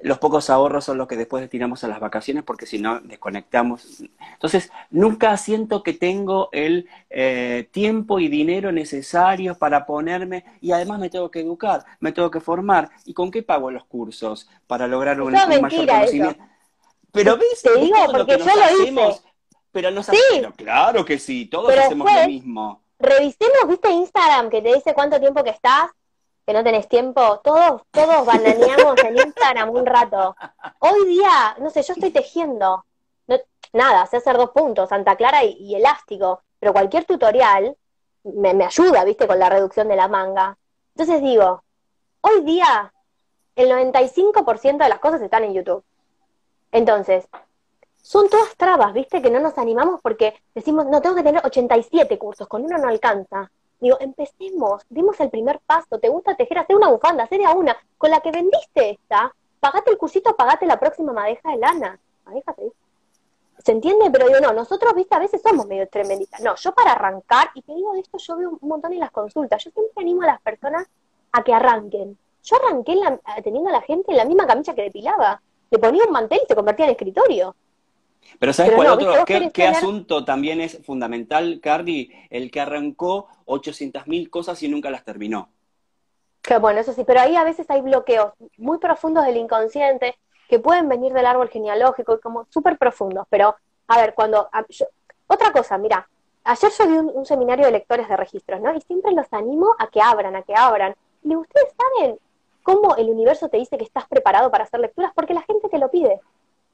los 0.00 0.18
pocos 0.18 0.48
ahorros 0.48 0.84
son 0.84 0.98
los 0.98 1.06
que 1.06 1.16
después 1.16 1.42
destinamos 1.42 1.84
a 1.84 1.88
las 1.88 2.00
vacaciones 2.00 2.44
porque 2.44 2.66
si 2.66 2.78
no 2.78 3.00
desconectamos. 3.00 4.02
Entonces, 4.32 4.70
nunca 4.90 5.36
siento 5.36 5.82
que 5.82 5.92
tengo 5.92 6.48
el 6.52 6.88
eh, 7.10 7.68
tiempo 7.72 8.18
y 8.18 8.28
dinero 8.28 8.72
necesarios 8.72 9.58
para 9.58 9.84
ponerme 9.84 10.44
y 10.60 10.72
además 10.72 10.98
me 10.98 11.10
tengo 11.10 11.30
que 11.30 11.40
educar, 11.40 11.84
me 12.00 12.12
tengo 12.12 12.30
que 12.30 12.40
formar. 12.40 12.90
¿Y 13.04 13.12
con 13.12 13.30
qué 13.30 13.42
pago 13.42 13.70
los 13.70 13.84
cursos 13.84 14.48
para 14.66 14.86
lograr 14.86 15.20
un, 15.20 15.32
mayor 15.32 15.86
conocimiento? 15.86 16.42
Pero 17.12 17.36
ves, 17.36 17.62
te 17.62 17.80
digo 17.80 17.96
porque 18.12 18.38
yo 18.38 18.44
lo 18.44 18.84
hice. 18.84 19.20
Pero 19.72 19.90
nos 19.90 20.06
sí. 20.06 20.16
claro 20.56 21.04
que 21.04 21.18
sí, 21.18 21.46
todos 21.46 21.76
hacemos 21.76 22.10
lo 22.10 22.26
mismo. 22.26 22.80
Revisemos, 22.98 23.68
viste 23.68 23.90
Instagram 23.90 24.48
que 24.48 24.62
te 24.62 24.74
dice 24.74 24.94
cuánto 24.94 25.20
tiempo 25.20 25.44
que 25.44 25.50
estás 25.50 25.90
que 26.46 26.52
no 26.52 26.62
tenés 26.62 26.88
tiempo, 26.88 27.40
todos, 27.40 27.82
todos 27.90 28.24
bananeamos 28.24 29.02
en 29.02 29.16
Instagram 29.18 29.70
un 29.70 29.84
rato. 29.84 30.36
Hoy 30.78 31.06
día, 31.08 31.56
no 31.58 31.70
sé, 31.70 31.82
yo 31.82 31.92
estoy 31.92 32.10
tejiendo. 32.10 32.84
nada, 33.72 34.06
sé 34.06 34.18
hacer 34.18 34.36
dos 34.36 34.50
puntos, 34.50 34.88
Santa 34.88 35.16
Clara 35.16 35.42
y, 35.44 35.74
elástico, 35.74 36.42
pero 36.60 36.72
cualquier 36.72 37.04
tutorial 37.04 37.76
me, 38.22 38.54
me, 38.54 38.64
ayuda, 38.64 39.04
viste, 39.04 39.26
con 39.26 39.38
la 39.38 39.48
reducción 39.48 39.88
de 39.88 39.96
la 39.96 40.06
manga. 40.06 40.56
Entonces 40.94 41.20
digo, 41.20 41.64
hoy 42.20 42.42
día 42.42 42.92
el 43.56 43.70
95% 43.70 44.78
de 44.78 44.88
las 44.88 45.00
cosas 45.00 45.20
están 45.22 45.44
en 45.44 45.54
YouTube. 45.54 45.84
Entonces, 46.70 47.28
son 47.96 48.28
todas 48.28 48.56
trabas, 48.56 48.92
viste, 48.92 49.20
que 49.20 49.30
no 49.30 49.40
nos 49.40 49.58
animamos 49.58 50.00
porque 50.00 50.40
decimos, 50.54 50.86
no, 50.86 51.02
tengo 51.02 51.16
que 51.16 51.24
tener 51.24 51.44
87 51.44 52.18
cursos, 52.18 52.46
con 52.46 52.64
uno 52.64 52.78
no 52.78 52.88
alcanza. 52.88 53.50
Digo, 53.80 53.96
empecemos, 54.00 54.82
dimos 54.88 55.20
el 55.20 55.30
primer 55.30 55.60
paso, 55.60 55.98
¿te 55.98 56.08
gusta 56.08 56.34
tejer? 56.34 56.58
Hacer 56.58 56.76
una 56.76 56.88
bufanda, 56.88 57.24
hacer 57.24 57.44
a 57.44 57.52
una, 57.52 57.76
con 57.98 58.10
la 58.10 58.20
que 58.20 58.30
vendiste 58.30 58.90
esta, 58.90 59.34
pagate 59.60 59.90
el 59.90 59.98
cursito, 59.98 60.34
pagate 60.34 60.66
la 60.66 60.80
próxima 60.80 61.12
madeja 61.12 61.50
de 61.50 61.58
lana. 61.58 61.98
¿Se 63.58 63.72
entiende? 63.72 64.10
Pero 64.10 64.28
digo, 64.28 64.40
no, 64.40 64.52
nosotros, 64.52 64.94
viste, 64.94 65.14
a 65.14 65.18
veces 65.18 65.42
somos 65.42 65.66
medio 65.66 65.88
tremendistas. 65.88 66.40
No, 66.40 66.54
yo 66.54 66.72
para 66.72 66.92
arrancar, 66.92 67.50
y 67.54 67.62
te 67.62 67.74
digo 67.74 67.92
de 67.92 68.00
esto, 68.00 68.18
yo 68.18 68.36
veo 68.36 68.50
un 68.60 68.68
montón 68.68 68.92
en 68.92 69.00
las 69.00 69.10
consultas, 69.10 69.62
yo 69.64 69.70
siempre 69.70 70.02
animo 70.02 70.22
a 70.22 70.26
las 70.26 70.40
personas 70.40 70.86
a 71.32 71.42
que 71.42 71.52
arranquen. 71.52 72.16
Yo 72.42 72.56
arranqué 72.56 72.94
teniendo 73.42 73.70
a 73.70 73.72
la 73.72 73.80
gente 73.82 74.12
en 74.12 74.18
la 74.18 74.24
misma 74.24 74.46
camisa 74.46 74.74
que 74.74 74.82
depilaba. 74.82 75.42
Le 75.70 75.78
ponía 75.78 76.04
un 76.04 76.12
mantel 76.12 76.40
y 76.44 76.46
se 76.46 76.54
convertía 76.54 76.86
en 76.86 76.92
escritorio. 76.92 77.56
Pero 78.38 78.52
¿sabes 78.52 78.72
cuál 78.72 78.88
otro? 78.88 79.24
¿Qué, 79.24 79.66
asunto 79.66 80.24
también 80.24 80.60
es 80.60 80.84
fundamental, 80.84 81.60
Cardi? 81.62 82.12
El 82.30 82.50
que 82.50 82.60
arrancó 82.60 83.28
800.000 83.46 84.30
cosas 84.30 84.62
y 84.62 84.68
nunca 84.68 84.90
las 84.90 85.04
terminó. 85.04 85.50
Que 86.42 86.58
bueno, 86.58 86.80
eso 86.80 86.92
sí, 86.92 87.04
pero 87.04 87.20
ahí 87.20 87.34
a 87.36 87.44
veces 87.44 87.68
hay 87.70 87.80
bloqueos 87.80 88.32
muy 88.56 88.78
profundos 88.78 89.24
del 89.24 89.36
inconsciente 89.36 90.16
que 90.48 90.58
pueden 90.58 90.88
venir 90.88 91.12
del 91.12 91.26
árbol 91.26 91.48
genealógico, 91.48 92.20
como 92.20 92.46
súper 92.50 92.78
profundos. 92.78 93.26
Pero, 93.30 93.56
a 93.88 94.00
ver, 94.00 94.14
cuando... 94.14 94.48
otra 95.26 95.52
cosa, 95.52 95.76
mira, 95.78 96.08
ayer 96.44 96.70
yo 96.78 96.86
di 96.86 96.98
un, 96.98 97.26
seminario 97.26 97.66
de 97.66 97.72
lectores 97.72 98.08
de 98.08 98.16
registros, 98.16 98.60
¿no? 98.60 98.74
Y 98.74 98.80
siempre 98.80 99.12
los 99.12 99.26
animo 99.32 99.74
a 99.78 99.88
que 99.88 100.00
abran, 100.00 100.36
a 100.36 100.42
que 100.42 100.54
abran. 100.54 100.94
Y 101.24 101.34
ustedes 101.34 101.74
saben 101.76 102.18
cómo 102.62 102.96
el 102.96 103.10
universo 103.10 103.48
te 103.48 103.56
dice 103.56 103.76
que 103.76 103.84
estás 103.84 104.06
preparado 104.06 104.50
para 104.50 104.64
hacer 104.64 104.80
lecturas, 104.80 105.12
porque 105.14 105.34
la 105.34 105.42
gente 105.42 105.68
te 105.68 105.78
lo 105.78 105.90
pide. 105.90 106.20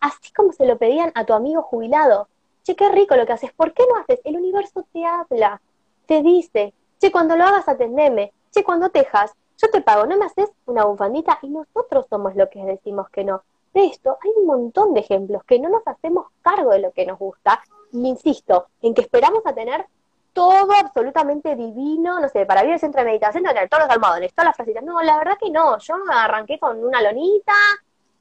Así 0.02 0.32
como 0.32 0.52
se 0.52 0.66
lo 0.66 0.76
pedían 0.78 1.12
a 1.14 1.24
tu 1.24 1.32
amigo 1.32 1.62
jubilado. 1.62 2.26
Che, 2.64 2.74
qué 2.74 2.88
rico 2.90 3.14
lo 3.14 3.24
que 3.24 3.34
haces. 3.34 3.52
¿Por 3.52 3.72
qué 3.72 3.84
no 3.88 4.00
haces? 4.00 4.20
El 4.24 4.36
universo 4.36 4.84
te 4.92 5.06
habla, 5.06 5.62
te 6.06 6.22
dice, 6.22 6.74
che, 7.00 7.12
cuando 7.12 7.36
lo 7.36 7.44
hagas 7.44 7.68
atendeme, 7.68 8.32
che, 8.50 8.64
cuando 8.64 8.90
tejas, 8.90 9.32
yo 9.58 9.70
te 9.70 9.80
pago, 9.80 10.04
¿no 10.06 10.18
me 10.18 10.24
haces 10.24 10.50
una 10.66 10.84
bufandita? 10.86 11.38
Y 11.42 11.50
nosotros 11.50 12.06
somos 12.10 12.34
los 12.34 12.48
que 12.48 12.64
decimos 12.64 13.10
que 13.10 13.22
no. 13.22 13.44
De 13.72 13.84
esto 13.84 14.18
hay 14.20 14.32
un 14.36 14.46
montón 14.46 14.92
de 14.92 15.00
ejemplos 15.00 15.44
que 15.44 15.60
no 15.60 15.68
nos 15.68 15.86
hacemos 15.86 16.26
cargo 16.42 16.72
de 16.72 16.80
lo 16.80 16.90
que 16.90 17.06
nos 17.06 17.16
gusta. 17.20 17.62
Y 17.92 18.04
insisto, 18.08 18.66
en 18.80 18.94
que 18.94 19.02
esperamos 19.02 19.42
a 19.46 19.54
tener 19.54 19.86
todo 20.32 20.66
absolutamente 20.80 21.54
divino, 21.54 22.18
no 22.18 22.28
sé, 22.28 22.44
para 22.44 22.64
ir 22.64 22.72
al 22.72 22.80
centro 22.80 23.02
de 23.02 23.06
meditación, 23.06 23.44
tener 23.44 23.68
todos 23.68 23.84
los 23.84 23.92
almohadones, 23.92 24.34
todas 24.34 24.46
las 24.46 24.56
frasitas. 24.56 24.82
No, 24.82 25.00
la 25.00 25.16
verdad 25.18 25.38
que 25.38 25.50
no. 25.50 25.78
Yo 25.78 25.94
arranqué 26.10 26.58
con 26.58 26.82
una 26.82 27.00
lonita 27.00 27.52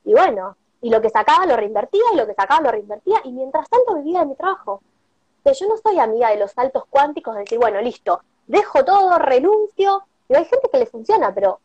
y 0.06 0.14
bueno, 0.14 0.58
y 0.82 0.90
lo 0.90 1.02
que 1.02 1.10
sacaba 1.10 1.46
lo 1.46 1.56
reinvertía 1.56 2.02
y 2.14 2.18
lo 2.18 2.26
que 2.26 2.34
sacaba 2.34 2.62
lo 2.62 2.72
reinvertía 2.72 3.22
y 3.24 3.32
mientras 3.32 3.70
tanto 3.70 3.96
vivía 3.96 4.22
de 4.22 4.26
mi 4.26 4.36
trabajo. 4.36 4.82
Pero 5.44 5.56
yo 5.56 5.68
no 5.68 5.78
soy 5.78 6.00
amiga 6.00 6.30
de 6.30 6.38
los 6.38 6.52
saltos 6.52 6.84
cuánticos 6.90 7.36
de 7.36 7.42
decir, 7.42 7.60
bueno, 7.60 7.82
listo, 7.82 8.22
dejo 8.48 8.84
todo, 8.84 9.18
renuncio 9.18 10.04
y 10.28 10.36
hay 10.36 10.46
gente 10.46 10.70
que 10.72 10.80
le 10.80 10.86
funciona, 10.86 11.34
pero 11.34 11.60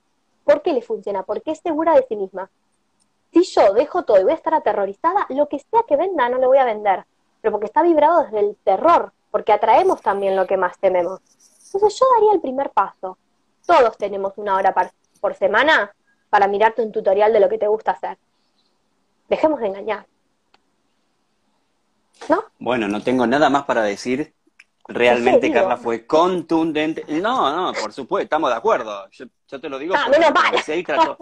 ¿por 0.45 0.63
qué 0.63 0.73
le 0.73 0.83
funciona? 0.83 1.23
Porque 1.23 1.53
es 1.53 1.61
segura 1.61 1.95
de 1.95 2.07
sí 2.09 2.17
misma. 2.17 2.51
Si 3.33 3.43
yo 3.43 3.73
dejo 3.75 4.05
todo 4.05 4.21
y 4.21 4.23
voy 4.23 4.33
a 4.33 4.37
estar 4.37 4.55
aterrorizada, 4.55 5.27
lo 5.31 5.49
que 5.49 5.59
sea 5.59 5.83
que 5.87 5.97
venda 5.97 6.29
no 6.29 6.39
lo 6.39 6.49
voy 6.49 6.59
a 6.59 6.65
vender. 6.65 7.05
Pero 7.41 7.53
porque 7.53 7.67
está 7.67 7.83
vibrado 7.83 8.23
desde 8.23 8.41
el 8.41 8.57
terror, 8.65 9.13
porque 9.31 9.53
atraemos 9.53 10.01
también 10.01 10.37
lo 10.37 10.47
que 10.47 10.57
más 10.57 10.79
tememos. 10.79 11.21
Entonces 11.67 11.99
yo 11.99 12.07
daría 12.15 12.33
el 12.33 12.41
primer 12.41 12.71
paso. 12.71 13.19
Todos 13.67 13.97
tenemos 13.99 14.33
una 14.37 14.57
hora 14.57 14.75
por 15.21 15.35
semana 15.35 15.95
para 16.31 16.49
mirarte 16.49 16.83
un 16.83 16.93
tutorial 16.93 17.33
de 17.33 17.41
lo 17.41 17.49
que 17.49 17.59
te 17.59 17.67
gusta 17.67 17.93
hacer. 17.93 18.17
Dejemos 19.29 19.61
de 19.61 19.67
engañar. 19.67 20.07
¿No? 22.29 22.45
Bueno, 22.59 22.89
no 22.89 23.03
tengo 23.03 23.27
nada 23.27 23.51
más 23.51 23.65
para 23.65 23.83
decir 23.83 24.35
Realmente 24.89 25.51
Carla 25.51 25.77
fue 25.77 26.07
contundente. 26.07 27.05
No, 27.09 27.55
no, 27.55 27.73
por 27.73 27.93
supuesto, 27.93 28.25
estamos 28.25 28.51
de 28.51 28.57
acuerdo. 28.57 29.09
Yo, 29.11 29.61
te 29.61 29.69
lo 29.69 29.79
digo. 29.79 29.95
Ah, 29.97 30.09
trato, 30.85 31.19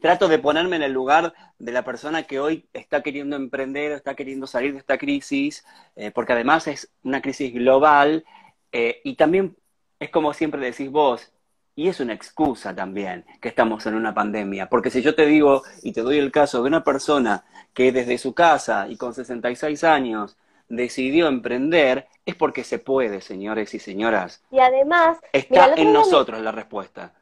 trato, 0.00 0.28
de 0.28 0.38
ponerme 0.38 0.76
en 0.76 0.82
el 0.82 0.92
lugar 0.92 1.34
de 1.58 1.72
la 1.72 1.84
persona 1.84 2.22
que 2.22 2.40
hoy 2.40 2.66
está 2.72 3.02
queriendo 3.02 3.36
emprender, 3.36 3.92
está 3.92 4.14
queriendo 4.14 4.46
salir 4.46 4.72
de 4.72 4.78
esta 4.78 4.96
crisis, 4.96 5.66
eh, 5.96 6.12
porque 6.12 6.32
además 6.32 6.66
es 6.66 6.90
una 7.02 7.20
crisis 7.20 7.52
global 7.52 8.24
eh, 8.72 9.00
y 9.04 9.16
también 9.16 9.54
es 9.98 10.08
como 10.10 10.32
siempre 10.32 10.60
decís 10.60 10.90
vos, 10.90 11.30
y 11.76 11.88
es 11.88 12.00
una 12.00 12.12
excusa 12.12 12.74
también 12.74 13.24
que 13.40 13.48
estamos 13.48 13.84
en 13.86 13.94
una 13.94 14.14
pandemia, 14.14 14.68
porque 14.68 14.90
si 14.90 15.02
yo 15.02 15.14
te 15.14 15.26
digo 15.26 15.62
y 15.82 15.92
te 15.92 16.02
doy 16.02 16.18
el 16.18 16.30
caso 16.30 16.62
de 16.62 16.68
una 16.68 16.84
persona 16.84 17.44
que 17.72 17.92
desde 17.92 18.18
su 18.18 18.34
casa 18.34 18.86
y 18.88 18.96
con 18.96 19.14
66 19.14 19.82
años 19.84 20.36
decidió 20.68 21.28
emprender, 21.28 22.06
es 22.24 22.34
porque 22.36 22.64
se 22.64 22.78
puede, 22.78 23.20
señores 23.20 23.74
y 23.74 23.78
señoras. 23.78 24.42
Y 24.50 24.60
además... 24.60 25.18
Está 25.32 25.74
en 25.74 25.92
nosotros 25.92 26.40
la 26.40 26.52
respuesta. 26.52 27.12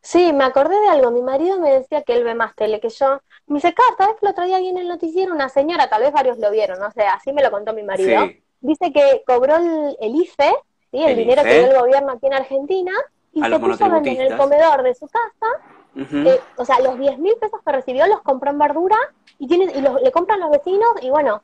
Sí, 0.00 0.32
me 0.32 0.44
acordé 0.44 0.78
de 0.80 0.88
algo. 0.88 1.10
Mi 1.10 1.20
marido 1.20 1.58
me 1.58 1.72
decía 1.72 2.02
que 2.02 2.14
él 2.14 2.22
ve 2.22 2.34
más 2.34 2.54
tele 2.54 2.78
que 2.80 2.88
yo. 2.88 3.20
Me 3.48 3.56
dice, 3.56 3.74
cada 3.74 4.08
vez 4.08 4.20
que 4.20 4.26
el 4.26 4.32
otro 4.32 4.44
día 4.44 4.58
en 4.58 4.78
el 4.78 4.88
noticiero 4.88 5.34
una 5.34 5.48
señora, 5.48 5.90
tal 5.90 6.02
vez 6.02 6.12
varios 6.12 6.38
lo 6.38 6.50
vieron, 6.50 6.78
no 6.78 6.90
sé, 6.92 7.02
así 7.02 7.32
me 7.32 7.42
lo 7.42 7.50
contó 7.50 7.72
mi 7.74 7.82
marido. 7.82 8.30
Dice 8.60 8.92
que 8.92 9.22
cobró 9.26 9.56
el, 9.56 10.14
IFE, 10.14 10.54
¿sí? 10.92 11.02
el, 11.02 11.16
dinero 11.16 11.42
que 11.42 11.58
dio 11.58 11.70
el 11.70 11.78
gobierno 11.78 12.12
aquí 12.12 12.26
en 12.26 12.34
Argentina, 12.34 12.92
y 13.36 13.42
se 13.42 13.58
puso 13.60 13.84
a 13.84 13.88
vender 13.88 14.20
en 14.20 14.32
el 14.32 14.36
comedor 14.36 14.82
de 14.82 14.94
su 14.94 15.06
casa. 15.06 15.46
Eh, 15.94 16.40
o 16.56 16.64
sea, 16.64 16.78
los 16.80 16.98
10 16.98 17.18
mil 17.18 17.34
pesos 17.40 17.60
que 17.64 17.72
recibió 17.72 18.06
los 18.06 18.20
compró 18.20 18.50
en 18.50 18.58
verdura 18.58 18.96
y, 19.38 19.46
tiene, 19.46 19.64
y 19.64 19.80
le 19.80 20.12
compran 20.12 20.40
los 20.40 20.50
vecinos 20.50 20.90
y 21.00 21.08
bueno, 21.08 21.42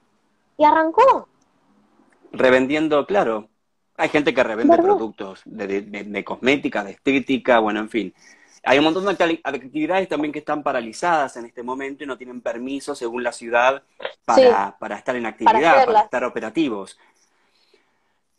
y 0.58 0.64
arrancó 0.64 1.28
revendiendo, 2.32 3.06
claro, 3.06 3.48
hay 3.96 4.08
gente 4.08 4.34
que 4.34 4.42
revende 4.42 4.76
productos 4.78 5.42
de, 5.44 6.24
cosmética, 6.24 6.82
de 6.82 6.92
estética, 6.92 7.60
bueno, 7.60 7.80
en 7.80 7.88
fin. 7.88 8.14
Hay 8.64 8.78
un 8.78 8.84
montón 8.84 9.04
de 9.04 9.40
actividades 9.42 10.08
también 10.08 10.32
que 10.32 10.38
están 10.38 10.62
paralizadas 10.62 11.36
en 11.36 11.46
este 11.46 11.64
momento 11.64 12.04
y 12.04 12.06
no 12.06 12.16
tienen 12.16 12.40
permiso 12.40 12.94
según 12.94 13.24
la 13.24 13.32
ciudad 13.32 13.82
para, 14.24 14.76
para 14.78 14.96
estar 14.96 15.16
en 15.16 15.26
actividad, 15.26 15.84
para, 15.84 16.02
estar 16.02 16.24
operativos. 16.24 16.96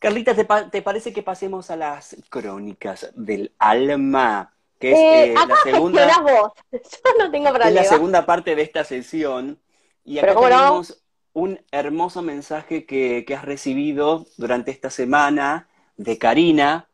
Carlita, 0.03 0.35
¿te, 0.69 0.81
parece 0.81 1.13
que 1.13 1.23
pasemos 1.23 1.71
a 1.71 1.77
las 1.77 2.17
crónicas 2.27 3.09
del 3.15 3.53
alma? 3.57 4.53
Que 4.77 4.91
es 4.91 4.97
eh, 4.99 5.31
eh, 5.31 5.33
la 5.33 5.55
segunda. 5.63 6.19
Vos. 6.19 6.51
Yo 6.73 7.11
no 7.17 7.31
tengo 7.31 7.45
problema. 7.45 7.69
Es 7.69 7.75
la 7.75 7.83
segunda 7.85 8.25
parte 8.25 8.53
de 8.53 8.63
esta 8.63 8.83
sesión. 8.83 9.61
Y 10.03 10.19
acá 10.19 10.35
tenemos 10.35 11.01
un 11.31 11.57
hermoso 11.71 12.21
mensaje 12.21 12.85
que, 12.85 13.25
has 13.33 13.45
recibido 13.45 14.25
durante 14.35 14.71
esta 14.71 14.89
semana 14.89 15.69
de 15.95 16.17
Karina, 16.17 16.89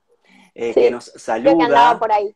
eh, 0.53 0.75
que 0.75 0.91
nos 0.91 1.05
saluda. 1.05 1.97
por 1.97 2.11
ahí. 2.11 2.35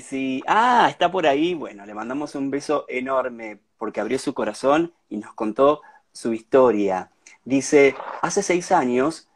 Sí, 0.00 0.40
ah, 0.46 0.86
está 0.88 1.10
por 1.10 1.26
ahí. 1.26 1.54
Bueno, 1.54 1.84
le 1.84 1.94
mandamos 1.94 2.36
un 2.36 2.48
beso 2.48 2.84
enorme 2.88 3.58
porque 3.76 4.00
abrió 4.00 4.20
su 4.20 4.34
corazón 4.34 4.94
y 5.08 5.16
nos 5.16 5.34
contó 5.34 5.80
su 6.12 6.32
historia. 6.32 7.10
Dice, 7.44 7.96
hace 8.22 8.44
seis 8.44 8.70
años 8.70 9.26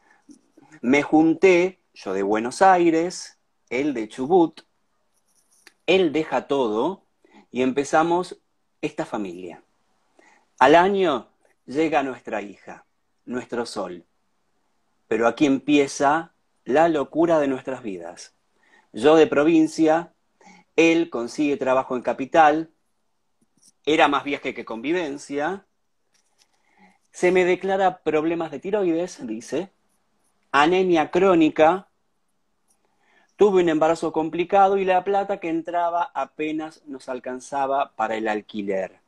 me 0.84 1.02
junté, 1.02 1.80
yo 1.94 2.12
de 2.12 2.22
Buenos 2.22 2.60
Aires, 2.60 3.38
él 3.70 3.94
de 3.94 4.06
Chubut, 4.06 4.60
él 5.86 6.12
deja 6.12 6.46
todo 6.46 7.06
y 7.50 7.62
empezamos 7.62 8.38
esta 8.82 9.06
familia. 9.06 9.62
Al 10.58 10.74
año 10.74 11.30
llega 11.64 12.02
nuestra 12.02 12.42
hija, 12.42 12.84
nuestro 13.24 13.64
sol. 13.64 14.04
Pero 15.08 15.26
aquí 15.26 15.46
empieza 15.46 16.34
la 16.66 16.90
locura 16.90 17.38
de 17.40 17.48
nuestras 17.48 17.82
vidas. 17.82 18.34
Yo 18.92 19.16
de 19.16 19.26
provincia, 19.26 20.12
él 20.76 21.08
consigue 21.08 21.56
trabajo 21.56 21.96
en 21.96 22.02
capital, 22.02 22.70
era 23.86 24.08
más 24.08 24.22
viaje 24.22 24.52
que 24.52 24.66
convivencia, 24.66 25.64
se 27.10 27.32
me 27.32 27.46
declara 27.46 28.02
problemas 28.02 28.50
de 28.50 28.58
tiroides, 28.58 29.26
dice, 29.26 29.70
anemia 30.56 31.10
crónica, 31.10 31.88
tuve 33.34 33.60
un 33.60 33.68
embarazo 33.68 34.12
complicado 34.12 34.78
y 34.78 34.84
la 34.84 35.02
plata 35.02 35.40
que 35.40 35.48
entraba 35.48 36.12
apenas 36.14 36.80
nos 36.86 37.08
alcanzaba 37.08 37.90
para 37.96 38.14
el 38.14 38.28
alquiler. 38.28 39.00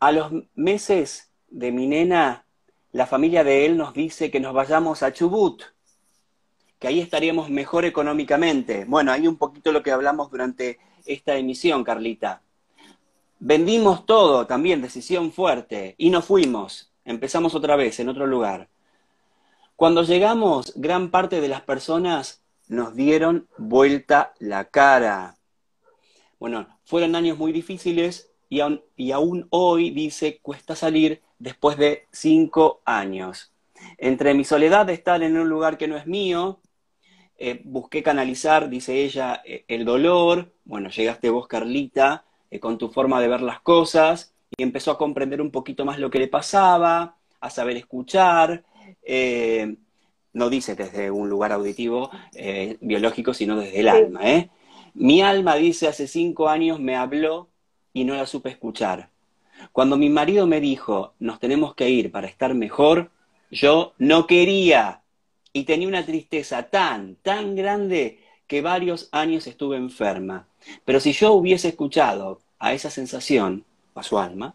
A 0.00 0.10
los 0.10 0.32
meses 0.54 1.30
de 1.48 1.70
mi 1.70 1.86
nena, 1.86 2.46
la 2.92 3.06
familia 3.06 3.44
de 3.44 3.66
él 3.66 3.76
nos 3.76 3.92
dice 3.92 4.30
que 4.30 4.40
nos 4.40 4.54
vayamos 4.54 5.02
a 5.02 5.12
Chubut, 5.12 5.62
que 6.78 6.88
ahí 6.88 7.00
estaríamos 7.00 7.50
mejor 7.50 7.84
económicamente. 7.84 8.86
Bueno, 8.86 9.12
ahí 9.12 9.28
un 9.28 9.36
poquito 9.36 9.70
lo 9.70 9.82
que 9.82 9.92
hablamos 9.92 10.30
durante 10.30 10.78
esta 11.04 11.36
emisión, 11.36 11.84
Carlita. 11.84 12.40
Vendimos 13.38 14.06
todo, 14.06 14.46
también 14.46 14.80
decisión 14.80 15.30
fuerte, 15.30 15.94
y 15.98 16.08
nos 16.08 16.24
fuimos. 16.24 16.90
Empezamos 17.04 17.54
otra 17.54 17.76
vez 17.76 18.00
en 18.00 18.08
otro 18.08 18.26
lugar. 18.26 18.70
Cuando 19.76 20.02
llegamos, 20.04 20.72
gran 20.76 21.10
parte 21.10 21.40
de 21.40 21.48
las 21.48 21.62
personas 21.62 22.42
nos 22.68 22.94
dieron 22.94 23.48
vuelta 23.58 24.32
la 24.38 24.66
cara. 24.66 25.36
Bueno, 26.38 26.68
fueron 26.84 27.16
años 27.16 27.38
muy 27.38 27.52
difíciles, 27.52 28.30
y 28.48 29.10
aún, 29.10 29.46
hoy 29.50 29.90
dice 29.90 30.38
cuesta 30.40 30.76
salir 30.76 31.22
después 31.40 31.76
de 31.76 32.06
cinco 32.12 32.82
años. 32.84 33.52
Entre 33.98 34.32
mi 34.34 34.44
soledad 34.44 34.86
de 34.86 34.94
estar 34.94 35.22
en 35.24 35.36
un 35.36 35.48
lugar 35.48 35.76
que 35.76 35.88
no 35.88 35.96
es 35.96 36.06
mío, 36.06 36.60
eh, 37.36 37.60
busqué 37.64 38.02
canalizar, 38.04 38.68
dice 38.68 39.02
ella, 39.02 39.42
eh, 39.44 39.64
el 39.66 39.84
dolor. 39.84 40.52
Bueno, 40.64 40.88
llegaste 40.88 41.30
vos, 41.30 41.48
Carlita, 41.48 42.24
eh, 42.48 42.60
con 42.60 42.78
tu 42.78 42.90
forma 42.90 43.20
de 43.20 43.26
ver 43.26 43.40
las 43.40 43.60
cosas 43.60 44.34
y 44.56 44.62
empezó 44.62 44.92
a 44.92 44.98
comprender 44.98 45.42
un 45.42 45.50
poquito 45.50 45.84
más 45.84 45.98
lo 45.98 46.10
que 46.10 46.20
le 46.20 46.28
pasaba, 46.28 47.16
a 47.40 47.50
saber 47.50 47.76
escuchar. 47.76 48.64
No 49.06 50.50
dice 50.50 50.74
desde 50.74 51.10
un 51.10 51.28
lugar 51.28 51.52
auditivo 51.52 52.10
biológico, 52.80 53.34
sino 53.34 53.56
desde 53.56 53.80
el 53.80 53.88
alma. 53.88 54.20
Mi 54.94 55.22
alma, 55.22 55.56
dice, 55.56 55.88
hace 55.88 56.06
cinco 56.06 56.48
años 56.48 56.78
me 56.78 56.96
habló 56.96 57.48
y 57.92 58.04
no 58.04 58.14
la 58.14 58.26
supe 58.26 58.50
escuchar. 58.50 59.10
Cuando 59.72 59.96
mi 59.96 60.08
marido 60.08 60.46
me 60.46 60.60
dijo, 60.60 61.14
nos 61.18 61.40
tenemos 61.40 61.74
que 61.74 61.88
ir 61.88 62.10
para 62.10 62.26
estar 62.26 62.54
mejor, 62.54 63.10
yo 63.50 63.94
no 63.98 64.26
quería 64.26 65.02
y 65.52 65.64
tenía 65.64 65.88
una 65.88 66.04
tristeza 66.04 66.64
tan, 66.64 67.16
tan 67.16 67.54
grande 67.54 68.18
que 68.46 68.60
varios 68.60 69.08
años 69.12 69.46
estuve 69.46 69.76
enferma. 69.76 70.48
Pero 70.84 71.00
si 71.00 71.12
yo 71.12 71.32
hubiese 71.32 71.68
escuchado 71.68 72.40
a 72.58 72.72
esa 72.72 72.90
sensación, 72.90 73.64
a 73.94 74.02
su 74.02 74.18
alma, 74.18 74.54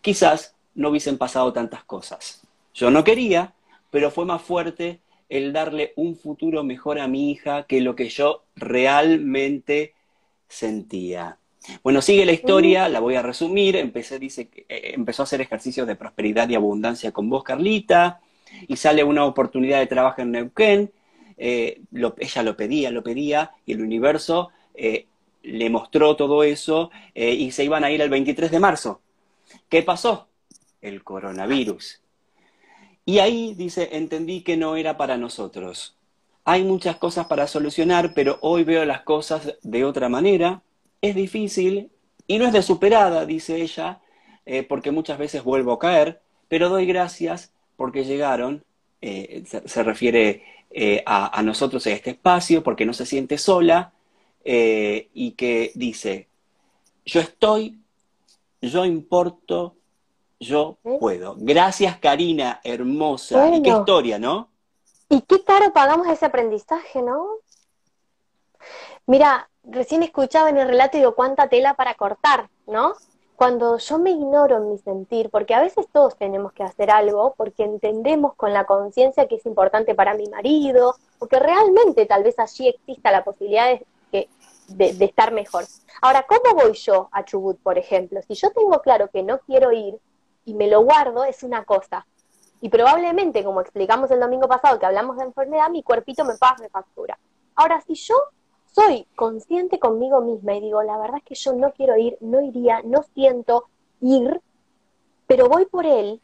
quizás 0.00 0.54
no 0.74 0.88
hubiesen 0.88 1.18
pasado 1.18 1.52
tantas 1.52 1.84
cosas. 1.84 2.42
Yo 2.72 2.90
no 2.90 3.04
quería, 3.04 3.52
pero 3.90 4.10
fue 4.10 4.24
más 4.24 4.42
fuerte 4.42 5.00
el 5.28 5.52
darle 5.52 5.92
un 5.96 6.16
futuro 6.16 6.64
mejor 6.64 6.98
a 6.98 7.08
mi 7.08 7.30
hija 7.30 7.64
que 7.64 7.80
lo 7.80 7.94
que 7.94 8.08
yo 8.08 8.44
realmente 8.56 9.94
sentía. 10.48 11.38
Bueno, 11.82 12.00
sigue 12.00 12.24
la 12.24 12.32
historia, 12.32 12.88
la 12.88 13.00
voy 13.00 13.16
a 13.16 13.22
resumir. 13.22 13.76
Empecé, 13.76 14.18
dice, 14.18 14.48
eh, 14.68 14.92
empezó 14.94 15.22
a 15.22 15.24
hacer 15.24 15.40
ejercicios 15.40 15.86
de 15.86 15.96
prosperidad 15.96 16.48
y 16.48 16.54
abundancia 16.54 17.12
con 17.12 17.28
vos, 17.28 17.44
Carlita, 17.44 18.20
y 18.66 18.76
sale 18.76 19.04
una 19.04 19.24
oportunidad 19.24 19.78
de 19.78 19.86
trabajo 19.86 20.22
en 20.22 20.32
Neuquén. 20.32 20.92
Eh, 21.36 21.82
ella 22.18 22.42
lo 22.42 22.56
pedía, 22.56 22.90
lo 22.90 23.02
pedía, 23.02 23.52
y 23.66 23.72
el 23.72 23.82
universo 23.82 24.48
eh, 24.74 25.06
le 25.42 25.70
mostró 25.70 26.16
todo 26.16 26.42
eso, 26.42 26.90
y 27.14 27.50
se 27.52 27.64
iban 27.64 27.84
a 27.84 27.90
ir 27.90 28.00
el 28.00 28.10
23 28.10 28.50
de 28.50 28.60
marzo. 28.60 29.00
¿Qué 29.68 29.82
pasó? 29.82 30.28
El 30.80 31.04
coronavirus. 31.04 32.00
Y 33.08 33.20
ahí, 33.20 33.54
dice, 33.54 33.88
entendí 33.92 34.42
que 34.42 34.58
no 34.58 34.76
era 34.76 34.98
para 34.98 35.16
nosotros. 35.16 35.96
Hay 36.44 36.62
muchas 36.62 36.96
cosas 36.96 37.26
para 37.26 37.46
solucionar, 37.46 38.12
pero 38.12 38.36
hoy 38.42 38.64
veo 38.64 38.84
las 38.84 39.00
cosas 39.00 39.54
de 39.62 39.86
otra 39.86 40.10
manera 40.10 40.60
es 41.00 41.14
difícil 41.14 41.90
y 42.26 42.38
no 42.38 42.44
es 42.44 42.52
de 42.52 42.60
superada, 42.60 43.24
dice 43.24 43.62
ella, 43.62 44.02
eh, 44.44 44.62
porque 44.62 44.90
muchas 44.90 45.16
veces 45.16 45.42
vuelvo 45.42 45.72
a 45.72 45.78
caer, 45.78 46.20
pero 46.48 46.68
doy 46.68 46.84
gracias 46.84 47.50
porque 47.78 48.04
llegaron, 48.04 48.62
eh, 49.00 49.42
se, 49.46 49.82
refiere 49.82 50.42
eh, 50.70 51.02
a, 51.06 51.38
a, 51.38 51.42
nosotros 51.42 51.86
en 51.86 51.94
este 51.94 52.10
espacio, 52.10 52.62
porque 52.62 52.84
no 52.84 52.92
se 52.92 53.06
siente 53.06 53.38
sola 53.38 53.94
y 54.44 55.30
que 55.30 55.72
dice, 55.74 56.28
yo 57.06 57.20
estoy, 57.22 57.78
yo 58.60 58.84
importo, 58.84 59.77
yo 60.40 60.78
puedo. 60.82 61.34
Gracias 61.38 61.98
Karina, 61.98 62.60
hermosa. 62.64 63.48
Y 63.54 63.62
qué 63.62 63.70
historia, 63.70 64.18
¿no? 64.18 64.50
Y 65.08 65.22
qué 65.22 65.42
caro 65.42 65.72
pagamos 65.72 66.06
ese 66.08 66.26
aprendizaje, 66.26 67.02
¿no? 67.02 67.26
Mira, 69.06 69.48
recién 69.64 70.02
escuchaba 70.02 70.50
en 70.50 70.58
el 70.58 70.68
relato 70.68 70.96
y 70.96 71.00
digo, 71.00 71.14
cuánta 71.14 71.48
tela 71.48 71.74
para 71.74 71.94
cortar, 71.94 72.50
¿no? 72.66 72.94
Cuando 73.36 73.78
yo 73.78 73.98
me 73.98 74.10
ignoro 74.10 74.58
en 74.58 74.70
mi 74.70 74.78
sentir, 74.78 75.30
porque 75.30 75.54
a 75.54 75.60
veces 75.60 75.86
todos 75.92 76.16
tenemos 76.16 76.52
que 76.52 76.64
hacer 76.64 76.90
algo, 76.90 77.34
porque 77.36 77.62
entendemos 77.62 78.34
con 78.34 78.52
la 78.52 78.64
conciencia 78.64 79.28
que 79.28 79.36
es 79.36 79.46
importante 79.46 79.94
para 79.94 80.14
mi 80.14 80.26
marido, 80.26 80.96
porque 81.18 81.38
realmente 81.38 82.04
tal 82.04 82.24
vez 82.24 82.38
allí 82.38 82.68
exista 82.68 83.12
la 83.12 83.24
posibilidad 83.24 83.78
de, 84.12 84.28
de, 84.68 85.04
estar 85.04 85.32
mejor. 85.32 85.64
Ahora, 86.02 86.26
¿cómo 86.28 86.60
voy 86.60 86.72
yo 86.74 87.08
a 87.12 87.24
Chubut, 87.24 87.58
por 87.60 87.78
ejemplo? 87.78 88.20
Si 88.26 88.34
yo 88.34 88.50
tengo 88.50 88.82
claro 88.82 89.08
que 89.08 89.22
no 89.22 89.38
quiero 89.40 89.72
ir 89.72 89.98
y 90.48 90.54
me 90.54 90.68
lo 90.68 90.82
guardo, 90.82 91.24
es 91.24 91.42
una 91.42 91.64
cosa. 91.64 92.06
Y 92.60 92.70
probablemente, 92.70 93.44
como 93.44 93.60
explicamos 93.60 94.10
el 94.10 94.20
domingo 94.20 94.48
pasado 94.48 94.78
que 94.78 94.86
hablamos 94.86 95.18
de 95.18 95.24
enfermedad, 95.24 95.70
mi 95.70 95.82
cuerpito 95.82 96.24
me 96.24 96.36
pasa 96.36 96.68
factura. 96.70 97.18
Ahora, 97.54 97.80
si 97.82 97.94
yo 97.94 98.14
soy 98.72 99.06
consciente 99.14 99.78
conmigo 99.78 100.20
misma 100.20 100.54
y 100.54 100.60
digo, 100.60 100.82
la 100.82 100.98
verdad 100.98 101.18
es 101.18 101.24
que 101.24 101.34
yo 101.34 101.52
no 101.52 101.72
quiero 101.72 101.96
ir, 101.96 102.16
no 102.20 102.40
iría, 102.40 102.82
no 102.82 103.02
siento 103.14 103.68
ir, 104.00 104.40
pero 105.26 105.48
voy 105.48 105.66
por 105.66 105.86
él, 105.86 106.20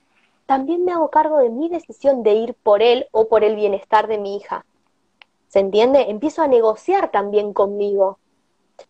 también 0.46 0.84
me 0.84 0.92
hago 0.92 1.10
cargo 1.10 1.38
de 1.38 1.50
mi 1.50 1.68
decisión 1.68 2.22
de 2.22 2.32
ir 2.32 2.54
por 2.54 2.82
él 2.82 3.06
o 3.12 3.28
por 3.28 3.44
el 3.44 3.56
bienestar 3.56 4.08
de 4.08 4.18
mi 4.18 4.36
hija. 4.36 4.64
¿Se 5.48 5.60
entiende? 5.60 6.10
Empiezo 6.10 6.42
a 6.42 6.48
negociar 6.48 7.10
también 7.10 7.52
conmigo. 7.52 8.18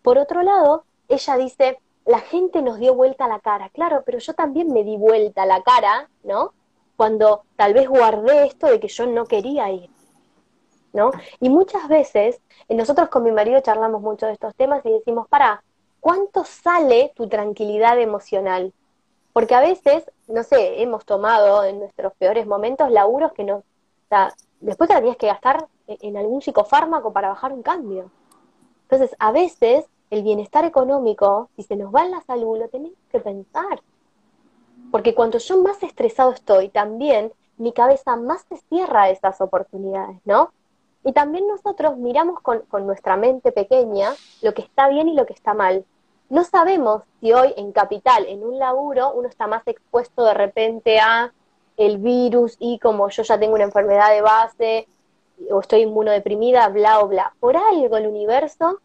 Por 0.02 0.18
otro 0.18 0.42
lado, 0.42 0.84
ella 1.08 1.36
dice, 1.36 1.78
la 2.06 2.20
gente 2.20 2.62
nos 2.62 2.78
dio 2.78 2.94
vuelta 2.94 3.28
la 3.28 3.40
cara. 3.40 3.70
Claro, 3.70 4.02
pero 4.04 4.18
yo 4.18 4.34
también 4.34 4.72
me 4.72 4.84
di 4.84 4.96
vuelta 4.96 5.46
la 5.46 5.62
cara, 5.62 6.08
¿no? 6.22 6.52
Cuando 6.96 7.44
tal 7.56 7.74
vez 7.74 7.88
guardé 7.88 8.46
esto 8.46 8.66
de 8.66 8.78
que 8.80 8.88
yo 8.88 9.06
no 9.06 9.24
quería 9.24 9.70
ir. 9.70 9.90
¿no? 10.94 11.10
Y 11.40 11.50
muchas 11.50 11.88
veces, 11.88 12.40
eh, 12.68 12.74
nosotros 12.74 13.08
con 13.08 13.24
mi 13.24 13.32
marido 13.32 13.60
charlamos 13.60 14.00
mucho 14.00 14.26
de 14.26 14.32
estos 14.32 14.54
temas 14.54 14.86
y 14.86 14.92
decimos, 14.92 15.28
para, 15.28 15.62
¿cuánto 16.00 16.44
sale 16.44 17.12
tu 17.16 17.28
tranquilidad 17.28 17.98
emocional? 17.98 18.72
Porque 19.32 19.56
a 19.56 19.60
veces, 19.60 20.04
no 20.28 20.44
sé, 20.44 20.80
hemos 20.82 21.04
tomado 21.04 21.64
en 21.64 21.80
nuestros 21.80 22.14
peores 22.14 22.46
momentos 22.46 22.90
laburos 22.92 23.32
que 23.32 23.42
nos, 23.42 23.58
o 23.60 24.08
sea, 24.08 24.32
después 24.60 24.86
te 24.86 24.94
la 24.94 25.00
tienes 25.00 25.18
que 25.18 25.26
gastar 25.26 25.66
en 25.88 26.16
algún 26.16 26.40
psicofármaco 26.40 27.12
para 27.12 27.28
bajar 27.28 27.52
un 27.52 27.62
cambio. 27.62 28.12
Entonces, 28.82 29.16
a 29.18 29.32
veces 29.32 29.86
el 30.14 30.22
bienestar 30.22 30.64
económico, 30.64 31.50
si 31.56 31.62
se 31.62 31.76
nos 31.76 31.94
va 31.94 32.04
en 32.04 32.12
la 32.12 32.22
salud, 32.22 32.58
lo 32.58 32.68
tenemos 32.68 32.98
que 33.10 33.20
pensar. 33.20 33.82
Porque 34.90 35.14
cuanto 35.14 35.38
yo 35.38 35.60
más 35.60 35.82
estresado 35.82 36.32
estoy, 36.32 36.68
también 36.68 37.32
mi 37.56 37.72
cabeza 37.72 38.16
más 38.16 38.44
se 38.48 38.56
cierra 38.68 39.02
a 39.02 39.10
esas 39.10 39.40
oportunidades, 39.40 40.18
¿no? 40.24 40.52
Y 41.04 41.12
también 41.12 41.46
nosotros 41.46 41.96
miramos 41.98 42.40
con, 42.40 42.64
nuestra 42.86 43.16
mente 43.16 43.52
pequeña 43.52 44.14
lo 44.40 44.54
que 44.54 44.62
está 44.62 44.88
bien 44.88 45.08
y 45.08 45.14
lo 45.14 45.26
que 45.26 45.34
está 45.34 45.52
mal. 45.52 45.84
No 46.30 46.44
sabemos 46.44 47.02
si 47.20 47.32
hoy 47.32 47.52
en 47.56 47.72
capital, 47.72 48.24
en 48.26 48.42
un 48.42 48.58
laburo, 48.58 49.12
uno 49.12 49.28
está 49.28 49.46
más 49.46 49.66
expuesto 49.66 50.24
de 50.24 50.34
repente 50.34 50.98
a 51.00 51.32
el 51.76 51.98
virus 51.98 52.56
y 52.58 52.78
como 52.78 53.08
yo 53.10 53.22
ya 53.22 53.38
tengo 53.38 53.54
una 53.54 53.64
enfermedad 53.64 54.10
de 54.10 54.22
base 54.22 54.88
o 55.50 55.60
estoy 55.60 55.82
inmunodeprimida, 55.82 56.68
bla 56.68 57.02
bla. 57.02 57.34
Por 57.40 57.56
algo 57.56 57.96
el 57.96 58.06
universo, 58.06 58.80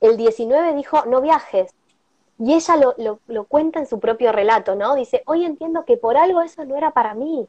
el 0.00 0.16
19 0.16 0.74
dijo, 0.74 1.04
no 1.06 1.20
viajes. 1.20 1.72
Y 2.38 2.54
ella 2.54 2.76
lo, 2.76 3.18
lo, 3.26 3.44
cuenta 3.44 3.78
en 3.78 3.86
su 3.86 4.00
propio 4.00 4.32
relato, 4.32 4.74
¿no? 4.74 4.94
Dice, 4.94 5.22
hoy 5.26 5.44
entiendo 5.44 5.84
que 5.84 5.96
por 5.96 6.16
algo 6.16 6.42
eso 6.42 6.64
no 6.64 6.76
era 6.76 6.90
para 6.90 7.14
mí. 7.14 7.46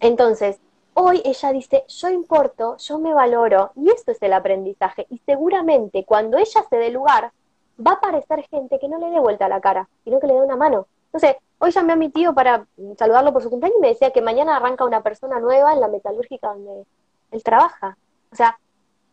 Entonces, 0.00 0.60
Hoy 0.96 1.20
ella 1.24 1.52
dice, 1.52 1.84
yo 1.88 2.08
importo, 2.08 2.76
yo 2.76 3.00
me 3.00 3.12
valoro, 3.12 3.72
y 3.74 3.90
esto 3.90 4.12
es 4.12 4.22
el 4.22 4.32
aprendizaje. 4.32 5.08
Y 5.10 5.18
seguramente 5.26 6.04
cuando 6.04 6.38
ella 6.38 6.64
se 6.70 6.76
dé 6.76 6.90
lugar, 6.90 7.32
va 7.84 7.92
a 7.92 7.94
aparecer 7.94 8.46
gente 8.48 8.78
que 8.78 8.88
no 8.88 8.98
le 8.98 9.10
dé 9.10 9.18
vuelta 9.18 9.46
a 9.46 9.48
la 9.48 9.60
cara, 9.60 9.88
sino 10.04 10.20
que 10.20 10.28
le 10.28 10.34
dé 10.34 10.42
una 10.42 10.54
mano. 10.54 10.86
Entonces, 11.06 11.36
hoy 11.58 11.72
llamé 11.72 11.94
a 11.94 11.96
mi 11.96 12.10
tío 12.10 12.32
para 12.32 12.68
saludarlo 12.96 13.32
por 13.32 13.42
su 13.42 13.50
cumpleaños 13.50 13.78
y 13.78 13.80
me 13.80 13.88
decía 13.88 14.12
que 14.12 14.22
mañana 14.22 14.56
arranca 14.56 14.84
una 14.84 15.02
persona 15.02 15.40
nueva 15.40 15.72
en 15.72 15.80
la 15.80 15.88
metalúrgica 15.88 16.52
donde 16.52 16.84
él 17.32 17.42
trabaja. 17.42 17.98
O 18.30 18.36
sea, 18.36 18.60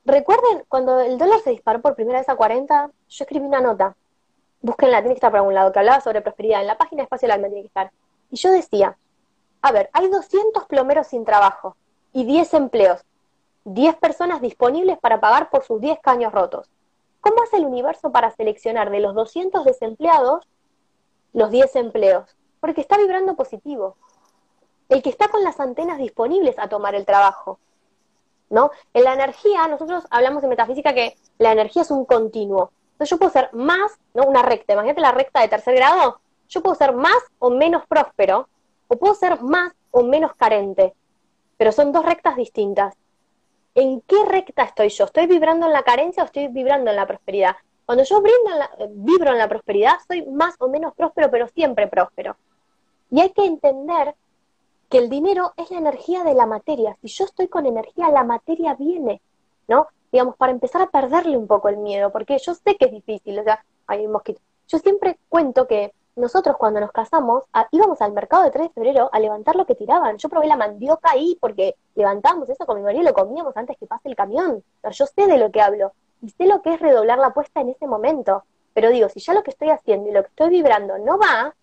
recuerden, 0.06 0.64
cuando 0.68 0.99
el 0.99 1.18
dólar 1.18 1.39
se 1.41 1.52
disparó 1.52 1.82
por 1.82 1.95
primera 1.95 2.20
vez 2.20 2.30
a 2.30 2.36
40, 2.36 2.91
yo 3.10 3.24
escribí 3.24 3.45
una 3.45 3.62
nota. 3.62 3.95
Búsquenla, 4.62 4.99
tiene 4.99 5.16
que 5.16 5.18
estar 5.18 5.32
por 5.32 5.39
algún 5.39 5.54
lado, 5.54 5.72
que 5.72 5.80
hablaba 5.80 6.02
sobre 6.02 6.22
prosperidad. 6.22 6.62
En 6.62 6.68
la 6.68 6.78
página 6.78 7.04
Espacio 7.04 7.28
del 7.28 7.36
Alma 7.36 7.47
tiene 7.47 7.62
que 7.62 7.68
estar. 7.68 7.91
Y 8.30 8.38
yo 8.38 8.52
decía, 8.52 8.97
a 9.62 9.72
ver, 9.72 9.89
hay 9.93 10.10
200 10.10 10.66
plomeros 10.66 11.08
sin 11.08 11.26
trabajo 11.26 11.76
y 12.14 12.26
10 12.26 12.54
empleos, 12.56 13.06
10 13.66 13.95
personas 13.97 14.41
disponibles 14.41 14.97
para 14.99 15.20
pagar 15.20 15.49
por 15.49 15.64
sus 15.64 15.80
10 15.80 15.99
caños 15.99 16.34
rotos. 16.34 16.70
¿Cómo 17.20 17.43
hace 17.43 17.58
el 17.58 17.66
universo 17.66 18.12
para 18.12 18.32
seleccionar 18.32 18.89
de 18.89 18.99
los 18.99 19.14
200 19.14 19.64
desempleados 19.64 20.47
los 21.34 21.52
10 21.52 21.76
empleos? 21.76 22.36
Porque 22.60 22.82
está 22.82 22.97
vibrando 22.97 23.36
positivo. 23.36 23.95
El 24.89 25.04
que 25.04 25.10
está 25.10 25.28
con 25.30 25.43
las 25.43 25.60
antenas 25.60 25.99
disponibles 25.99 26.58
a 26.58 26.68
tomar 26.68 26.95
el 26.95 27.06
trabajo. 27.06 27.60
¿No? 28.52 28.70
En 28.93 29.06
la 29.06 29.14
energía, 29.14 29.68
nosotros 29.68 30.06
hablamos 30.12 30.43
de 30.43 30.49
metafísica 30.49 30.93
que 30.93 31.18
la 31.39 31.54
energía 31.54 31.82
es 31.82 31.89
un 31.89 32.06
continuo. 32.06 32.72
Entonces 32.91 33.10
yo 33.10 33.18
puedo 33.18 33.32
ser 33.32 33.49
más, 33.54 33.99
¿no? 34.14 34.26
Una 34.26 34.43
recta, 34.43 34.74
imagínate 34.74 35.02
la 35.02 35.12
recta 35.12 35.41
de 35.41 35.47
tercer 35.47 35.74
grado, 35.74 36.20
yo 36.47 36.62
puedo 36.62 36.76
ser 36.76 36.93
más 36.93 37.18
o 37.39 37.49
menos 37.49 37.88
próspero 37.88 38.47
o 38.88 38.97
puedo 38.97 39.16
ser 39.16 39.41
más 39.41 39.74
o 39.89 40.04
menos 40.04 40.36
carente, 40.36 40.93
pero 41.58 41.72
son 41.72 41.91
dos 41.91 42.06
rectas 42.06 42.36
distintas. 42.36 42.93
¿En 43.74 44.02
qué 44.02 44.26
recta 44.26 44.64
estoy 44.64 44.89
yo? 44.89 45.06
¿Estoy 45.06 45.28
vibrando 45.28 45.66
en 45.66 45.74
la 45.74 45.84
carencia 45.84 46.24
o 46.24 46.26
estoy 46.26 46.49
vibrando 46.49 46.91
en 46.91 46.97
la 46.97 47.08
prosperidad? 47.08 47.56
Cuando 47.86 48.04
yo 48.04 48.22
eh, 48.24 48.88
vibro 48.89 49.32
en 49.32 49.38
la 49.38 49.49
prosperidad, 49.49 49.95
soy 50.08 50.26
más 50.26 50.56
o 50.60 50.68
menos 50.68 50.93
próspero, 50.93 51.32
pero 51.32 51.47
siempre 51.47 51.88
próspero. 51.88 52.36
Y 53.10 53.22
hay 53.22 53.32
que 53.32 53.45
entender 53.45 54.16
que 54.92 54.98
el 54.98 55.10
dinero 55.10 55.54
es 55.56 55.72
la 55.72 55.78
energía 55.78 56.26
de 56.26 56.34
la 56.34 56.46
materia. 56.46 56.98
Si 57.02 57.08
yo 57.08 57.24
estoy 57.24 57.48
con 57.48 57.66
energía, 57.66 58.10
la 58.10 58.26
materia 58.26 58.76
viene, 58.76 59.22
¿no? 59.70 59.88
Digamos, 60.12 60.36
para 60.36 60.52
empezar 60.52 60.82
a 60.82 60.92
perderle 60.92 61.38
un 61.38 61.48
poco 61.48 61.70
el 61.70 61.78
miedo, 61.78 62.12
porque 62.12 62.38
yo 62.38 62.54
sé 62.54 62.76
que 62.76 62.86
es 62.86 62.92
difícil, 62.92 63.39
o 63.39 63.44
sea, 63.44 63.64
hay 63.88 64.06
un 64.06 64.12
mosquito. 64.12 64.42
Yo 64.68 64.80
siempre 64.80 65.18
cuento 65.30 65.66
que 65.66 65.94
nosotros 66.18 66.58
cuando 66.58 66.82
nos 66.82 66.92
casamos 66.92 67.46
íbamos 67.72 68.02
al 68.02 68.12
mercado 68.12 68.44
de 68.44 68.52
3 68.52 68.68
de 68.68 68.74
febrero 68.74 69.10
a 69.14 69.20
levantar 69.22 69.56
lo 69.56 69.66
que 69.66 69.76
tiraban. 69.76 70.18
Yo 70.18 70.28
probé 70.28 70.48
la 70.48 70.58
mandioca 70.58 71.12
ahí 71.12 71.38
porque 71.39 71.76
levantábamos 71.96 72.50
eso 72.50 72.66
con 72.66 72.76
mi 72.76 72.84
marido 72.84 73.02
y 73.02 73.06
lo 73.06 73.14
comíamos 73.14 73.56
antes 73.56 73.78
que 73.78 73.88
pase 73.88 74.10
el 74.10 74.16
camión. 74.18 74.62
yo 74.92 75.06
sé 75.06 75.26
de 75.26 75.38
lo 75.38 75.52
que 75.52 75.62
hablo 75.62 75.94
y 76.22 76.30
sé 76.32 76.48
lo 76.48 76.62
que 76.62 76.74
es 76.74 76.82
redoblar 76.82 77.18
la 77.18 77.28
apuesta 77.28 77.62
en 77.62 77.70
ese 77.70 77.88
momento. 77.88 78.44
Pero 78.74 78.89
digo, 78.89 79.08
si 79.08 79.22
ya 79.22 79.34
lo 79.34 79.42
que 79.42 79.52
estoy 79.52 79.70
haciendo 79.70 80.10
y 80.10 80.12
lo 80.12 80.22
que 80.24 80.30
estoy 80.30 80.50
vibrando 80.50 80.98
no 80.98 81.18
va, 81.18 81.56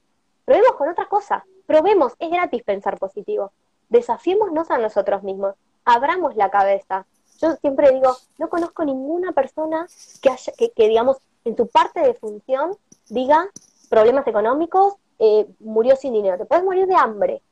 probemos 0.46 0.72
con 0.72 0.88
otra 0.88 1.06
cosa. 1.06 1.44
Probemos, 1.68 2.14
es 2.18 2.30
gratis 2.30 2.62
pensar 2.62 2.98
positivo. 2.98 3.52
Desafiémonos 3.90 4.70
a 4.70 4.78
nosotros 4.78 5.22
mismos. 5.22 5.54
Abramos 5.84 6.34
la 6.34 6.48
cabeza. 6.48 7.04
Yo 7.42 7.56
siempre 7.56 7.90
digo, 7.90 8.16
no 8.38 8.48
conozco 8.48 8.86
ninguna 8.86 9.32
persona 9.32 9.86
que, 10.22 10.30
haya, 10.30 10.50
que, 10.56 10.70
que 10.70 10.88
digamos, 10.88 11.18
en 11.44 11.58
su 11.58 11.68
parte 11.68 12.00
de 12.00 12.14
función 12.14 12.74
diga 13.10 13.50
problemas 13.90 14.26
económicos, 14.26 14.94
eh, 15.18 15.46
murió 15.60 15.94
sin 15.96 16.14
dinero. 16.14 16.38
Te 16.38 16.46
puedes 16.46 16.64
morir 16.64 16.86
de 16.86 16.94
hambre. 16.94 17.42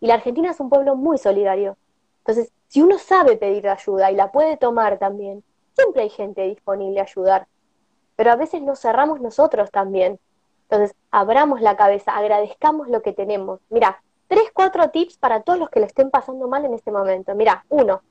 Y 0.00 0.06
la 0.06 0.14
Argentina 0.14 0.52
es 0.52 0.60
un 0.60 0.70
pueblo 0.70 0.94
muy 0.94 1.18
solidario. 1.18 1.76
Entonces, 2.18 2.52
si 2.68 2.80
uno 2.80 2.96
sabe 3.00 3.36
pedir 3.36 3.68
ayuda 3.68 4.12
y 4.12 4.14
la 4.14 4.30
puede 4.30 4.56
tomar 4.56 5.00
también, 5.00 5.42
siempre 5.74 6.02
hay 6.02 6.10
gente 6.10 6.42
disponible 6.42 7.00
a 7.00 7.02
ayudar. 7.02 7.48
Pero 8.14 8.30
a 8.30 8.36
veces 8.36 8.62
nos 8.62 8.78
cerramos 8.78 9.20
nosotros 9.20 9.72
también. 9.72 10.20
Entonces, 10.70 10.96
abramos 11.14 11.60
la 11.60 11.76
cabeza, 11.76 12.16
agradezcamos 12.16 12.88
lo 12.88 13.00
que 13.00 13.12
tenemos. 13.12 13.60
Mira, 13.70 14.02
tres, 14.26 14.50
cuatro 14.52 14.90
tips 14.90 15.16
para 15.16 15.42
todos 15.42 15.60
los 15.60 15.70
que 15.70 15.78
le 15.78 15.86
estén 15.86 16.10
pasando 16.10 16.48
mal 16.48 16.64
en 16.64 16.74
este 16.74 16.90
momento. 16.90 17.36
Mira, 17.36 17.64
uno, 17.68 18.02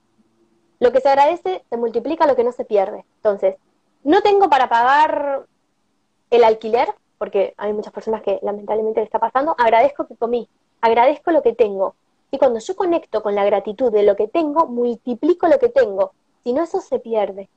lo 0.80 0.92
que 0.94 1.02
se 1.02 1.10
agradece 1.10 1.66
se 1.70 1.78
multiplica 1.78 2.26
lo 2.26 2.38
que 2.38 2.46
no 2.46 2.54
se 2.54 2.64
pierde. 2.64 3.04
Entonces, 3.18 3.58
no 4.06 4.22
tengo 4.22 4.50
para 4.50 4.70
pagar 4.70 5.46
el 6.30 6.44
alquiler, 6.46 6.88
porque 7.18 7.54
hay 7.58 7.74
muchas 7.74 7.92
personas 7.92 8.22
que 8.22 8.40
lamentablemente 8.42 9.02
le 9.02 9.06
está 9.06 9.20
pasando, 9.20 9.54
agradezco 9.58 10.08
que 10.08 10.16
comí, 10.16 10.48
agradezco 10.80 11.32
lo 11.32 11.42
que 11.42 11.52
tengo. 11.52 11.96
Y 12.32 12.38
cuando 12.38 12.60
yo 12.60 12.74
conecto 12.74 13.22
con 13.22 13.36
la 13.36 13.44
gratitud 13.44 13.92
de 13.92 14.04
lo 14.04 14.16
que 14.16 14.30
tengo, 14.30 14.68
multiplico 14.68 15.48
lo 15.48 15.60
que 15.60 15.68
tengo. 15.68 16.14
Si 16.46 16.54
no, 16.54 16.64
eso 16.64 16.80
se 16.80 17.00
pierde. 17.00 17.50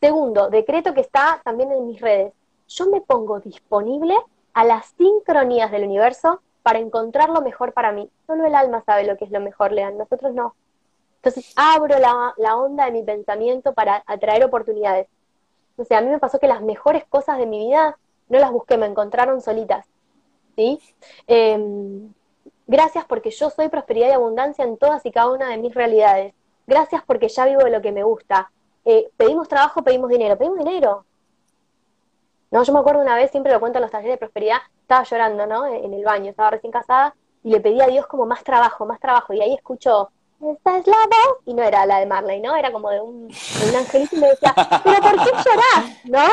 Segundo, 0.00 0.50
decreto 0.50 0.92
que 0.92 1.02
está 1.02 1.40
también 1.44 1.70
en 1.70 1.86
mis 1.86 2.00
redes. 2.00 2.32
Yo 2.66 2.90
me 2.90 3.00
pongo 3.00 3.38
disponible 3.38 4.16
a 4.56 4.64
las 4.64 4.86
sincronías 4.96 5.70
del 5.70 5.84
universo 5.84 6.40
para 6.62 6.78
encontrar 6.78 7.28
lo 7.28 7.42
mejor 7.42 7.74
para 7.74 7.92
mí. 7.92 8.10
Solo 8.26 8.46
el 8.46 8.54
alma 8.54 8.82
sabe 8.86 9.04
lo 9.04 9.18
que 9.18 9.26
es 9.26 9.30
lo 9.30 9.38
mejor, 9.38 9.70
Lean, 9.70 9.98
nosotros 9.98 10.32
no. 10.32 10.56
Entonces 11.16 11.52
abro 11.56 11.98
la, 11.98 12.32
la 12.38 12.56
onda 12.56 12.86
de 12.86 12.92
mi 12.92 13.02
pensamiento 13.02 13.74
para 13.74 14.02
atraer 14.06 14.42
oportunidades. 14.44 15.08
O 15.76 15.84
sea, 15.84 15.98
a 15.98 16.00
mí 16.00 16.08
me 16.08 16.18
pasó 16.18 16.38
que 16.38 16.48
las 16.48 16.62
mejores 16.62 17.04
cosas 17.04 17.36
de 17.36 17.44
mi 17.44 17.66
vida 17.66 17.98
no 18.30 18.38
las 18.38 18.50
busqué, 18.50 18.78
me 18.78 18.86
encontraron 18.86 19.42
solitas. 19.42 19.84
¿sí? 20.56 20.80
Em, 21.26 22.14
gracias 22.66 23.04
porque 23.04 23.32
yo 23.32 23.50
soy 23.50 23.68
prosperidad 23.68 24.08
y 24.08 24.12
abundancia 24.12 24.64
en 24.64 24.78
todas 24.78 25.04
y 25.04 25.10
cada 25.10 25.30
una 25.30 25.50
de 25.50 25.58
mis 25.58 25.74
realidades. 25.74 26.32
Gracias 26.66 27.02
porque 27.06 27.28
ya 27.28 27.44
vivo 27.44 27.62
de 27.62 27.72
lo 27.72 27.82
que 27.82 27.92
me 27.92 28.04
gusta. 28.04 28.50
Eh, 28.86 29.10
pedimos 29.18 29.48
trabajo, 29.48 29.82
pedimos 29.82 30.08
dinero. 30.08 30.38
Pedimos 30.38 30.60
dinero. 30.60 31.04
No, 32.50 32.62
yo 32.62 32.72
me 32.72 32.78
acuerdo 32.78 33.02
una 33.02 33.16
vez, 33.16 33.30
siempre 33.30 33.52
lo 33.52 33.60
cuento 33.60 33.78
en 33.78 33.82
los 33.82 33.90
talleres 33.90 34.14
de 34.14 34.18
prosperidad, 34.18 34.58
estaba 34.80 35.04
llorando, 35.04 35.46
¿no? 35.46 35.66
En 35.66 35.92
el 35.92 36.04
baño, 36.04 36.30
estaba 36.30 36.50
recién 36.50 36.72
casada 36.72 37.14
y 37.42 37.50
le 37.50 37.60
pedí 37.60 37.80
a 37.80 37.86
Dios 37.86 38.06
como 38.06 38.26
más 38.26 38.44
trabajo, 38.44 38.86
más 38.86 39.00
trabajo. 39.00 39.32
Y 39.32 39.40
ahí 39.40 39.54
escucho, 39.54 40.10
esta 40.40 40.78
es 40.78 40.86
la 40.86 40.96
voz, 40.96 41.38
y 41.44 41.54
no 41.54 41.62
era 41.62 41.86
la 41.86 41.98
de 41.98 42.06
Marley, 42.06 42.40
¿no? 42.40 42.54
Era 42.54 42.70
como 42.70 42.90
de 42.90 43.00
un, 43.00 43.24
un 43.24 43.76
angelito 43.76 44.16
y 44.16 44.20
me 44.20 44.28
decía, 44.28 44.54
pero 44.84 45.00
¿por 45.00 45.12
qué 45.12 45.30
llorás? 45.30 46.04
¿No? 46.04 46.28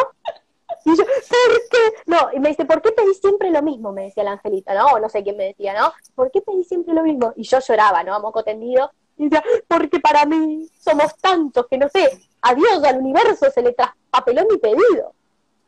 Y 0.85 0.97
yo, 0.97 1.03
¿por 1.05 1.69
qué? 1.69 1.93
No, 2.05 2.17
y 2.33 2.39
me 2.39 2.49
dice, 2.49 2.65
¿por 2.65 2.81
qué 2.81 2.91
pedís 2.91 3.19
siempre 3.19 3.49
lo 3.51 3.61
mismo? 3.61 3.91
Me 3.93 4.03
decía 4.03 4.23
la 4.23 4.33
angelita, 4.33 4.73
¿no? 4.73 4.87
O 4.87 4.99
no 4.99 5.09
sé 5.09 5.23
quién 5.23 5.37
me 5.37 5.45
decía, 5.45 5.73
¿no? 5.79 5.93
¿Por 6.15 6.31
qué 6.31 6.41
pedís 6.41 6.67
siempre 6.67 6.93
lo 6.93 7.03
mismo? 7.03 7.33
Y 7.35 7.43
yo 7.43 7.59
lloraba, 7.59 8.03
¿no? 8.03 8.13
A 8.13 8.19
moco 8.19 8.43
tendido. 8.43 8.91
Y 9.17 9.29
decía, 9.29 9.43
porque 9.67 9.99
para 9.99 10.25
mí 10.25 10.67
somos 10.79 11.15
tantos 11.17 11.67
que 11.67 11.77
no 11.77 11.87
sé, 11.89 12.09
a 12.41 12.53
Dios, 12.53 12.83
al 12.83 12.97
universo 12.97 13.49
se 13.51 13.61
le 13.61 13.73
traspapeló 13.73 14.43
mi 14.49 14.57
pedido. 14.57 15.13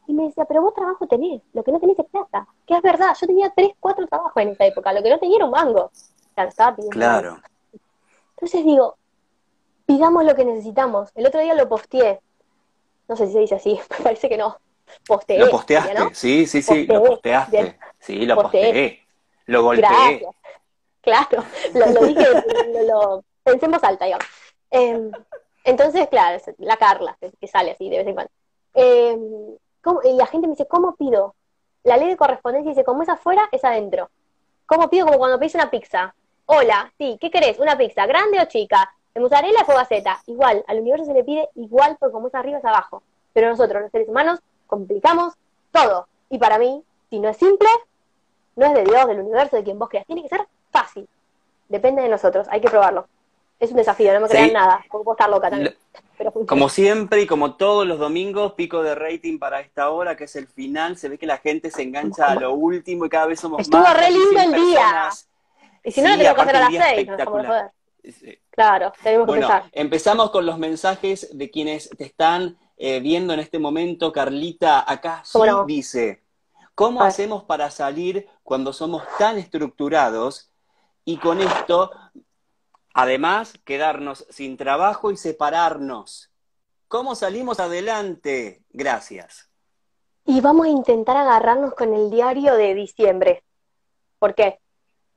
Y 0.08 0.14
me 0.14 0.24
decía, 0.24 0.45
pero 0.45 0.62
vos 0.62 0.74
trabajo 0.74 1.08
tenés, 1.08 1.41
lo 1.53 1.64
que 1.64 1.72
no 1.72 1.80
tenés 1.80 1.97
es 1.99 2.06
plata. 2.06 2.47
Que 2.66 2.76
es 2.76 2.82
verdad, 2.82 3.16
yo 3.20 3.28
tenía 3.28 3.51
tres, 3.56 3.72
cuatro 3.80 4.06
trabajos 4.08 4.41
en 4.41 4.49
esa 4.49 4.66
época, 4.66 4.93
lo 4.93 5.01
que 5.01 5.10
no 5.10 5.20
tenía 5.20 5.38
era 5.38 5.45
un 5.45 5.51
mango. 5.51 5.91
Claro, 6.34 6.49
estaba 6.49 6.76
pidiendo. 6.76 6.95
Claro. 6.95 7.38
Entonces 8.32 8.64
digo, 8.64 8.97
pidamos 9.86 10.26
lo 10.26 10.36
que 10.36 10.45
necesitamos. 10.45 11.10
El 11.16 11.26
otro 11.26 11.39
día 11.39 11.53
lo 11.53 11.68
posteé. 11.68 12.20
No 13.08 13.16
sé 13.16 13.28
si 13.28 13.34
se 13.34 13.39
dice 13.39 13.56
así, 13.56 13.80
me 13.97 14.03
parece 14.03 14.30
que 14.30 14.38
no. 14.38 14.58
Posteé. 15.08 15.39
Lo 15.39 15.49
posteaste, 15.49 15.93
¿no? 15.95 16.10
sí, 16.14 16.45
sí, 16.45 16.62
sí, 16.62 16.86
lo 16.86 17.03
posteaste. 17.03 17.80
Sí, 17.99 18.26
lo 18.26 18.36
posteé. 18.36 19.01
Lo 19.47 19.64
golpeé. 19.64 19.84
Gracias. 19.84 20.36
Claro, 21.01 21.43
lo, 21.76 21.86
lo 21.88 22.08
dije, 22.08 22.26
lo, 22.74 22.84
lo, 22.84 23.24
pensemos 23.43 23.84
alta, 23.84 24.06
digamos. 24.06 24.26
Eh, 24.72 25.12
entonces, 25.64 26.08
claro, 26.10 26.41
la 26.58 26.78
Carla, 26.78 27.18
que, 27.20 27.47
sale 27.47 27.72
así 27.72 27.89
de 27.89 27.97
vez 27.97 28.08
en 28.08 28.14
cuando. 28.14 28.32
Eh, 28.74 29.18
y 30.04 30.14
la 30.14 30.26
gente 30.26 30.48
me 30.48 30.54
dice, 30.54 30.68
¿cómo 30.68 30.96
pido? 30.96 31.36
La 31.84 31.98
ley 31.98 32.10
de 32.10 32.18
correspondencia 32.18 32.72
dice, 32.72 32.84
como 32.84 33.04
es 33.04 33.10
afuera, 33.10 33.48
es 33.52 33.64
adentro. 33.64 34.10
¿Cómo 34.66 34.90
pido? 34.90 35.06
Como 35.06 35.20
cuando 35.20 35.38
pedís 35.38 35.56
una 35.56 35.70
pizza. 35.70 36.16
Hola, 36.48 36.92
sí, 36.98 37.18
¿qué 37.22 37.30
querés? 37.30 37.60
¿Una 37.60 37.78
pizza 37.78 38.06
grande 38.06 38.40
o 38.42 38.46
chica? 38.46 38.92
¿De 39.14 39.22
mozzarella 39.22 39.62
o 39.62 39.66
fogaceta? 39.66 40.20
Igual, 40.26 40.64
al 40.68 40.80
universo 40.80 41.06
se 41.06 41.14
le 41.14 41.24
pide 41.24 41.50
igual 41.56 41.98
porque 42.00 42.14
como 42.14 42.28
es 42.28 42.36
arriba 42.36 42.58
es 42.58 42.66
abajo. 42.66 43.04
Pero 43.34 43.50
nosotros, 43.50 43.82
los 43.84 43.92
seres 43.92 44.10
humanos, 44.10 44.40
complicamos 44.68 45.34
todo. 45.72 46.08
Y 46.30 46.38
para 46.40 46.58
mí, 46.58 46.84
si 47.10 47.20
no 47.20 47.30
es 47.30 47.38
simple, 47.38 47.70
no 48.56 48.66
es 48.66 48.74
de 48.74 48.84
Dios, 48.84 49.08
del 49.08 49.20
universo, 49.20 49.56
de 49.56 49.64
quien 49.64 49.78
vos 49.78 49.90
creas. 49.90 50.08
Tiene 50.08 50.24
que 50.24 50.30
ser 50.30 50.48
fácil. 50.72 51.08
Depende 51.70 52.02
de 52.02 52.10
nosotros, 52.10 52.48
hay 52.50 52.62
que 52.62 52.70
probarlo. 52.70 53.08
Es 53.60 53.72
un 53.72 53.78
desafío, 53.78 54.14
no 54.14 54.22
me 54.22 54.28
crean 54.28 54.53
nada, 54.53 54.84
puedo 54.89 55.14
estar 55.14 55.30
loca 55.30 55.49
también. 55.49 55.76
como 56.47 56.68
siempre 56.70 57.22
y 57.22 57.28
como 57.28 57.56
todos 57.56 57.88
los 57.88 57.99
domingos, 57.99 58.53
pico 58.53 58.84
de 58.84 58.95
rating 58.95 59.39
para 59.39 59.62
esta 59.62 59.89
hora, 59.89 60.18
que 60.18 60.26
es 60.26 60.36
el 60.36 60.47
final. 60.47 60.97
Se 60.97 61.08
ve 61.08 61.18
que 61.18 61.26
la 61.26 61.38
gente 61.38 61.72
se 61.72 61.84
engancha 61.84 62.28
a 62.28 62.36
lo 62.36 62.53
último 62.53 63.06
y 63.06 63.10
cada 63.10 63.28
vez 63.28 63.39
somos 63.39 63.62
Estuvo 63.62 63.82
más. 63.82 63.97
Estuvo 63.97 64.08
re 64.08 64.12
lindo 64.12 64.58
el 64.58 64.66
día. 64.66 65.10
Y 65.84 65.91
si 65.91 66.01
no, 66.01 66.10
lo 66.10 66.18
tengo 66.18 66.36
que 66.36 66.41
hacer 66.41 66.56
a 66.56 66.70
las 66.70 66.86
seis, 66.86 67.08
no. 67.08 67.72
Claro, 68.51 68.93
tenemos 69.03 69.26
que 69.26 69.32
bueno, 69.32 69.47
empezar. 69.47 69.70
Empezamos 69.72 70.32
con 70.32 70.45
los 70.45 70.58
mensajes 70.58 71.30
de 71.38 71.49
quienes 71.49 71.89
te 71.89 72.06
están 72.06 72.58
eh, 72.78 72.99
viendo 72.99 73.34
en 73.34 73.39
este 73.39 73.60
momento. 73.60 74.12
Carlita, 74.12 74.89
acá 74.89 75.22
sí 75.24 75.39
no? 75.45 75.66
dice, 75.66 76.22
¿cómo 76.74 77.01
hacemos 77.01 77.43
para 77.43 77.72
salir 77.72 78.28
cuando 78.43 78.74
somos 78.74 79.03
tan 79.18 79.38
estructurados 79.38 80.51
y 81.03 81.18
con 81.18 81.39
esto, 81.39 81.91
además, 82.96 83.60
quedarnos 83.66 84.26
sin 84.30 84.58
trabajo 84.58 85.12
y 85.12 85.18
separarnos? 85.18 86.32
¿Cómo 86.88 87.14
salimos 87.14 87.60
adelante? 87.60 88.64
Gracias. 88.70 89.50
Y 90.26 90.41
vamos 90.41 90.66
a 90.66 90.70
intentar 90.70 91.18
agarrarnos 91.18 91.76
con 91.76 91.93
el 91.93 92.10
diario 92.10 92.56
de 92.56 92.74
diciembre. 92.74 93.43
¿Por 94.18 94.34
qué? 94.34 94.60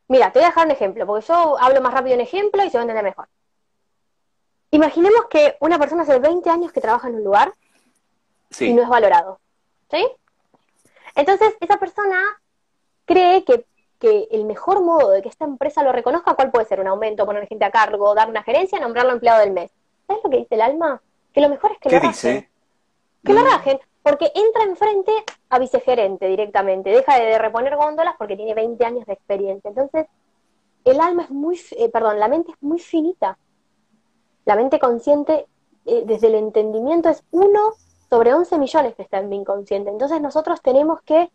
Mira, 0.09 0.33
te 0.33 0.41
voy 0.41 0.45
a 0.45 0.49
dejar 0.49 0.66
un 0.66 0.72
ejemplo, 0.72 1.07
porque 1.07 1.26
yo 1.29 1.57
hablo 1.59 1.81
más 1.81 1.95
rápido 1.95 2.14
en 2.14 2.20
ejemplo 2.20 2.64
y 2.64 2.70
se 2.70 2.76
va 2.76 2.81
a 2.81 2.83
entender 2.83 3.05
mejor. 3.05 3.29
Imaginemos 4.72 5.26
que 5.31 5.57
una 5.61 5.79
persona 5.79 6.03
hace 6.03 6.18
20 6.18 6.51
años 6.51 6.72
que 6.72 6.81
trabaja 6.81 7.09
en 7.09 7.14
un 7.14 7.24
lugar 7.24 7.55
y 8.59 8.72
no 8.72 8.83
es 8.83 8.89
valorado. 8.89 9.41
¿Sí? 9.91 10.07
Entonces, 11.14 11.55
esa 11.61 11.79
persona 11.79 12.20
cree 13.05 13.45
que, 13.45 13.64
que, 13.99 14.28
el 14.30 14.44
mejor 14.44 14.82
modo 14.82 15.11
de 15.11 15.22
que 15.22 15.28
esta 15.28 15.44
empresa 15.44 15.82
lo 15.82 15.92
reconozca, 15.92 16.34
¿cuál 16.34 16.51
puede 16.51 16.66
ser? 16.66 16.80
Un 16.80 16.88
aumento, 16.88 17.26
poner 17.26 17.46
gente 17.46 17.64
a 17.64 17.70
cargo, 17.70 18.14
dar 18.14 18.28
una 18.28 18.42
gerencia, 18.42 18.80
nombrarlo 18.80 19.12
empleado 19.12 19.40
del 19.40 19.53
mes. 19.53 19.70
¿Sabes 20.07 20.22
lo 20.24 20.30
que 20.30 20.38
dice 20.38 20.55
el 20.55 20.62
alma? 20.62 21.03
Que 21.32 21.40
lo 21.40 21.49
mejor 21.49 21.72
es 21.72 21.78
que 21.78 21.88
¿Qué 21.88 21.96
lo 21.96 22.09
dice? 22.09 22.28
rajen. 22.28 22.49
Que 23.24 23.32
lo 23.32 23.42
rajen, 23.42 23.78
porque 24.03 24.32
entra 24.34 24.62
enfrente 24.62 25.12
a 25.51 25.59
vicegerente 25.59 26.28
directamente, 26.28 26.90
deja 26.90 27.18
de 27.18 27.38
reponer 27.38 27.76
góndolas 27.76 28.14
porque 28.16 28.36
tiene 28.36 28.55
20 28.55 28.84
años 28.84 29.07
de 29.07 29.12
experiencia. 29.12 29.68
Entonces, 29.68 30.07
el 30.84 31.01
alma 31.01 31.24
es 31.24 31.30
muy, 31.30 31.61
eh, 31.72 31.88
perdón, 31.90 32.18
la 32.18 32.28
mente 32.28 32.53
es 32.53 32.62
muy 32.62 32.78
finita. 32.78 33.36
La 34.44 34.57
mente 34.57 34.78
consciente, 34.78 35.46
eh, 35.84 36.05
desde 36.07 36.28
el 36.28 36.36
entendimiento, 36.36 37.09
es 37.09 37.22
uno 37.30 37.74
sobre 38.09 38.32
11 38.32 38.59
millones 38.59 38.94
que 38.94 39.03
está 39.03 39.18
en 39.18 39.28
mi 39.28 39.36
inconsciente. 39.36 39.90
Entonces 39.90 40.20
nosotros 40.20 40.62
tenemos 40.62 41.03
que 41.03 41.30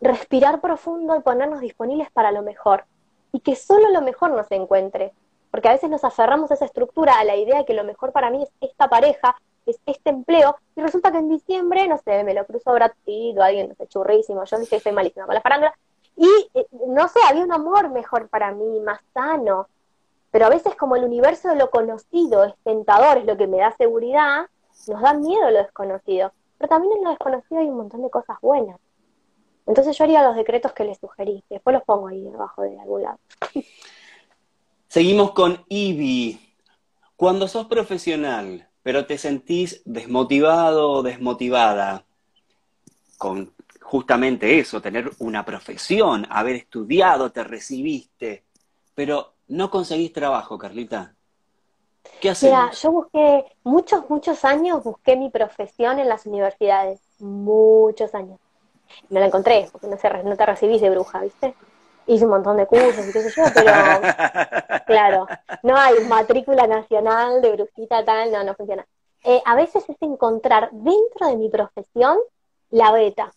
respirar 0.00 0.60
profundo 0.60 1.16
y 1.16 1.20
ponernos 1.20 1.60
disponibles 1.60 2.10
para 2.10 2.32
lo 2.32 2.42
mejor. 2.42 2.84
Y 3.32 3.40
que 3.40 3.56
solo 3.56 3.90
lo 3.90 4.02
mejor 4.02 4.30
nos 4.30 4.50
encuentre. 4.50 5.12
Porque 5.50 5.68
a 5.68 5.72
veces 5.72 5.90
nos 5.90 6.04
aferramos 6.04 6.50
a 6.50 6.54
esa 6.54 6.64
estructura, 6.64 7.18
a 7.18 7.24
la 7.24 7.36
idea 7.36 7.58
de 7.58 7.64
que 7.64 7.74
lo 7.74 7.84
mejor 7.84 8.12
para 8.12 8.30
mí 8.30 8.42
es 8.42 8.50
esta 8.60 8.88
pareja, 8.88 9.36
es 9.66 9.78
este 9.86 10.10
empleo, 10.10 10.56
y 10.76 10.80
resulta 10.80 11.12
que 11.12 11.18
en 11.18 11.28
diciembre, 11.28 11.86
no 11.88 11.98
sé, 11.98 12.24
me 12.24 12.34
lo 12.34 12.44
cruzó 12.46 12.72
Brad 12.72 12.92
alguien, 13.40 13.68
no 13.68 13.74
sé, 13.74 13.86
churrísimo, 13.86 14.44
yo 14.44 14.58
dije 14.58 14.80
soy 14.80 14.92
malísima 14.92 15.26
con 15.26 15.34
la 15.34 15.40
farándula, 15.40 15.74
y 16.16 16.28
eh, 16.54 16.66
no 16.88 17.08
sé, 17.08 17.20
había 17.28 17.44
un 17.44 17.52
amor 17.52 17.90
mejor 17.90 18.28
para 18.28 18.50
mí, 18.52 18.80
más 18.80 19.00
sano, 19.14 19.68
pero 20.30 20.46
a 20.46 20.50
veces 20.50 20.74
como 20.74 20.96
el 20.96 21.04
universo 21.04 21.48
de 21.48 21.56
lo 21.56 21.70
conocido 21.70 22.44
es 22.44 22.54
tentador, 22.64 23.18
es 23.18 23.24
lo 23.24 23.36
que 23.36 23.46
me 23.46 23.58
da 23.58 23.72
seguridad, 23.76 24.46
nos 24.86 25.00
da 25.00 25.14
miedo 25.14 25.50
lo 25.50 25.58
desconocido, 25.58 26.32
pero 26.58 26.68
también 26.68 26.98
en 26.98 27.04
lo 27.04 27.10
desconocido 27.10 27.60
hay 27.60 27.68
un 27.68 27.76
montón 27.76 28.02
de 28.02 28.10
cosas 28.10 28.36
buenas. 28.40 28.78
Entonces 29.68 29.96
yo 29.98 30.04
haría 30.04 30.22
los 30.22 30.34
decretos 30.34 30.72
que 30.72 30.84
les 30.84 30.98
sugerí, 30.98 31.44
después 31.50 31.74
los 31.74 31.84
pongo 31.84 32.08
ahí 32.08 32.26
abajo 32.26 32.62
de 32.62 32.80
algún 32.80 33.02
lado. 33.02 33.18
Seguimos 34.88 35.32
con 35.32 35.62
Ivy. 35.68 36.40
Cuando 37.16 37.46
sos 37.48 37.66
profesional, 37.66 38.66
pero 38.82 39.04
te 39.04 39.18
sentís 39.18 39.82
desmotivado 39.84 40.90
o 40.90 41.02
desmotivada 41.02 42.06
con 43.18 43.52
justamente 43.82 44.58
eso, 44.58 44.80
tener 44.80 45.10
una 45.18 45.44
profesión, 45.44 46.26
haber 46.30 46.56
estudiado, 46.56 47.30
te 47.30 47.44
recibiste, 47.44 48.44
pero 48.94 49.34
no 49.48 49.70
conseguís 49.70 50.14
trabajo, 50.14 50.56
Carlita. 50.56 51.14
¿Qué 52.20 52.30
hacemos? 52.30 52.58
Mira, 52.58 52.72
yo 52.72 52.92
busqué 52.92 53.44
muchos, 53.64 54.08
muchos 54.08 54.44
años, 54.46 54.82
busqué 54.82 55.16
mi 55.16 55.28
profesión 55.28 55.98
en 55.98 56.08
las 56.08 56.24
universidades. 56.24 57.00
Muchos 57.18 58.14
años. 58.14 58.38
No 59.10 59.20
la 59.20 59.26
encontré, 59.26 59.68
porque 59.72 59.86
no, 59.86 59.96
se, 59.96 60.10
no 60.22 60.36
te 60.36 60.46
recibís 60.46 60.80
de 60.80 60.90
bruja, 60.90 61.20
¿viste? 61.20 61.54
Hice 62.06 62.24
un 62.24 62.30
montón 62.30 62.56
de 62.56 62.66
cursos 62.66 63.06
y 63.06 63.12
qué 63.12 63.22
sé 63.22 63.30
yo, 63.30 63.44
pero 63.54 63.72
claro, 64.86 65.26
no 65.62 65.76
hay 65.76 66.00
matrícula 66.04 66.66
nacional 66.66 67.42
de 67.42 67.52
brujita 67.52 68.04
tal, 68.04 68.32
no, 68.32 68.42
no 68.44 68.54
funciona. 68.54 68.86
Eh, 69.24 69.42
a 69.44 69.54
veces 69.54 69.84
es 69.88 69.96
encontrar 70.00 70.70
dentro 70.72 71.26
de 71.26 71.36
mi 71.36 71.48
profesión 71.50 72.16
la 72.70 72.92
beta. 72.92 73.32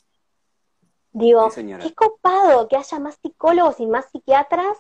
Digo, 1.14 1.50
qué 1.54 1.94
copado 1.94 2.68
que 2.70 2.78
haya 2.78 3.00
más 3.00 3.16
psicólogos 3.22 3.80
y 3.80 3.88
más 3.88 4.06
psiquiatras 4.12 4.78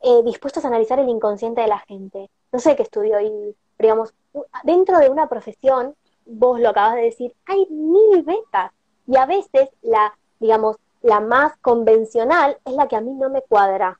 eh, 0.00 0.22
dispuestos 0.24 0.64
a 0.64 0.68
analizar 0.68 0.98
el 1.00 1.08
inconsciente 1.08 1.60
de 1.60 1.66
la 1.66 1.80
gente. 1.80 2.30
No 2.52 2.60
sé 2.60 2.76
qué 2.76 2.84
estudio 2.84 3.20
y, 3.20 3.56
digamos, 3.78 4.14
dentro 4.62 4.98
de 4.98 5.10
una 5.10 5.28
profesión, 5.28 5.94
vos 6.24 6.60
lo 6.60 6.68
acabas 6.68 6.94
de 6.96 7.02
decir, 7.02 7.34
hay 7.46 7.66
mil 7.70 8.22
betas 8.22 8.70
y 9.06 9.16
a 9.16 9.26
veces 9.26 9.68
la, 9.82 10.16
digamos, 10.40 10.76
la 11.02 11.20
más 11.20 11.56
convencional 11.58 12.58
es 12.64 12.74
la 12.74 12.88
que 12.88 12.96
a 12.96 13.00
mí 13.00 13.12
no 13.12 13.28
me 13.28 13.42
cuadra. 13.42 13.98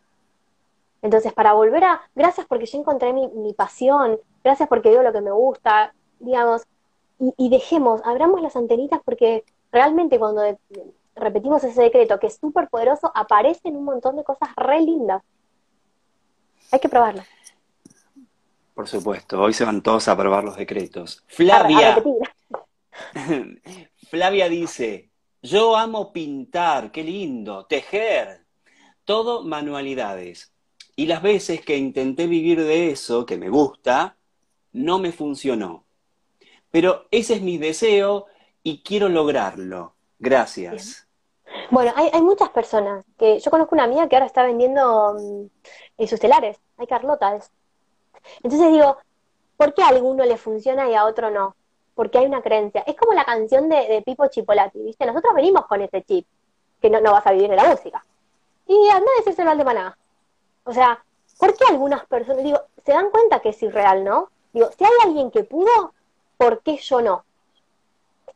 Entonces, 1.02 1.32
para 1.32 1.52
volver 1.52 1.82
a, 1.84 2.02
gracias 2.14 2.46
porque 2.46 2.66
yo 2.66 2.78
encontré 2.78 3.12
mi, 3.12 3.28
mi 3.28 3.54
pasión, 3.54 4.20
gracias 4.44 4.68
porque 4.68 4.90
veo 4.90 5.02
lo 5.02 5.12
que 5.12 5.20
me 5.20 5.32
gusta, 5.32 5.94
digamos, 6.20 6.62
y, 7.18 7.34
y 7.36 7.50
dejemos, 7.50 8.00
abramos 8.04 8.40
las 8.40 8.54
antenitas 8.56 9.00
porque 9.04 9.44
realmente 9.72 10.18
cuando 10.18 10.42
repetimos 11.16 11.64
ese 11.64 11.82
decreto 11.82 12.18
que 12.18 12.28
es 12.28 12.36
súper 12.36 12.68
poderoso, 12.68 13.10
aparecen 13.14 13.76
un 13.76 13.84
montón 13.84 14.16
de 14.16 14.24
cosas 14.24 14.48
re 14.56 14.80
lindas. 14.80 15.22
Hay 16.70 16.78
que 16.78 16.88
probarlo. 16.88 17.22
Por 18.74 18.88
supuesto, 18.88 19.40
hoy 19.40 19.52
se 19.52 19.64
van 19.64 19.82
todos 19.82 20.08
a 20.08 20.16
probar 20.16 20.44
los 20.44 20.56
decretos. 20.56 21.22
Flavia. 21.26 22.02
Flavia 24.12 24.46
dice, 24.46 25.08
yo 25.40 25.74
amo 25.74 26.12
pintar, 26.12 26.92
qué 26.92 27.02
lindo, 27.02 27.64
tejer, 27.64 28.44
todo 29.06 29.42
manualidades. 29.42 30.52
Y 30.96 31.06
las 31.06 31.22
veces 31.22 31.64
que 31.64 31.78
intenté 31.78 32.26
vivir 32.26 32.62
de 32.62 32.90
eso, 32.90 33.24
que 33.24 33.38
me 33.38 33.48
gusta, 33.48 34.18
no 34.72 34.98
me 34.98 35.12
funcionó. 35.12 35.86
Pero 36.70 37.06
ese 37.10 37.36
es 37.36 37.40
mi 37.40 37.56
deseo 37.56 38.26
y 38.62 38.82
quiero 38.82 39.08
lograrlo. 39.08 39.94
Gracias. 40.18 41.08
Bueno, 41.70 41.94
hay, 41.96 42.20
muchas 42.20 42.50
personas 42.50 43.06
que 43.16 43.38
yo 43.38 43.50
conozco 43.50 43.74
una 43.74 43.84
amiga 43.84 44.10
que 44.10 44.16
ahora 44.16 44.26
está 44.26 44.42
vendiendo 44.42 45.14
mm, 45.98 46.04
sus 46.06 46.20
telares. 46.20 46.58
Hay 46.76 46.86
Carlotas. 46.86 47.50
Entonces 48.42 48.72
digo, 48.72 48.98
¿por 49.56 49.72
qué 49.72 49.82
a 49.82 49.88
alguno 49.88 50.26
le 50.26 50.36
funciona 50.36 50.90
y 50.90 50.94
a 50.96 51.06
otro 51.06 51.30
no? 51.30 51.56
Porque 51.94 52.18
hay 52.18 52.26
una 52.26 52.42
creencia. 52.42 52.82
Es 52.86 52.96
como 52.96 53.12
la 53.12 53.24
canción 53.24 53.68
de, 53.68 54.02
Pipo 54.04 54.26
Chipolati, 54.28 54.82
¿viste? 54.82 55.06
Nosotros 55.06 55.34
venimos 55.34 55.66
con 55.66 55.82
ese 55.82 56.02
chip, 56.02 56.26
que 56.80 56.90
no, 56.90 57.00
no 57.00 57.12
vas 57.12 57.26
a 57.26 57.32
vivir 57.32 57.50
de 57.50 57.56
la 57.56 57.64
música. 57.64 58.04
Y 58.66 58.88
anda 58.88 59.10
a 59.10 59.18
decírselo 59.18 59.50
al 59.50 59.58
de 59.58 59.64
Maná. 59.64 59.98
O 60.64 60.72
sea, 60.72 61.04
¿por 61.38 61.56
qué 61.56 61.64
algunas 61.68 62.06
personas, 62.06 62.42
digo, 62.42 62.60
se 62.84 62.92
dan 62.92 63.10
cuenta 63.10 63.40
que 63.40 63.50
es 63.50 63.62
irreal, 63.62 64.04
¿no? 64.04 64.30
Digo, 64.52 64.70
si 64.76 64.84
hay 64.84 64.92
alguien 65.04 65.30
que 65.30 65.44
pudo, 65.44 65.92
¿por 66.36 66.62
qué 66.62 66.76
yo 66.76 67.02
no? 67.02 67.24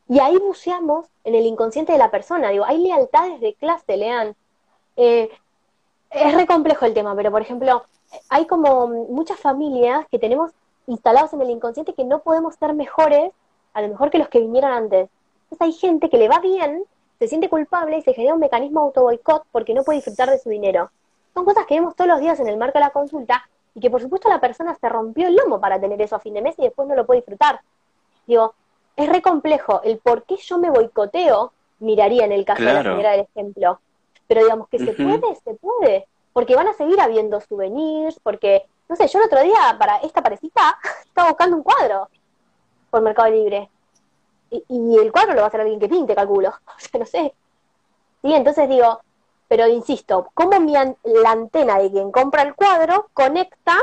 Y 0.09 0.19
ahí 0.19 0.37
buceamos 0.37 1.07
en 1.23 1.35
el 1.35 1.45
inconsciente 1.45 1.91
de 1.91 1.97
la 1.97 2.11
persona. 2.11 2.49
Digo, 2.49 2.65
hay 2.65 2.77
lealtades 2.79 3.41
de 3.41 3.53
clase, 3.55 3.97
lean. 3.97 4.35
Eh, 4.95 5.29
es 6.09 6.33
re 6.33 6.47
complejo 6.47 6.85
el 6.85 6.93
tema, 6.93 7.15
pero 7.15 7.31
por 7.31 7.41
ejemplo, 7.41 7.83
hay 8.29 8.47
como 8.47 8.87
muchas 8.87 9.39
familias 9.39 10.05
que 10.09 10.19
tenemos 10.19 10.51
instalados 10.87 11.33
en 11.33 11.41
el 11.41 11.49
inconsciente 11.49 11.93
que 11.93 12.05
no 12.05 12.19
podemos 12.19 12.55
ser 12.55 12.73
mejores, 12.73 13.31
a 13.77 13.81
lo 13.83 13.89
mejor 13.89 14.09
que 14.09 14.17
los 14.17 14.27
que 14.27 14.39
vinieron 14.39 14.71
antes. 14.71 15.07
Entonces 15.43 15.61
hay 15.61 15.73
gente 15.73 16.09
que 16.09 16.17
le 16.17 16.27
va 16.27 16.39
bien, 16.39 16.83
se 17.19 17.27
siente 17.27 17.47
culpable 17.47 17.99
y 17.99 18.01
se 18.01 18.13
genera 18.13 18.33
un 18.33 18.39
mecanismo 18.39 18.81
auto 18.81 19.03
boicot 19.03 19.43
porque 19.51 19.75
no 19.75 19.83
puede 19.83 19.99
disfrutar 19.99 20.31
de 20.31 20.39
su 20.39 20.49
dinero. 20.49 20.89
Son 21.35 21.45
cosas 21.45 21.67
que 21.67 21.75
vemos 21.75 21.95
todos 21.95 22.07
los 22.07 22.19
días 22.19 22.39
en 22.39 22.47
el 22.47 22.57
marco 22.57 22.79
de 22.79 22.85
la 22.85 22.89
consulta 22.89 23.47
y 23.75 23.79
que 23.79 23.91
por 23.91 24.01
supuesto 24.01 24.29
la 24.29 24.41
persona 24.41 24.73
se 24.73 24.89
rompió 24.89 25.27
el 25.27 25.35
lomo 25.35 25.61
para 25.61 25.79
tener 25.79 26.01
eso 26.01 26.15
a 26.15 26.19
fin 26.19 26.33
de 26.33 26.41
mes 26.41 26.55
y 26.57 26.63
después 26.63 26.87
no 26.87 26.95
lo 26.95 27.05
puede 27.05 27.19
disfrutar. 27.19 27.61
Digo, 28.25 28.55
es 28.95 29.07
re 29.09 29.21
complejo. 29.21 29.81
El 29.83 29.99
por 29.99 30.23
qué 30.23 30.37
yo 30.37 30.57
me 30.57 30.71
boicoteo, 30.71 31.53
miraría 31.77 32.25
en 32.25 32.31
el 32.31 32.45
caso 32.45 32.63
de 32.63 32.73
la 32.73 32.81
señora 32.81 33.11
del 33.11 33.27
ejemplo. 33.31 33.79
Pero 34.25 34.41
digamos 34.41 34.69
que 34.69 34.79
se 34.79 34.93
puede, 34.93 35.35
se 35.35 35.53
puede. 35.53 36.07
Porque 36.33 36.55
van 36.55 36.67
a 36.67 36.73
seguir 36.73 36.99
habiendo 36.99 37.39
souvenirs, 37.41 38.19
porque, 38.23 38.65
no 38.89 38.95
sé, 38.95 39.07
yo 39.07 39.19
el 39.19 39.25
otro 39.25 39.43
día, 39.43 39.75
para 39.77 39.97
esta 39.97 40.23
parecita, 40.23 40.79
estaba 41.05 41.29
buscando 41.29 41.57
un 41.57 41.63
cuadro 41.63 42.09
por 42.97 43.03
Mercado 43.03 43.29
Libre. 43.29 43.69
Y, 44.49 44.63
y, 44.69 44.97
el 44.97 45.11
cuadro 45.11 45.33
lo 45.33 45.39
va 45.39 45.45
a 45.45 45.47
hacer 45.49 45.61
alguien 45.61 45.79
que 45.79 45.87
pinte, 45.87 46.15
calculo. 46.15 46.49
O 46.65 46.79
sea, 46.79 46.99
no 46.99 47.05
sé. 47.05 47.33
Sí, 48.23 48.33
entonces 48.33 48.67
digo, 48.67 49.01
pero 49.47 49.67
insisto, 49.67 50.29
¿cómo 50.33 50.59
mi 50.59 50.73
la 50.73 51.31
antena 51.31 51.77
de 51.77 51.91
quien 51.91 52.11
compra 52.11 52.41
el 52.41 52.55
cuadro 52.55 53.09
conecta, 53.13 53.75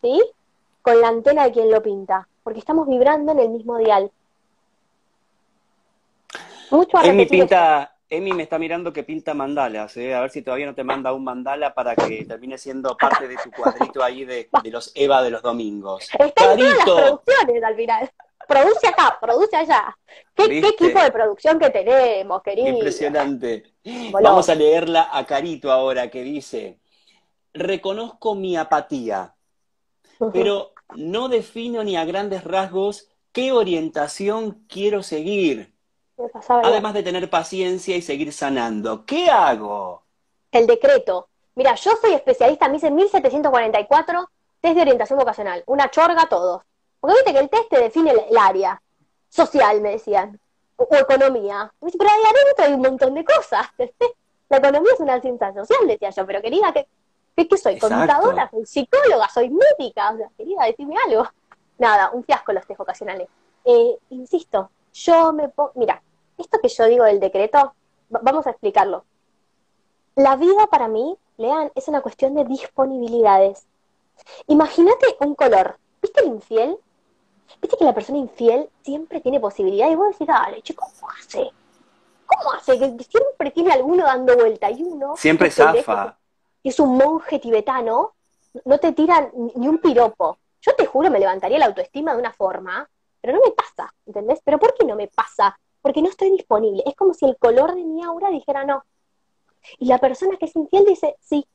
¿sí? 0.00 0.22
Con 0.80 1.00
la 1.00 1.08
antena 1.08 1.44
de 1.44 1.52
quien 1.52 1.70
lo 1.70 1.82
pinta? 1.82 2.26
Porque 2.42 2.58
estamos 2.58 2.88
vibrando 2.88 3.32
en 3.32 3.38
el 3.38 3.50
mismo 3.50 3.76
dial. 3.76 4.10
Mucho 6.70 7.02
Emi 7.02 7.26
pinta, 7.26 7.94
Emi 8.08 8.32
me 8.32 8.44
está 8.44 8.58
mirando 8.58 8.92
que 8.92 9.02
pinta 9.02 9.34
mandalas, 9.34 9.96
¿eh? 9.98 10.14
a 10.14 10.22
ver 10.22 10.30
si 10.30 10.42
todavía 10.42 10.66
no 10.66 10.74
te 10.74 10.84
manda 10.84 11.12
un 11.12 11.24
mandala 11.24 11.74
para 11.74 11.94
que 11.94 12.24
termine 12.24 12.56
siendo 12.56 12.96
parte 12.96 13.28
de 13.28 13.36
tu 13.36 13.50
cuadrito 13.50 14.02
ahí 14.02 14.24
de, 14.24 14.48
los 14.64 14.90
Eva 14.94 15.22
de 15.22 15.30
los 15.30 15.42
domingos. 15.42 16.08
Está 16.18 16.54
en 16.54 16.60
las 16.60 16.84
producciones 16.84 17.62
al 17.62 17.76
final. 17.76 18.10
Produce 18.46 18.86
acá, 18.86 19.18
produce 19.20 19.56
allá. 19.56 19.96
¿Qué, 20.34 20.58
equipo 20.58 21.00
de 21.00 21.10
producción 21.10 21.58
que 21.58 21.70
tenemos, 21.70 22.42
querido? 22.42 22.68
Impresionante. 22.68 23.74
Vamos 24.12 24.48
a 24.48 24.54
leerla 24.54 25.08
a 25.12 25.24
Carito 25.24 25.70
ahora, 25.70 26.10
que 26.10 26.22
dice, 26.22 26.78
reconozco 27.52 28.34
mi 28.34 28.56
apatía, 28.56 29.34
pero 30.32 30.72
no 30.96 31.28
defino 31.28 31.84
ni 31.84 31.96
a 31.96 32.04
grandes 32.04 32.44
rasgos 32.44 33.08
qué 33.32 33.52
orientación 33.52 34.64
quiero 34.68 35.02
seguir. 35.02 35.74
Además 36.48 36.94
de 36.94 37.02
tener 37.02 37.28
paciencia 37.28 37.96
y 37.96 38.02
seguir 38.02 38.32
sanando. 38.32 39.04
¿Qué 39.04 39.28
hago? 39.28 40.04
El 40.52 40.66
decreto. 40.66 41.28
Mira, 41.56 41.74
yo 41.74 41.92
soy 42.00 42.12
especialista, 42.12 42.68
me 42.68 42.76
hice 42.76 42.90
1744 42.90 44.30
test 44.60 44.76
de 44.76 44.82
orientación 44.82 45.18
vocacional. 45.18 45.62
Una 45.66 45.90
chorga 45.90 46.26
todos. 46.28 46.62
Porque 47.04 47.18
viste 47.18 47.32
que 47.34 47.38
el 47.40 47.50
test 47.50 47.68
te 47.68 47.80
define 47.82 48.12
el, 48.12 48.38
área 48.38 48.80
social, 49.28 49.82
me 49.82 49.90
decían. 49.90 50.40
O, 50.76 50.88
economía. 50.96 51.70
Pero 51.78 52.10
ahí 52.10 52.22
adentro 52.22 52.64
hay 52.64 52.72
un 52.72 52.80
montón 52.80 53.12
de 53.12 53.22
cosas. 53.22 53.66
La 54.48 54.56
economía 54.56 54.90
es 54.94 55.00
una 55.00 55.20
ciencia 55.20 55.52
social, 55.52 55.86
decía 55.86 56.08
yo. 56.08 56.24
Pero 56.24 56.40
querida, 56.40 56.72
¿qué, 56.72 57.46
qué, 57.46 57.58
soy? 57.58 57.78
¿Contadora? 57.78 58.48
¿Soy 58.50 58.64
psicóloga? 58.64 59.28
¿Soy 59.28 59.50
médica? 59.50 60.12
O 60.12 60.16
sea, 60.16 60.30
querida, 60.34 60.64
decime 60.64 60.94
algo. 61.06 61.28
Nada, 61.76 62.08
un 62.10 62.24
fiasco 62.24 62.54
los 62.54 62.66
test 62.66 62.78
vocacionales. 62.78 63.28
Eh, 63.66 63.98
insisto, 64.08 64.70
yo 64.94 65.34
me 65.34 65.50
pongo, 65.50 65.72
mira, 65.74 66.02
esto 66.38 66.58
que 66.58 66.68
yo 66.68 66.86
digo 66.86 67.04
del 67.04 67.20
decreto, 67.20 67.74
vamos 68.08 68.46
a 68.46 68.50
explicarlo. 68.50 69.04
La 70.14 70.36
vida 70.36 70.68
para 70.68 70.88
mí, 70.88 71.18
lean, 71.36 71.70
es 71.74 71.86
una 71.86 72.00
cuestión 72.00 72.34
de 72.34 72.46
disponibilidades. 72.46 73.66
Imagínate 74.46 75.18
un 75.20 75.34
color. 75.34 75.76
¿Viste 76.00 76.22
el 76.22 76.28
infiel? 76.28 76.78
¿Viste 77.60 77.76
que 77.76 77.84
la 77.84 77.94
persona 77.94 78.18
infiel 78.18 78.68
siempre 78.82 79.20
tiene 79.20 79.40
posibilidad? 79.40 79.90
Y 79.90 79.94
vos 79.94 80.08
decís, 80.10 80.26
dale, 80.26 80.62
chico, 80.62 80.86
¿cómo 81.00 81.12
hace? 81.12 81.50
¿Cómo 82.26 82.52
hace? 82.52 82.78
Que 82.78 83.04
siempre 83.04 83.50
tiene 83.50 83.72
alguno 83.72 84.04
dando 84.04 84.36
vuelta 84.36 84.70
y 84.70 84.82
uno. 84.82 85.16
Siempre 85.16 85.50
zafa. 85.50 86.16
Es 86.62 86.80
un 86.80 86.96
monje 86.96 87.38
tibetano, 87.38 88.14
no 88.64 88.78
te 88.78 88.92
tira 88.92 89.30
ni 89.54 89.68
un 89.68 89.78
piropo. 89.78 90.38
Yo 90.62 90.74
te 90.74 90.86
juro, 90.86 91.10
me 91.10 91.18
levantaría 91.18 91.58
la 91.58 91.66
autoestima 91.66 92.12
de 92.12 92.20
una 92.20 92.32
forma 92.32 92.88
pero 93.24 93.38
no 93.38 93.40
me 93.42 93.52
pasa, 93.52 93.90
¿entendés? 94.04 94.40
Pero 94.44 94.58
¿por 94.58 94.74
qué 94.74 94.84
no 94.84 94.96
me 94.96 95.08
pasa? 95.08 95.58
Porque 95.80 96.02
no 96.02 96.10
estoy 96.10 96.30
disponible. 96.30 96.82
Es 96.84 96.94
como 96.94 97.14
si 97.14 97.24
el 97.24 97.38
color 97.38 97.74
de 97.74 97.82
mi 97.82 98.04
aura 98.04 98.28
dijera 98.28 98.66
no. 98.66 98.84
Y 99.78 99.86
la 99.86 99.96
persona 99.96 100.36
que 100.36 100.44
es 100.44 100.54
infiel 100.54 100.84
dice 100.84 101.16
sí. 101.20 101.46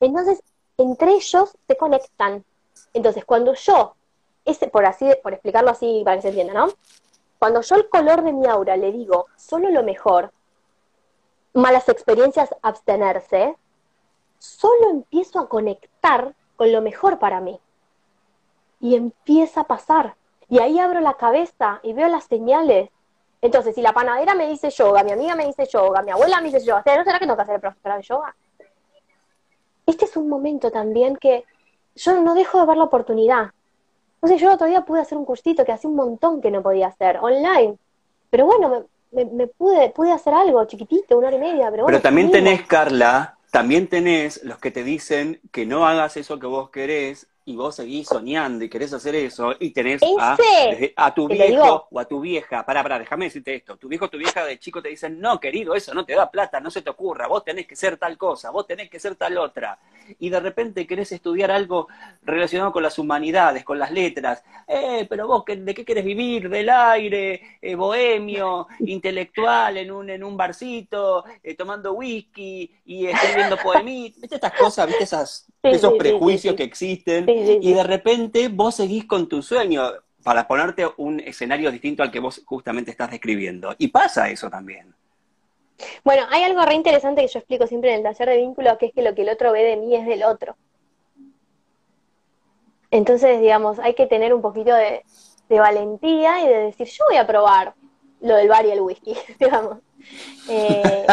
Entonces, 0.00 0.42
entre 0.76 1.12
ellos 1.12 1.56
se 1.64 1.76
conectan. 1.76 2.44
Entonces, 2.92 3.24
cuando 3.24 3.54
yo, 3.54 3.94
ese, 4.46 4.68
por 4.68 4.86
así, 4.86 5.06
por 5.22 5.34
explicarlo 5.34 5.70
así 5.70 6.02
para 6.04 6.16
que 6.16 6.22
se 6.22 6.28
entienda, 6.28 6.54
¿no? 6.54 6.68
Cuando 7.38 7.60
yo 7.60 7.76
el 7.76 7.88
color 7.88 8.22
de 8.22 8.32
mi 8.32 8.46
aura 8.46 8.76
le 8.76 8.92
digo 8.92 9.26
solo 9.36 9.70
lo 9.70 9.82
mejor, 9.82 10.32
malas 11.52 11.88
experiencias, 11.88 12.54
abstenerse, 12.62 13.56
solo 14.38 14.90
empiezo 14.90 15.40
a 15.40 15.48
conectar 15.48 16.34
con 16.56 16.72
lo 16.72 16.80
mejor 16.80 17.18
para 17.18 17.40
mí. 17.40 17.60
Y 18.80 18.94
empieza 18.94 19.62
a 19.62 19.64
pasar. 19.64 20.16
Y 20.48 20.60
ahí 20.60 20.78
abro 20.78 21.00
la 21.00 21.14
cabeza 21.14 21.80
y 21.82 21.92
veo 21.92 22.08
las 22.08 22.24
señales. 22.24 22.90
Entonces, 23.40 23.74
si 23.74 23.82
la 23.82 23.92
panadera 23.92 24.34
me 24.34 24.48
dice 24.48 24.70
yoga, 24.70 25.02
mi 25.02 25.12
amiga 25.12 25.34
me 25.34 25.46
dice 25.46 25.66
yoga, 25.66 26.02
mi 26.02 26.10
abuela 26.10 26.40
me 26.40 26.50
dice 26.50 26.64
yoga, 26.64 26.82
¿no 26.86 27.04
será 27.04 27.18
que 27.18 27.24
tengo 27.24 27.36
que 27.36 27.42
hacer 27.42 27.56
el 27.56 27.60
profesor 27.60 27.96
de 27.96 28.02
yoga? 28.02 28.36
Este 29.86 30.04
es 30.04 30.16
un 30.16 30.28
momento 30.28 30.70
también 30.70 31.16
que 31.16 31.44
yo 31.94 32.20
no 32.20 32.34
dejo 32.34 32.60
de 32.60 32.66
ver 32.66 32.76
la 32.76 32.84
oportunidad. 32.84 33.52
Entonces 34.26 34.42
yo 34.42 34.52
otro 34.52 34.66
día 34.66 34.84
pude 34.84 35.00
hacer 35.00 35.16
un 35.16 35.24
cursito 35.24 35.64
que 35.64 35.70
hace 35.70 35.86
un 35.86 35.94
montón 35.94 36.40
que 36.40 36.50
no 36.50 36.60
podía 36.60 36.88
hacer, 36.88 37.18
online. 37.18 37.76
Pero 38.28 38.44
bueno, 38.44 38.88
me, 39.12 39.24
me, 39.24 39.46
pude, 39.46 39.90
pude 39.90 40.10
hacer 40.10 40.34
algo 40.34 40.64
chiquitito, 40.64 41.16
una 41.16 41.28
hora 41.28 41.36
y 41.36 41.38
media. 41.38 41.70
Pero, 41.70 41.86
pero 41.86 42.00
también 42.00 42.32
tenés, 42.32 42.66
Carla, 42.66 43.38
también 43.52 43.86
tenés 43.86 44.42
los 44.42 44.58
que 44.58 44.72
te 44.72 44.82
dicen 44.82 45.40
que 45.52 45.64
no 45.64 45.86
hagas 45.86 46.16
eso 46.16 46.40
que 46.40 46.48
vos 46.48 46.70
querés 46.70 47.28
y 47.48 47.54
vos 47.54 47.76
seguís 47.76 48.08
soñando 48.08 48.64
y 48.64 48.68
querés 48.68 48.92
hacer 48.92 49.14
eso 49.14 49.54
y 49.60 49.70
tenés 49.70 50.02
a, 50.18 51.14
tu 51.14 51.28
viejo 51.28 51.86
o 51.92 52.00
a 52.00 52.04
tu 52.04 52.20
vieja, 52.20 52.66
pará, 52.66 52.82
pará, 52.82 52.98
déjame 52.98 53.26
decirte 53.26 53.54
esto, 53.54 53.76
tu 53.76 53.86
viejo 53.86 54.06
o 54.06 54.10
tu 54.10 54.18
vieja 54.18 54.44
de 54.44 54.58
chico 54.58 54.82
te 54.82 54.88
dicen, 54.88 55.20
no, 55.20 55.38
querido, 55.38 55.76
eso 55.76 55.94
no 55.94 56.04
te 56.04 56.14
da 56.14 56.28
plata, 56.28 56.58
no 56.58 56.72
se 56.72 56.82
te 56.82 56.90
ocurra, 56.90 57.28
vos 57.28 57.44
tenés 57.44 57.68
que 57.68 57.76
ser 57.76 57.98
tal 57.98 58.18
cosa, 58.18 58.50
vos 58.50 58.66
tenés 58.66 58.90
que 58.90 58.98
ser 58.98 59.14
tal 59.14 59.38
otra. 59.38 59.78
Y 60.18 60.28
de 60.28 60.40
repente 60.40 60.86
querés 60.88 61.12
estudiar 61.12 61.52
algo 61.52 61.86
relacionado 62.22 62.72
con 62.72 62.82
las 62.82 62.98
humanidades, 62.98 63.64
con 63.64 63.78
las 63.78 63.92
letras. 63.92 64.42
Eh, 64.66 65.06
pero 65.08 65.28
vos, 65.28 65.44
¿de 65.46 65.74
qué 65.74 65.84
querés 65.84 66.04
vivir? 66.04 66.48
¿Del 66.48 66.68
aire? 66.68 67.58
Eh, 67.62 67.74
¿Bohemio? 67.76 68.66
¿Intelectual? 68.80 69.76
¿En 69.76 69.92
un, 69.92 70.10
en 70.10 70.24
un 70.24 70.36
barcito? 70.36 71.24
Eh, 71.42 71.54
¿Tomando 71.54 71.92
whisky? 71.92 72.72
¿Y 72.84 73.06
escribiendo 73.06 73.56
poemitas? 73.56 74.20
¿Viste 74.20 74.34
estas 74.36 74.52
cosas? 74.52 74.86
¿Viste 74.86 75.04
esas, 75.04 75.46
esos 75.66 75.94
prejuicios 75.94 76.54
que 76.54 76.62
existen? 76.62 77.28
y 77.28 77.72
de 77.72 77.82
repente 77.82 78.48
vos 78.48 78.76
seguís 78.76 79.04
con 79.04 79.28
tu 79.28 79.42
sueño 79.42 79.82
para 80.22 80.48
ponerte 80.48 80.84
un 80.96 81.20
escenario 81.20 81.70
distinto 81.70 82.02
al 82.02 82.10
que 82.10 82.18
vos 82.18 82.42
justamente 82.44 82.90
estás 82.90 83.10
describiendo. 83.10 83.74
Y 83.78 83.88
pasa 83.88 84.28
eso 84.28 84.50
también. 84.50 84.92
Bueno, 86.04 86.24
hay 86.30 86.42
algo 86.42 86.62
re 86.62 86.74
interesante 86.74 87.22
que 87.22 87.28
yo 87.28 87.38
explico 87.38 87.66
siempre 87.66 87.92
en 87.92 87.98
el 87.98 88.02
taller 88.02 88.30
de 88.30 88.38
vínculo, 88.38 88.76
que 88.78 88.86
es 88.86 88.92
que 88.92 89.02
lo 89.02 89.14
que 89.14 89.22
el 89.22 89.28
otro 89.28 89.52
ve 89.52 89.62
de 89.62 89.76
mí 89.76 89.94
es 89.94 90.06
del 90.06 90.24
otro. 90.24 90.56
Entonces, 92.90 93.40
digamos, 93.40 93.78
hay 93.78 93.94
que 93.94 94.06
tener 94.06 94.32
un 94.32 94.42
poquito 94.42 94.74
de, 94.74 95.04
valentía 95.48 96.42
y 96.42 96.48
de 96.48 96.58
decir, 96.58 96.88
yo 96.88 97.04
voy 97.08 97.18
a 97.18 97.26
probar 97.26 97.74
lo 98.20 98.36
del 98.36 98.48
bar 98.48 98.66
y 98.66 98.70
el 98.70 98.80
whisky, 98.80 99.14
digamos. 99.38 99.78
Eh, 100.48 101.06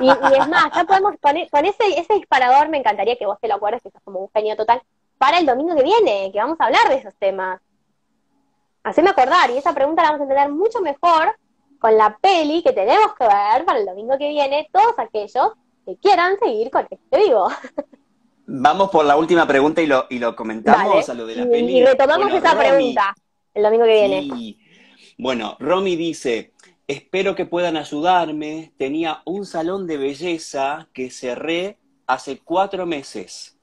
y, 0.00 0.10
es 0.10 0.48
más, 0.48 0.70
ya 0.74 0.84
podemos 0.84 1.16
poner, 1.18 1.48
con 1.50 1.64
ese, 1.64 1.84
ese 1.96 2.14
disparador 2.14 2.68
me 2.68 2.78
encantaría 2.78 3.16
que 3.16 3.26
vos 3.26 3.38
te 3.40 3.48
lo 3.48 3.54
acuerdes, 3.54 3.82
que 3.82 3.90
sos 3.90 4.02
como 4.02 4.20
un 4.20 4.30
genio 4.34 4.56
total, 4.56 4.82
para 5.18 5.38
el 5.38 5.46
domingo 5.46 5.76
que 5.76 5.84
viene, 5.84 6.30
que 6.32 6.38
vamos 6.38 6.58
a 6.60 6.66
hablar 6.66 6.88
de 6.88 6.96
esos 6.96 7.14
temas. 7.16 7.60
Haceme 8.82 9.10
acordar, 9.10 9.50
y 9.50 9.58
esa 9.58 9.74
pregunta 9.74 10.02
la 10.02 10.10
vamos 10.10 10.20
a 10.20 10.24
entender 10.24 10.50
mucho 10.50 10.80
mejor 10.80 11.36
con 11.78 11.96
la 11.96 12.16
peli 12.18 12.62
que 12.62 12.72
tenemos 12.72 13.14
que 13.14 13.24
ver 13.24 13.64
para 13.64 13.78
el 13.78 13.86
domingo 13.86 14.16
que 14.18 14.28
viene, 14.28 14.68
todos 14.72 14.98
aquellos 14.98 15.52
que 15.86 15.96
quieran 15.96 16.38
seguir 16.38 16.70
con 16.70 16.86
este 16.90 17.18
vivo. 17.18 17.48
Vamos 18.46 18.90
por 18.90 19.04
la 19.04 19.16
última 19.16 19.46
pregunta 19.46 19.80
y 19.80 19.86
lo, 19.86 20.06
y 20.10 20.18
lo 20.18 20.34
comentamos 20.34 21.08
a 21.08 21.14
lo 21.14 21.26
de 21.26 21.36
la 21.36 21.46
peli. 21.46 21.78
Y 21.78 21.84
retomamos 21.84 22.32
esa 22.32 22.58
pregunta 22.58 23.14
el 23.54 23.62
domingo 23.62 23.84
que 23.84 24.08
viene. 24.08 24.56
Bueno, 25.18 25.56
Romy 25.60 25.96
dice, 25.96 26.52
espero 26.90 27.36
que 27.36 27.46
puedan 27.46 27.76
ayudarme. 27.76 28.72
Tenía 28.76 29.22
un 29.24 29.46
salón 29.46 29.86
de 29.86 29.96
belleza 29.96 30.88
que 30.92 31.10
cerré 31.10 31.78
hace 32.06 32.40
cuatro 32.40 32.84
meses. 32.84 33.58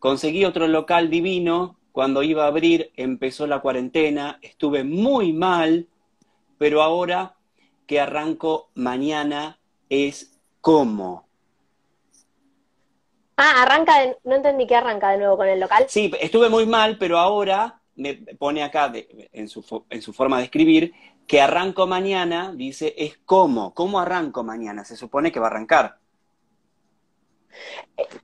Conseguí 0.00 0.44
otro 0.44 0.66
local 0.66 1.08
divino, 1.08 1.78
cuando 1.92 2.22
iba 2.22 2.44
a 2.44 2.48
abrir 2.48 2.90
empezó 2.96 3.46
la 3.46 3.60
cuarentena, 3.60 4.38
estuve 4.42 4.84
muy 4.84 5.32
mal, 5.32 5.86
pero 6.58 6.82
ahora 6.82 7.36
que 7.86 8.00
arranco 8.00 8.70
mañana 8.74 9.58
es 9.88 10.38
cómo. 10.60 11.26
Ah, 13.36 13.62
arranca, 13.62 14.00
de, 14.00 14.16
no 14.24 14.34
entendí 14.34 14.66
que 14.66 14.74
arranca 14.74 15.12
de 15.12 15.18
nuevo 15.18 15.36
con 15.36 15.48
el 15.48 15.60
local. 15.60 15.86
Sí, 15.88 16.10
estuve 16.20 16.48
muy 16.48 16.66
mal, 16.66 16.98
pero 16.98 17.18
ahora 17.18 17.80
me 17.94 18.14
pone 18.14 18.62
acá 18.62 18.92
en, 19.32 19.48
su, 19.48 19.84
en 19.88 20.02
su 20.02 20.12
forma 20.12 20.38
de 20.38 20.44
escribir 20.44 20.92
que 21.26 21.40
arranco 21.40 21.86
mañana, 21.86 22.52
dice, 22.54 22.94
es 22.96 23.18
cómo, 23.24 23.74
¿cómo 23.74 23.98
arranco 23.98 24.44
mañana? 24.44 24.84
Se 24.84 24.96
supone 24.96 25.32
que 25.32 25.40
va 25.40 25.46
a 25.46 25.50
arrancar. 25.50 25.98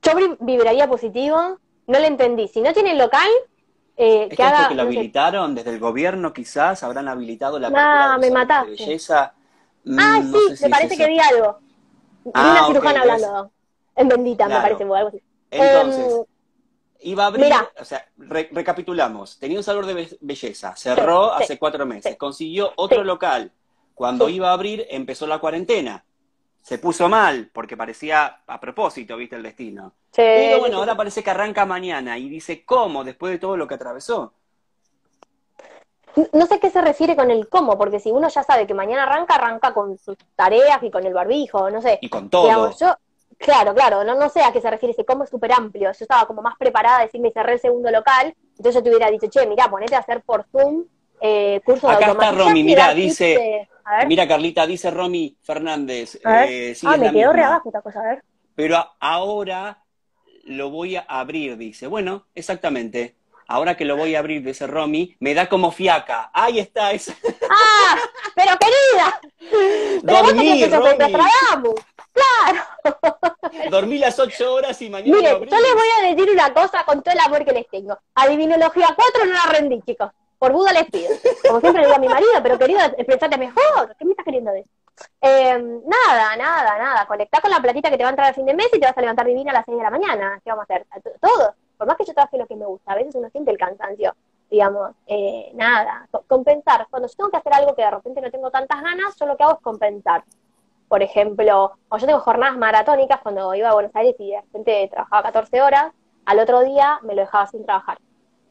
Yo 0.01 0.37
vibraría 0.39 0.87
positivo, 0.87 1.59
no 1.87 1.99
le 1.99 2.07
entendí. 2.07 2.47
Si 2.47 2.61
no 2.61 2.73
tiene 2.73 2.95
local, 2.95 3.27
eh, 3.97 4.29
que 4.29 4.43
haga. 4.43 4.69
que 4.69 4.75
lo 4.75 4.83
habilitaron 4.83 5.53
desde 5.53 5.71
el 5.71 5.79
gobierno, 5.79 6.33
quizás 6.33 6.83
habrán 6.83 7.07
habilitado 7.07 7.59
la 7.59 7.71
ah, 7.75 8.17
me 8.19 8.31
mataste. 8.31 8.71
belleza. 8.71 9.33
Mm, 9.83 9.99
ah, 9.99 10.21
sí, 10.21 10.63
me 10.63 10.69
parece 10.69 10.97
que 10.97 11.07
vi 11.07 11.19
algo. 11.19 11.59
Vi 12.23 12.31
una 12.33 12.63
ah, 12.63 12.67
cirujana 12.67 13.01
hablando. 13.01 13.51
En 13.95 14.07
bendita, 14.07 14.47
me 14.47 14.55
parece, 14.55 14.83
algo 14.83 14.95
así. 14.95 15.21
Entonces, 15.51 16.13
em, 16.13 16.25
iba 17.03 17.23
a 17.23 17.27
abrir, 17.27 17.53
o 17.79 17.85
sea, 17.85 18.07
recapitulamos. 18.17 19.37
Tenía 19.39 19.57
un 19.57 19.63
salón 19.63 19.87
de 19.87 20.17
belleza, 20.21 20.75
cerró 20.75 21.33
hace 21.33 21.57
cuatro 21.59 21.85
meses, 21.85 22.15
consiguió 22.17 22.71
otro 22.75 23.03
local. 23.03 23.51
Cuando 23.93 24.29
iba 24.29 24.49
a 24.49 24.53
abrir, 24.53 24.87
empezó 24.89 25.27
la 25.27 25.39
cuarentena 25.39 26.03
se 26.63 26.77
puso 26.77 27.09
mal, 27.09 27.49
porque 27.53 27.75
parecía 27.75 28.39
a 28.47 28.59
propósito, 28.59 29.17
viste, 29.17 29.35
el 29.35 29.43
destino. 29.43 29.93
Pero 30.15 30.59
bueno, 30.59 30.77
ahora 30.77 30.95
parece 30.95 31.21
que 31.21 31.29
arranca 31.29 31.65
mañana 31.65 32.17
y 32.17 32.29
dice, 32.29 32.63
¿cómo? 32.63 33.03
Después 33.03 33.33
de 33.33 33.37
todo 33.37 33.57
lo 33.57 33.67
que 33.67 33.75
atravesó. 33.75 34.33
No 36.31 36.45
sé 36.45 36.59
qué 36.59 36.69
se 36.69 36.81
refiere 36.81 37.17
con 37.17 37.31
el 37.31 37.49
cómo, 37.49 37.77
porque 37.77 37.99
si 37.99 38.11
uno 38.11 38.29
ya 38.29 38.43
sabe 38.43 38.65
que 38.65 38.73
mañana 38.73 39.03
arranca, 39.03 39.35
arranca 39.35 39.73
con 39.73 39.97
sus 39.97 40.15
tareas 40.37 40.81
y 40.83 40.89
con 40.89 41.05
el 41.05 41.13
barbijo, 41.13 41.69
no 41.69 41.81
sé. 41.81 41.99
Y 42.01 42.07
con 42.07 42.29
todo. 42.29 42.71
yo, 42.79 42.95
claro, 43.37 43.73
claro, 43.73 44.03
no, 44.03 44.15
no 44.15 44.29
sé 44.29 44.41
a 44.41 44.51
qué 44.51 44.61
se 44.61 44.69
refiere 44.69 44.91
ese 44.91 45.05
cómo 45.05 45.23
es 45.23 45.29
súper 45.29 45.51
amplio. 45.53 45.91
Yo 45.91 46.03
estaba 46.03 46.25
como 46.25 46.41
más 46.41 46.55
preparada 46.57 46.99
a 46.99 47.03
decirme 47.03 47.31
cerré 47.31 47.53
el 47.53 47.59
segundo 47.59 47.91
local, 47.91 48.33
entonces 48.49 48.75
yo 48.75 48.83
te 48.83 48.89
hubiera 48.89 49.09
dicho, 49.09 49.29
che, 49.29 49.47
mira, 49.47 49.69
ponete 49.69 49.95
a 49.95 49.99
hacer 49.99 50.21
por 50.21 50.45
Zoom 50.51 50.85
eh, 51.25 51.61
curso 51.63 51.89
Acá 51.89 52.11
está 52.11 52.31
Romy, 52.33 52.63
mira, 52.63 52.93
dice, 52.93 53.69
mira 54.07 54.27
Carlita, 54.27 54.67
dice 54.67 54.91
Romy 54.91 55.37
Fernández. 55.41 56.15
Eh, 56.15 56.75
ah, 56.83 56.97
me 56.97 57.13
quedó 57.13 57.31
re 57.31 57.43
abajo 57.43 57.69
esta 57.69 57.81
cosa, 57.81 58.01
a 58.01 58.03
ver. 58.03 58.23
Pero 58.55 58.85
ahora 58.99 59.81
lo 60.43 60.69
voy 60.69 60.97
a 60.97 61.05
abrir, 61.07 61.55
dice. 61.55 61.87
Bueno, 61.87 62.27
exactamente. 62.35 63.15
Ahora 63.47 63.77
que 63.77 63.85
lo 63.85 63.95
voy 63.95 64.15
a 64.15 64.19
abrir, 64.19 64.43
dice 64.43 64.67
Romy, 64.67 65.15
me 65.21 65.33
da 65.33 65.47
como 65.47 65.71
fiaca. 65.71 66.29
Ahí 66.33 66.59
está. 66.59 66.91
Esa. 66.91 67.13
¡Ah! 67.49 67.97
¡Pero 68.35 68.51
querida! 68.59 69.21
Dormí, 70.03 70.65
Romy. 70.65 71.69
Dormí 73.69 73.97
las 73.97 74.17
ocho 74.19 74.53
horas 74.53 74.81
y 74.81 74.89
mañana 74.89 75.17
Mire, 75.17 75.29
yo 75.29 75.39
les 75.39 75.73
voy 75.73 75.87
a 75.99 76.09
decir 76.09 76.31
una 76.31 76.53
cosa 76.53 76.83
con 76.85 77.01
todo 77.01 77.13
el 77.13 77.19
amor 77.19 77.45
que 77.45 77.53
les 77.53 77.67
tengo. 77.67 77.97
Adivinología 78.15 78.87
4 78.95 79.25
no 79.25 79.33
la 79.33 79.51
rendí, 79.51 79.81
chicos. 79.81 80.11
Por 80.37 80.51
Buda 80.51 80.73
les 80.73 80.89
pido. 80.89 81.09
Como 81.47 81.61
siempre 81.61 81.81
le 81.81 81.87
digo 81.87 81.95
a 81.95 81.99
mi 81.99 82.09
marido, 82.09 82.31
pero 82.41 82.59
querido, 82.59 82.81
expresate 82.97 83.37
mejor. 83.37 83.95
¿Qué 83.97 84.05
me 84.05 84.11
estás 84.11 84.25
queriendo 84.25 84.51
decir? 84.51 84.69
Eh, 85.21 85.57
nada, 85.85 86.35
nada, 86.35 86.77
nada. 86.77 87.05
Conectá 87.05 87.39
con 87.41 87.49
la 87.49 87.61
platita 87.61 87.89
que 87.89 87.97
te 87.97 88.03
va 88.03 88.09
a 88.09 88.11
entrar 88.11 88.27
al 88.27 88.35
fin 88.35 88.45
de 88.45 88.53
mes 88.53 88.67
y 88.73 88.79
te 88.79 88.85
vas 88.85 88.97
a 88.97 89.01
levantar 89.01 89.25
divina 89.25 89.51
a 89.51 89.55
las 89.55 89.65
6 89.65 89.77
de 89.77 89.83
la 89.83 89.89
mañana. 89.89 90.41
¿Qué 90.43 90.49
vamos 90.49 90.65
a 90.69 90.73
hacer? 90.73 90.85
Todo. 91.21 91.55
Por 91.77 91.87
más 91.87 91.97
que 91.97 92.05
yo 92.05 92.13
trabaje 92.13 92.37
lo 92.37 92.45
que 92.45 92.55
me 92.55 92.65
gusta, 92.65 92.91
a 92.91 92.95
veces 92.95 93.15
uno 93.15 93.29
siente 93.29 93.51
el 93.51 93.57
cansancio. 93.57 94.15
Digamos, 94.49 94.91
eh, 95.07 95.51
nada. 95.55 96.07
Compensar. 96.27 96.87
Cuando 96.89 97.07
yo 97.07 97.13
tengo 97.15 97.29
que 97.31 97.37
hacer 97.37 97.53
algo 97.53 97.75
que 97.75 97.81
de 97.81 97.91
repente 97.91 98.21
no 98.21 98.29
tengo 98.29 98.51
tantas 98.51 98.81
ganas, 98.81 99.15
yo 99.17 99.25
lo 99.25 99.37
que 99.37 99.43
hago 99.43 99.53
es 99.53 99.61
compensar. 99.61 100.23
Por 100.87 101.01
ejemplo, 101.01 101.73
o 101.89 101.97
yo 101.97 102.05
tengo 102.05 102.19
jornadas 102.19 102.57
maratónicas 102.57 103.21
cuando 103.21 103.53
iba 103.55 103.69
a 103.69 103.73
Buenos 103.73 103.95
Aires 103.95 104.15
y 104.19 104.31
de 104.31 104.41
repente 104.41 104.89
trabajaba 104.91 105.23
14 105.23 105.61
horas, 105.61 105.93
al 106.25 106.39
otro 106.39 106.61
día 106.61 106.99
me 107.03 107.15
lo 107.15 107.21
dejaba 107.21 107.47
sin 107.47 107.65
trabajar. 107.65 107.97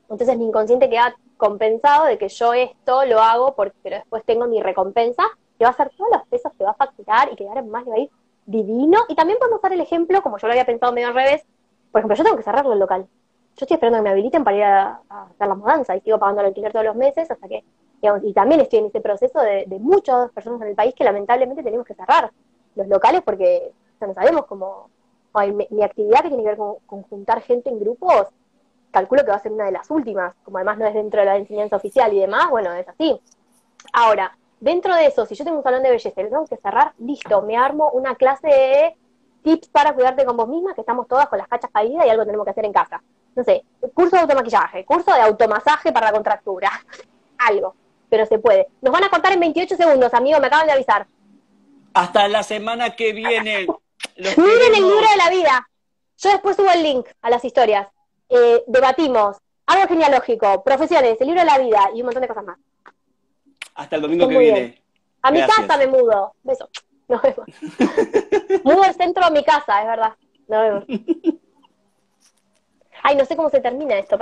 Entonces 0.08 0.36
mi 0.36 0.44
inconsciente 0.44 0.90
queda 0.90 1.14
compensado 1.36 2.06
de 2.06 2.18
que 2.18 2.28
yo 2.28 2.52
esto 2.52 3.04
lo 3.04 3.20
hago, 3.20 3.54
porque, 3.54 3.76
pero 3.82 3.96
después 3.96 4.24
tengo 4.24 4.46
mi 4.46 4.62
recompensa, 4.62 5.24
que 5.58 5.64
va 5.64 5.70
a 5.70 5.74
ser 5.74 5.90
todos 5.96 6.10
los 6.12 6.26
pesos 6.28 6.52
que 6.56 6.64
va 6.64 6.70
a 6.70 6.74
facturar 6.74 7.32
y 7.32 7.36
que 7.36 7.46
más 7.62 7.84
le 7.84 7.90
va 7.90 7.96
a 7.96 8.00
ir 8.00 8.10
divino. 8.46 9.00
Y 9.08 9.14
también 9.14 9.38
podemos 9.38 9.60
dar 9.62 9.72
el 9.72 9.80
ejemplo, 9.80 10.22
como 10.22 10.38
yo 10.38 10.46
lo 10.46 10.52
había 10.52 10.66
pensado 10.66 10.92
medio 10.92 11.08
al 11.08 11.14
revés, 11.14 11.44
por 11.90 12.00
ejemplo, 12.00 12.16
yo 12.16 12.24
tengo 12.24 12.36
que 12.36 12.42
cerrarlo 12.42 12.72
el 12.72 12.78
local. 12.78 13.06
Yo 13.56 13.64
estoy 13.64 13.74
esperando 13.74 13.98
que 13.98 14.02
me 14.02 14.10
habiliten 14.10 14.44
para 14.44 14.56
ir 14.56 14.64
a, 14.64 15.00
hacer 15.10 15.46
la 15.46 15.54
mudanza 15.54 15.94
y 15.94 16.00
sigo 16.00 16.18
pagando 16.18 16.40
el 16.40 16.48
alquiler 16.48 16.72
todos 16.72 16.86
los 16.86 16.96
meses 16.96 17.30
hasta 17.30 17.48
que, 17.48 17.64
y 18.22 18.32
también 18.32 18.60
estoy 18.60 18.80
en 18.80 18.86
ese 18.86 19.00
proceso 19.00 19.40
de, 19.40 19.66
muchas 19.78 20.30
personas 20.32 20.60
en 20.62 20.68
el 20.68 20.74
país 20.74 20.94
que 20.94 21.04
lamentablemente 21.04 21.62
tenemos 21.62 21.86
que 21.86 21.94
cerrar 21.94 22.32
los 22.74 22.88
locales 22.88 23.22
porque 23.22 23.72
no 24.00 24.14
sabemos 24.14 24.46
cómo, 24.46 24.90
mi, 25.70 25.82
actividad 25.82 26.22
que 26.22 26.28
tiene 26.28 26.42
que 26.42 26.48
ver 26.48 26.58
con, 26.58 26.76
con 26.86 27.02
juntar 27.04 27.40
gente 27.42 27.70
en 27.70 27.78
grupos 27.78 28.28
calculo 28.92 29.24
que 29.24 29.30
va 29.30 29.36
a 29.36 29.40
ser 29.40 29.50
una 29.50 29.64
de 29.64 29.72
las 29.72 29.90
últimas, 29.90 30.34
como 30.44 30.58
además 30.58 30.78
no 30.78 30.86
es 30.86 30.94
dentro 30.94 31.20
de 31.20 31.26
la 31.26 31.36
enseñanza 31.36 31.76
oficial 31.76 32.12
y 32.12 32.20
demás, 32.20 32.48
bueno, 32.50 32.72
es 32.74 32.86
así. 32.86 33.20
Ahora, 33.92 34.36
dentro 34.60 34.94
de 34.94 35.06
eso, 35.06 35.26
si 35.26 35.34
yo 35.34 35.44
tengo 35.44 35.56
un 35.56 35.64
salón 35.64 35.82
de 35.82 35.90
belleza 35.90 36.20
y 36.20 36.24
lo 36.24 36.30
tengo 36.30 36.46
que 36.46 36.58
cerrar, 36.58 36.92
listo, 36.98 37.42
me 37.42 37.56
armo 37.56 37.90
una 37.90 38.14
clase 38.14 38.46
de 38.46 38.96
tips 39.42 39.68
para 39.68 39.92
cuidarte 39.94 40.24
con 40.24 40.36
vos 40.36 40.46
misma, 40.46 40.74
que 40.74 40.82
estamos 40.82 41.08
todas 41.08 41.28
con 41.28 41.38
las 41.38 41.48
cachas 41.48 41.70
caídas 41.72 42.06
y 42.06 42.10
algo 42.10 42.24
tenemos 42.24 42.44
que 42.44 42.50
hacer 42.50 42.64
en 42.64 42.72
casa. 42.72 43.02
No 43.34 43.42
sé, 43.42 43.64
curso 43.94 44.16
de 44.16 44.22
automaquillaje, 44.22 44.84
curso 44.84 45.12
de 45.12 45.22
automasaje 45.22 45.90
para 45.90 46.06
la 46.06 46.12
contractura, 46.12 46.70
algo, 47.38 47.74
pero 48.12 48.26
se 48.26 48.38
puede. 48.38 48.68
Nos 48.82 48.92
van 48.92 49.04
a 49.04 49.08
contar 49.08 49.32
en 49.32 49.40
28 49.40 49.74
segundos, 49.74 50.12
amigo, 50.12 50.38
me 50.38 50.48
acaban 50.48 50.66
de 50.66 50.72
avisar. 50.74 51.06
Hasta 51.94 52.28
la 52.28 52.42
semana 52.42 52.94
que 52.94 53.14
viene. 53.14 53.66
Miren 54.16 54.74
el 54.74 54.82
libro 54.82 55.00
de 55.00 55.16
la 55.16 55.30
vida. 55.30 55.66
Yo 56.18 56.28
después 56.28 56.56
subo 56.56 56.70
el 56.70 56.82
link 56.82 57.06
a 57.22 57.30
las 57.30 57.42
historias. 57.42 57.88
Eh, 58.28 58.64
debatimos 58.66 59.38
árbol 59.64 59.88
genealógico, 59.88 60.62
profesiones, 60.62 61.18
el 61.22 61.26
libro 61.26 61.40
de 61.40 61.46
la 61.46 61.58
vida 61.58 61.88
y 61.94 62.00
un 62.00 62.04
montón 62.04 62.20
de 62.20 62.28
cosas 62.28 62.44
más. 62.44 62.58
Hasta 63.76 63.96
el 63.96 64.02
domingo 64.02 64.28
que 64.28 64.36
bien. 64.36 64.54
viene. 64.54 64.82
A 65.22 65.30
mi 65.30 65.40
casa 65.40 65.78
me 65.78 65.86
mudo. 65.86 66.34
Beso. 66.42 66.68
Nos 67.08 67.22
vemos. 67.22 67.46
mudo 68.62 68.84
el 68.84 68.94
centro 68.94 69.24
a 69.24 69.30
mi 69.30 69.42
casa, 69.42 69.80
es 69.80 69.86
verdad. 69.86 70.12
Nos 70.48 70.60
vemos. 70.60 70.84
Ay, 73.02 73.16
no 73.16 73.24
sé 73.24 73.36
cómo 73.36 73.48
se 73.48 73.60
termina 73.60 73.96
esto. 73.96 74.18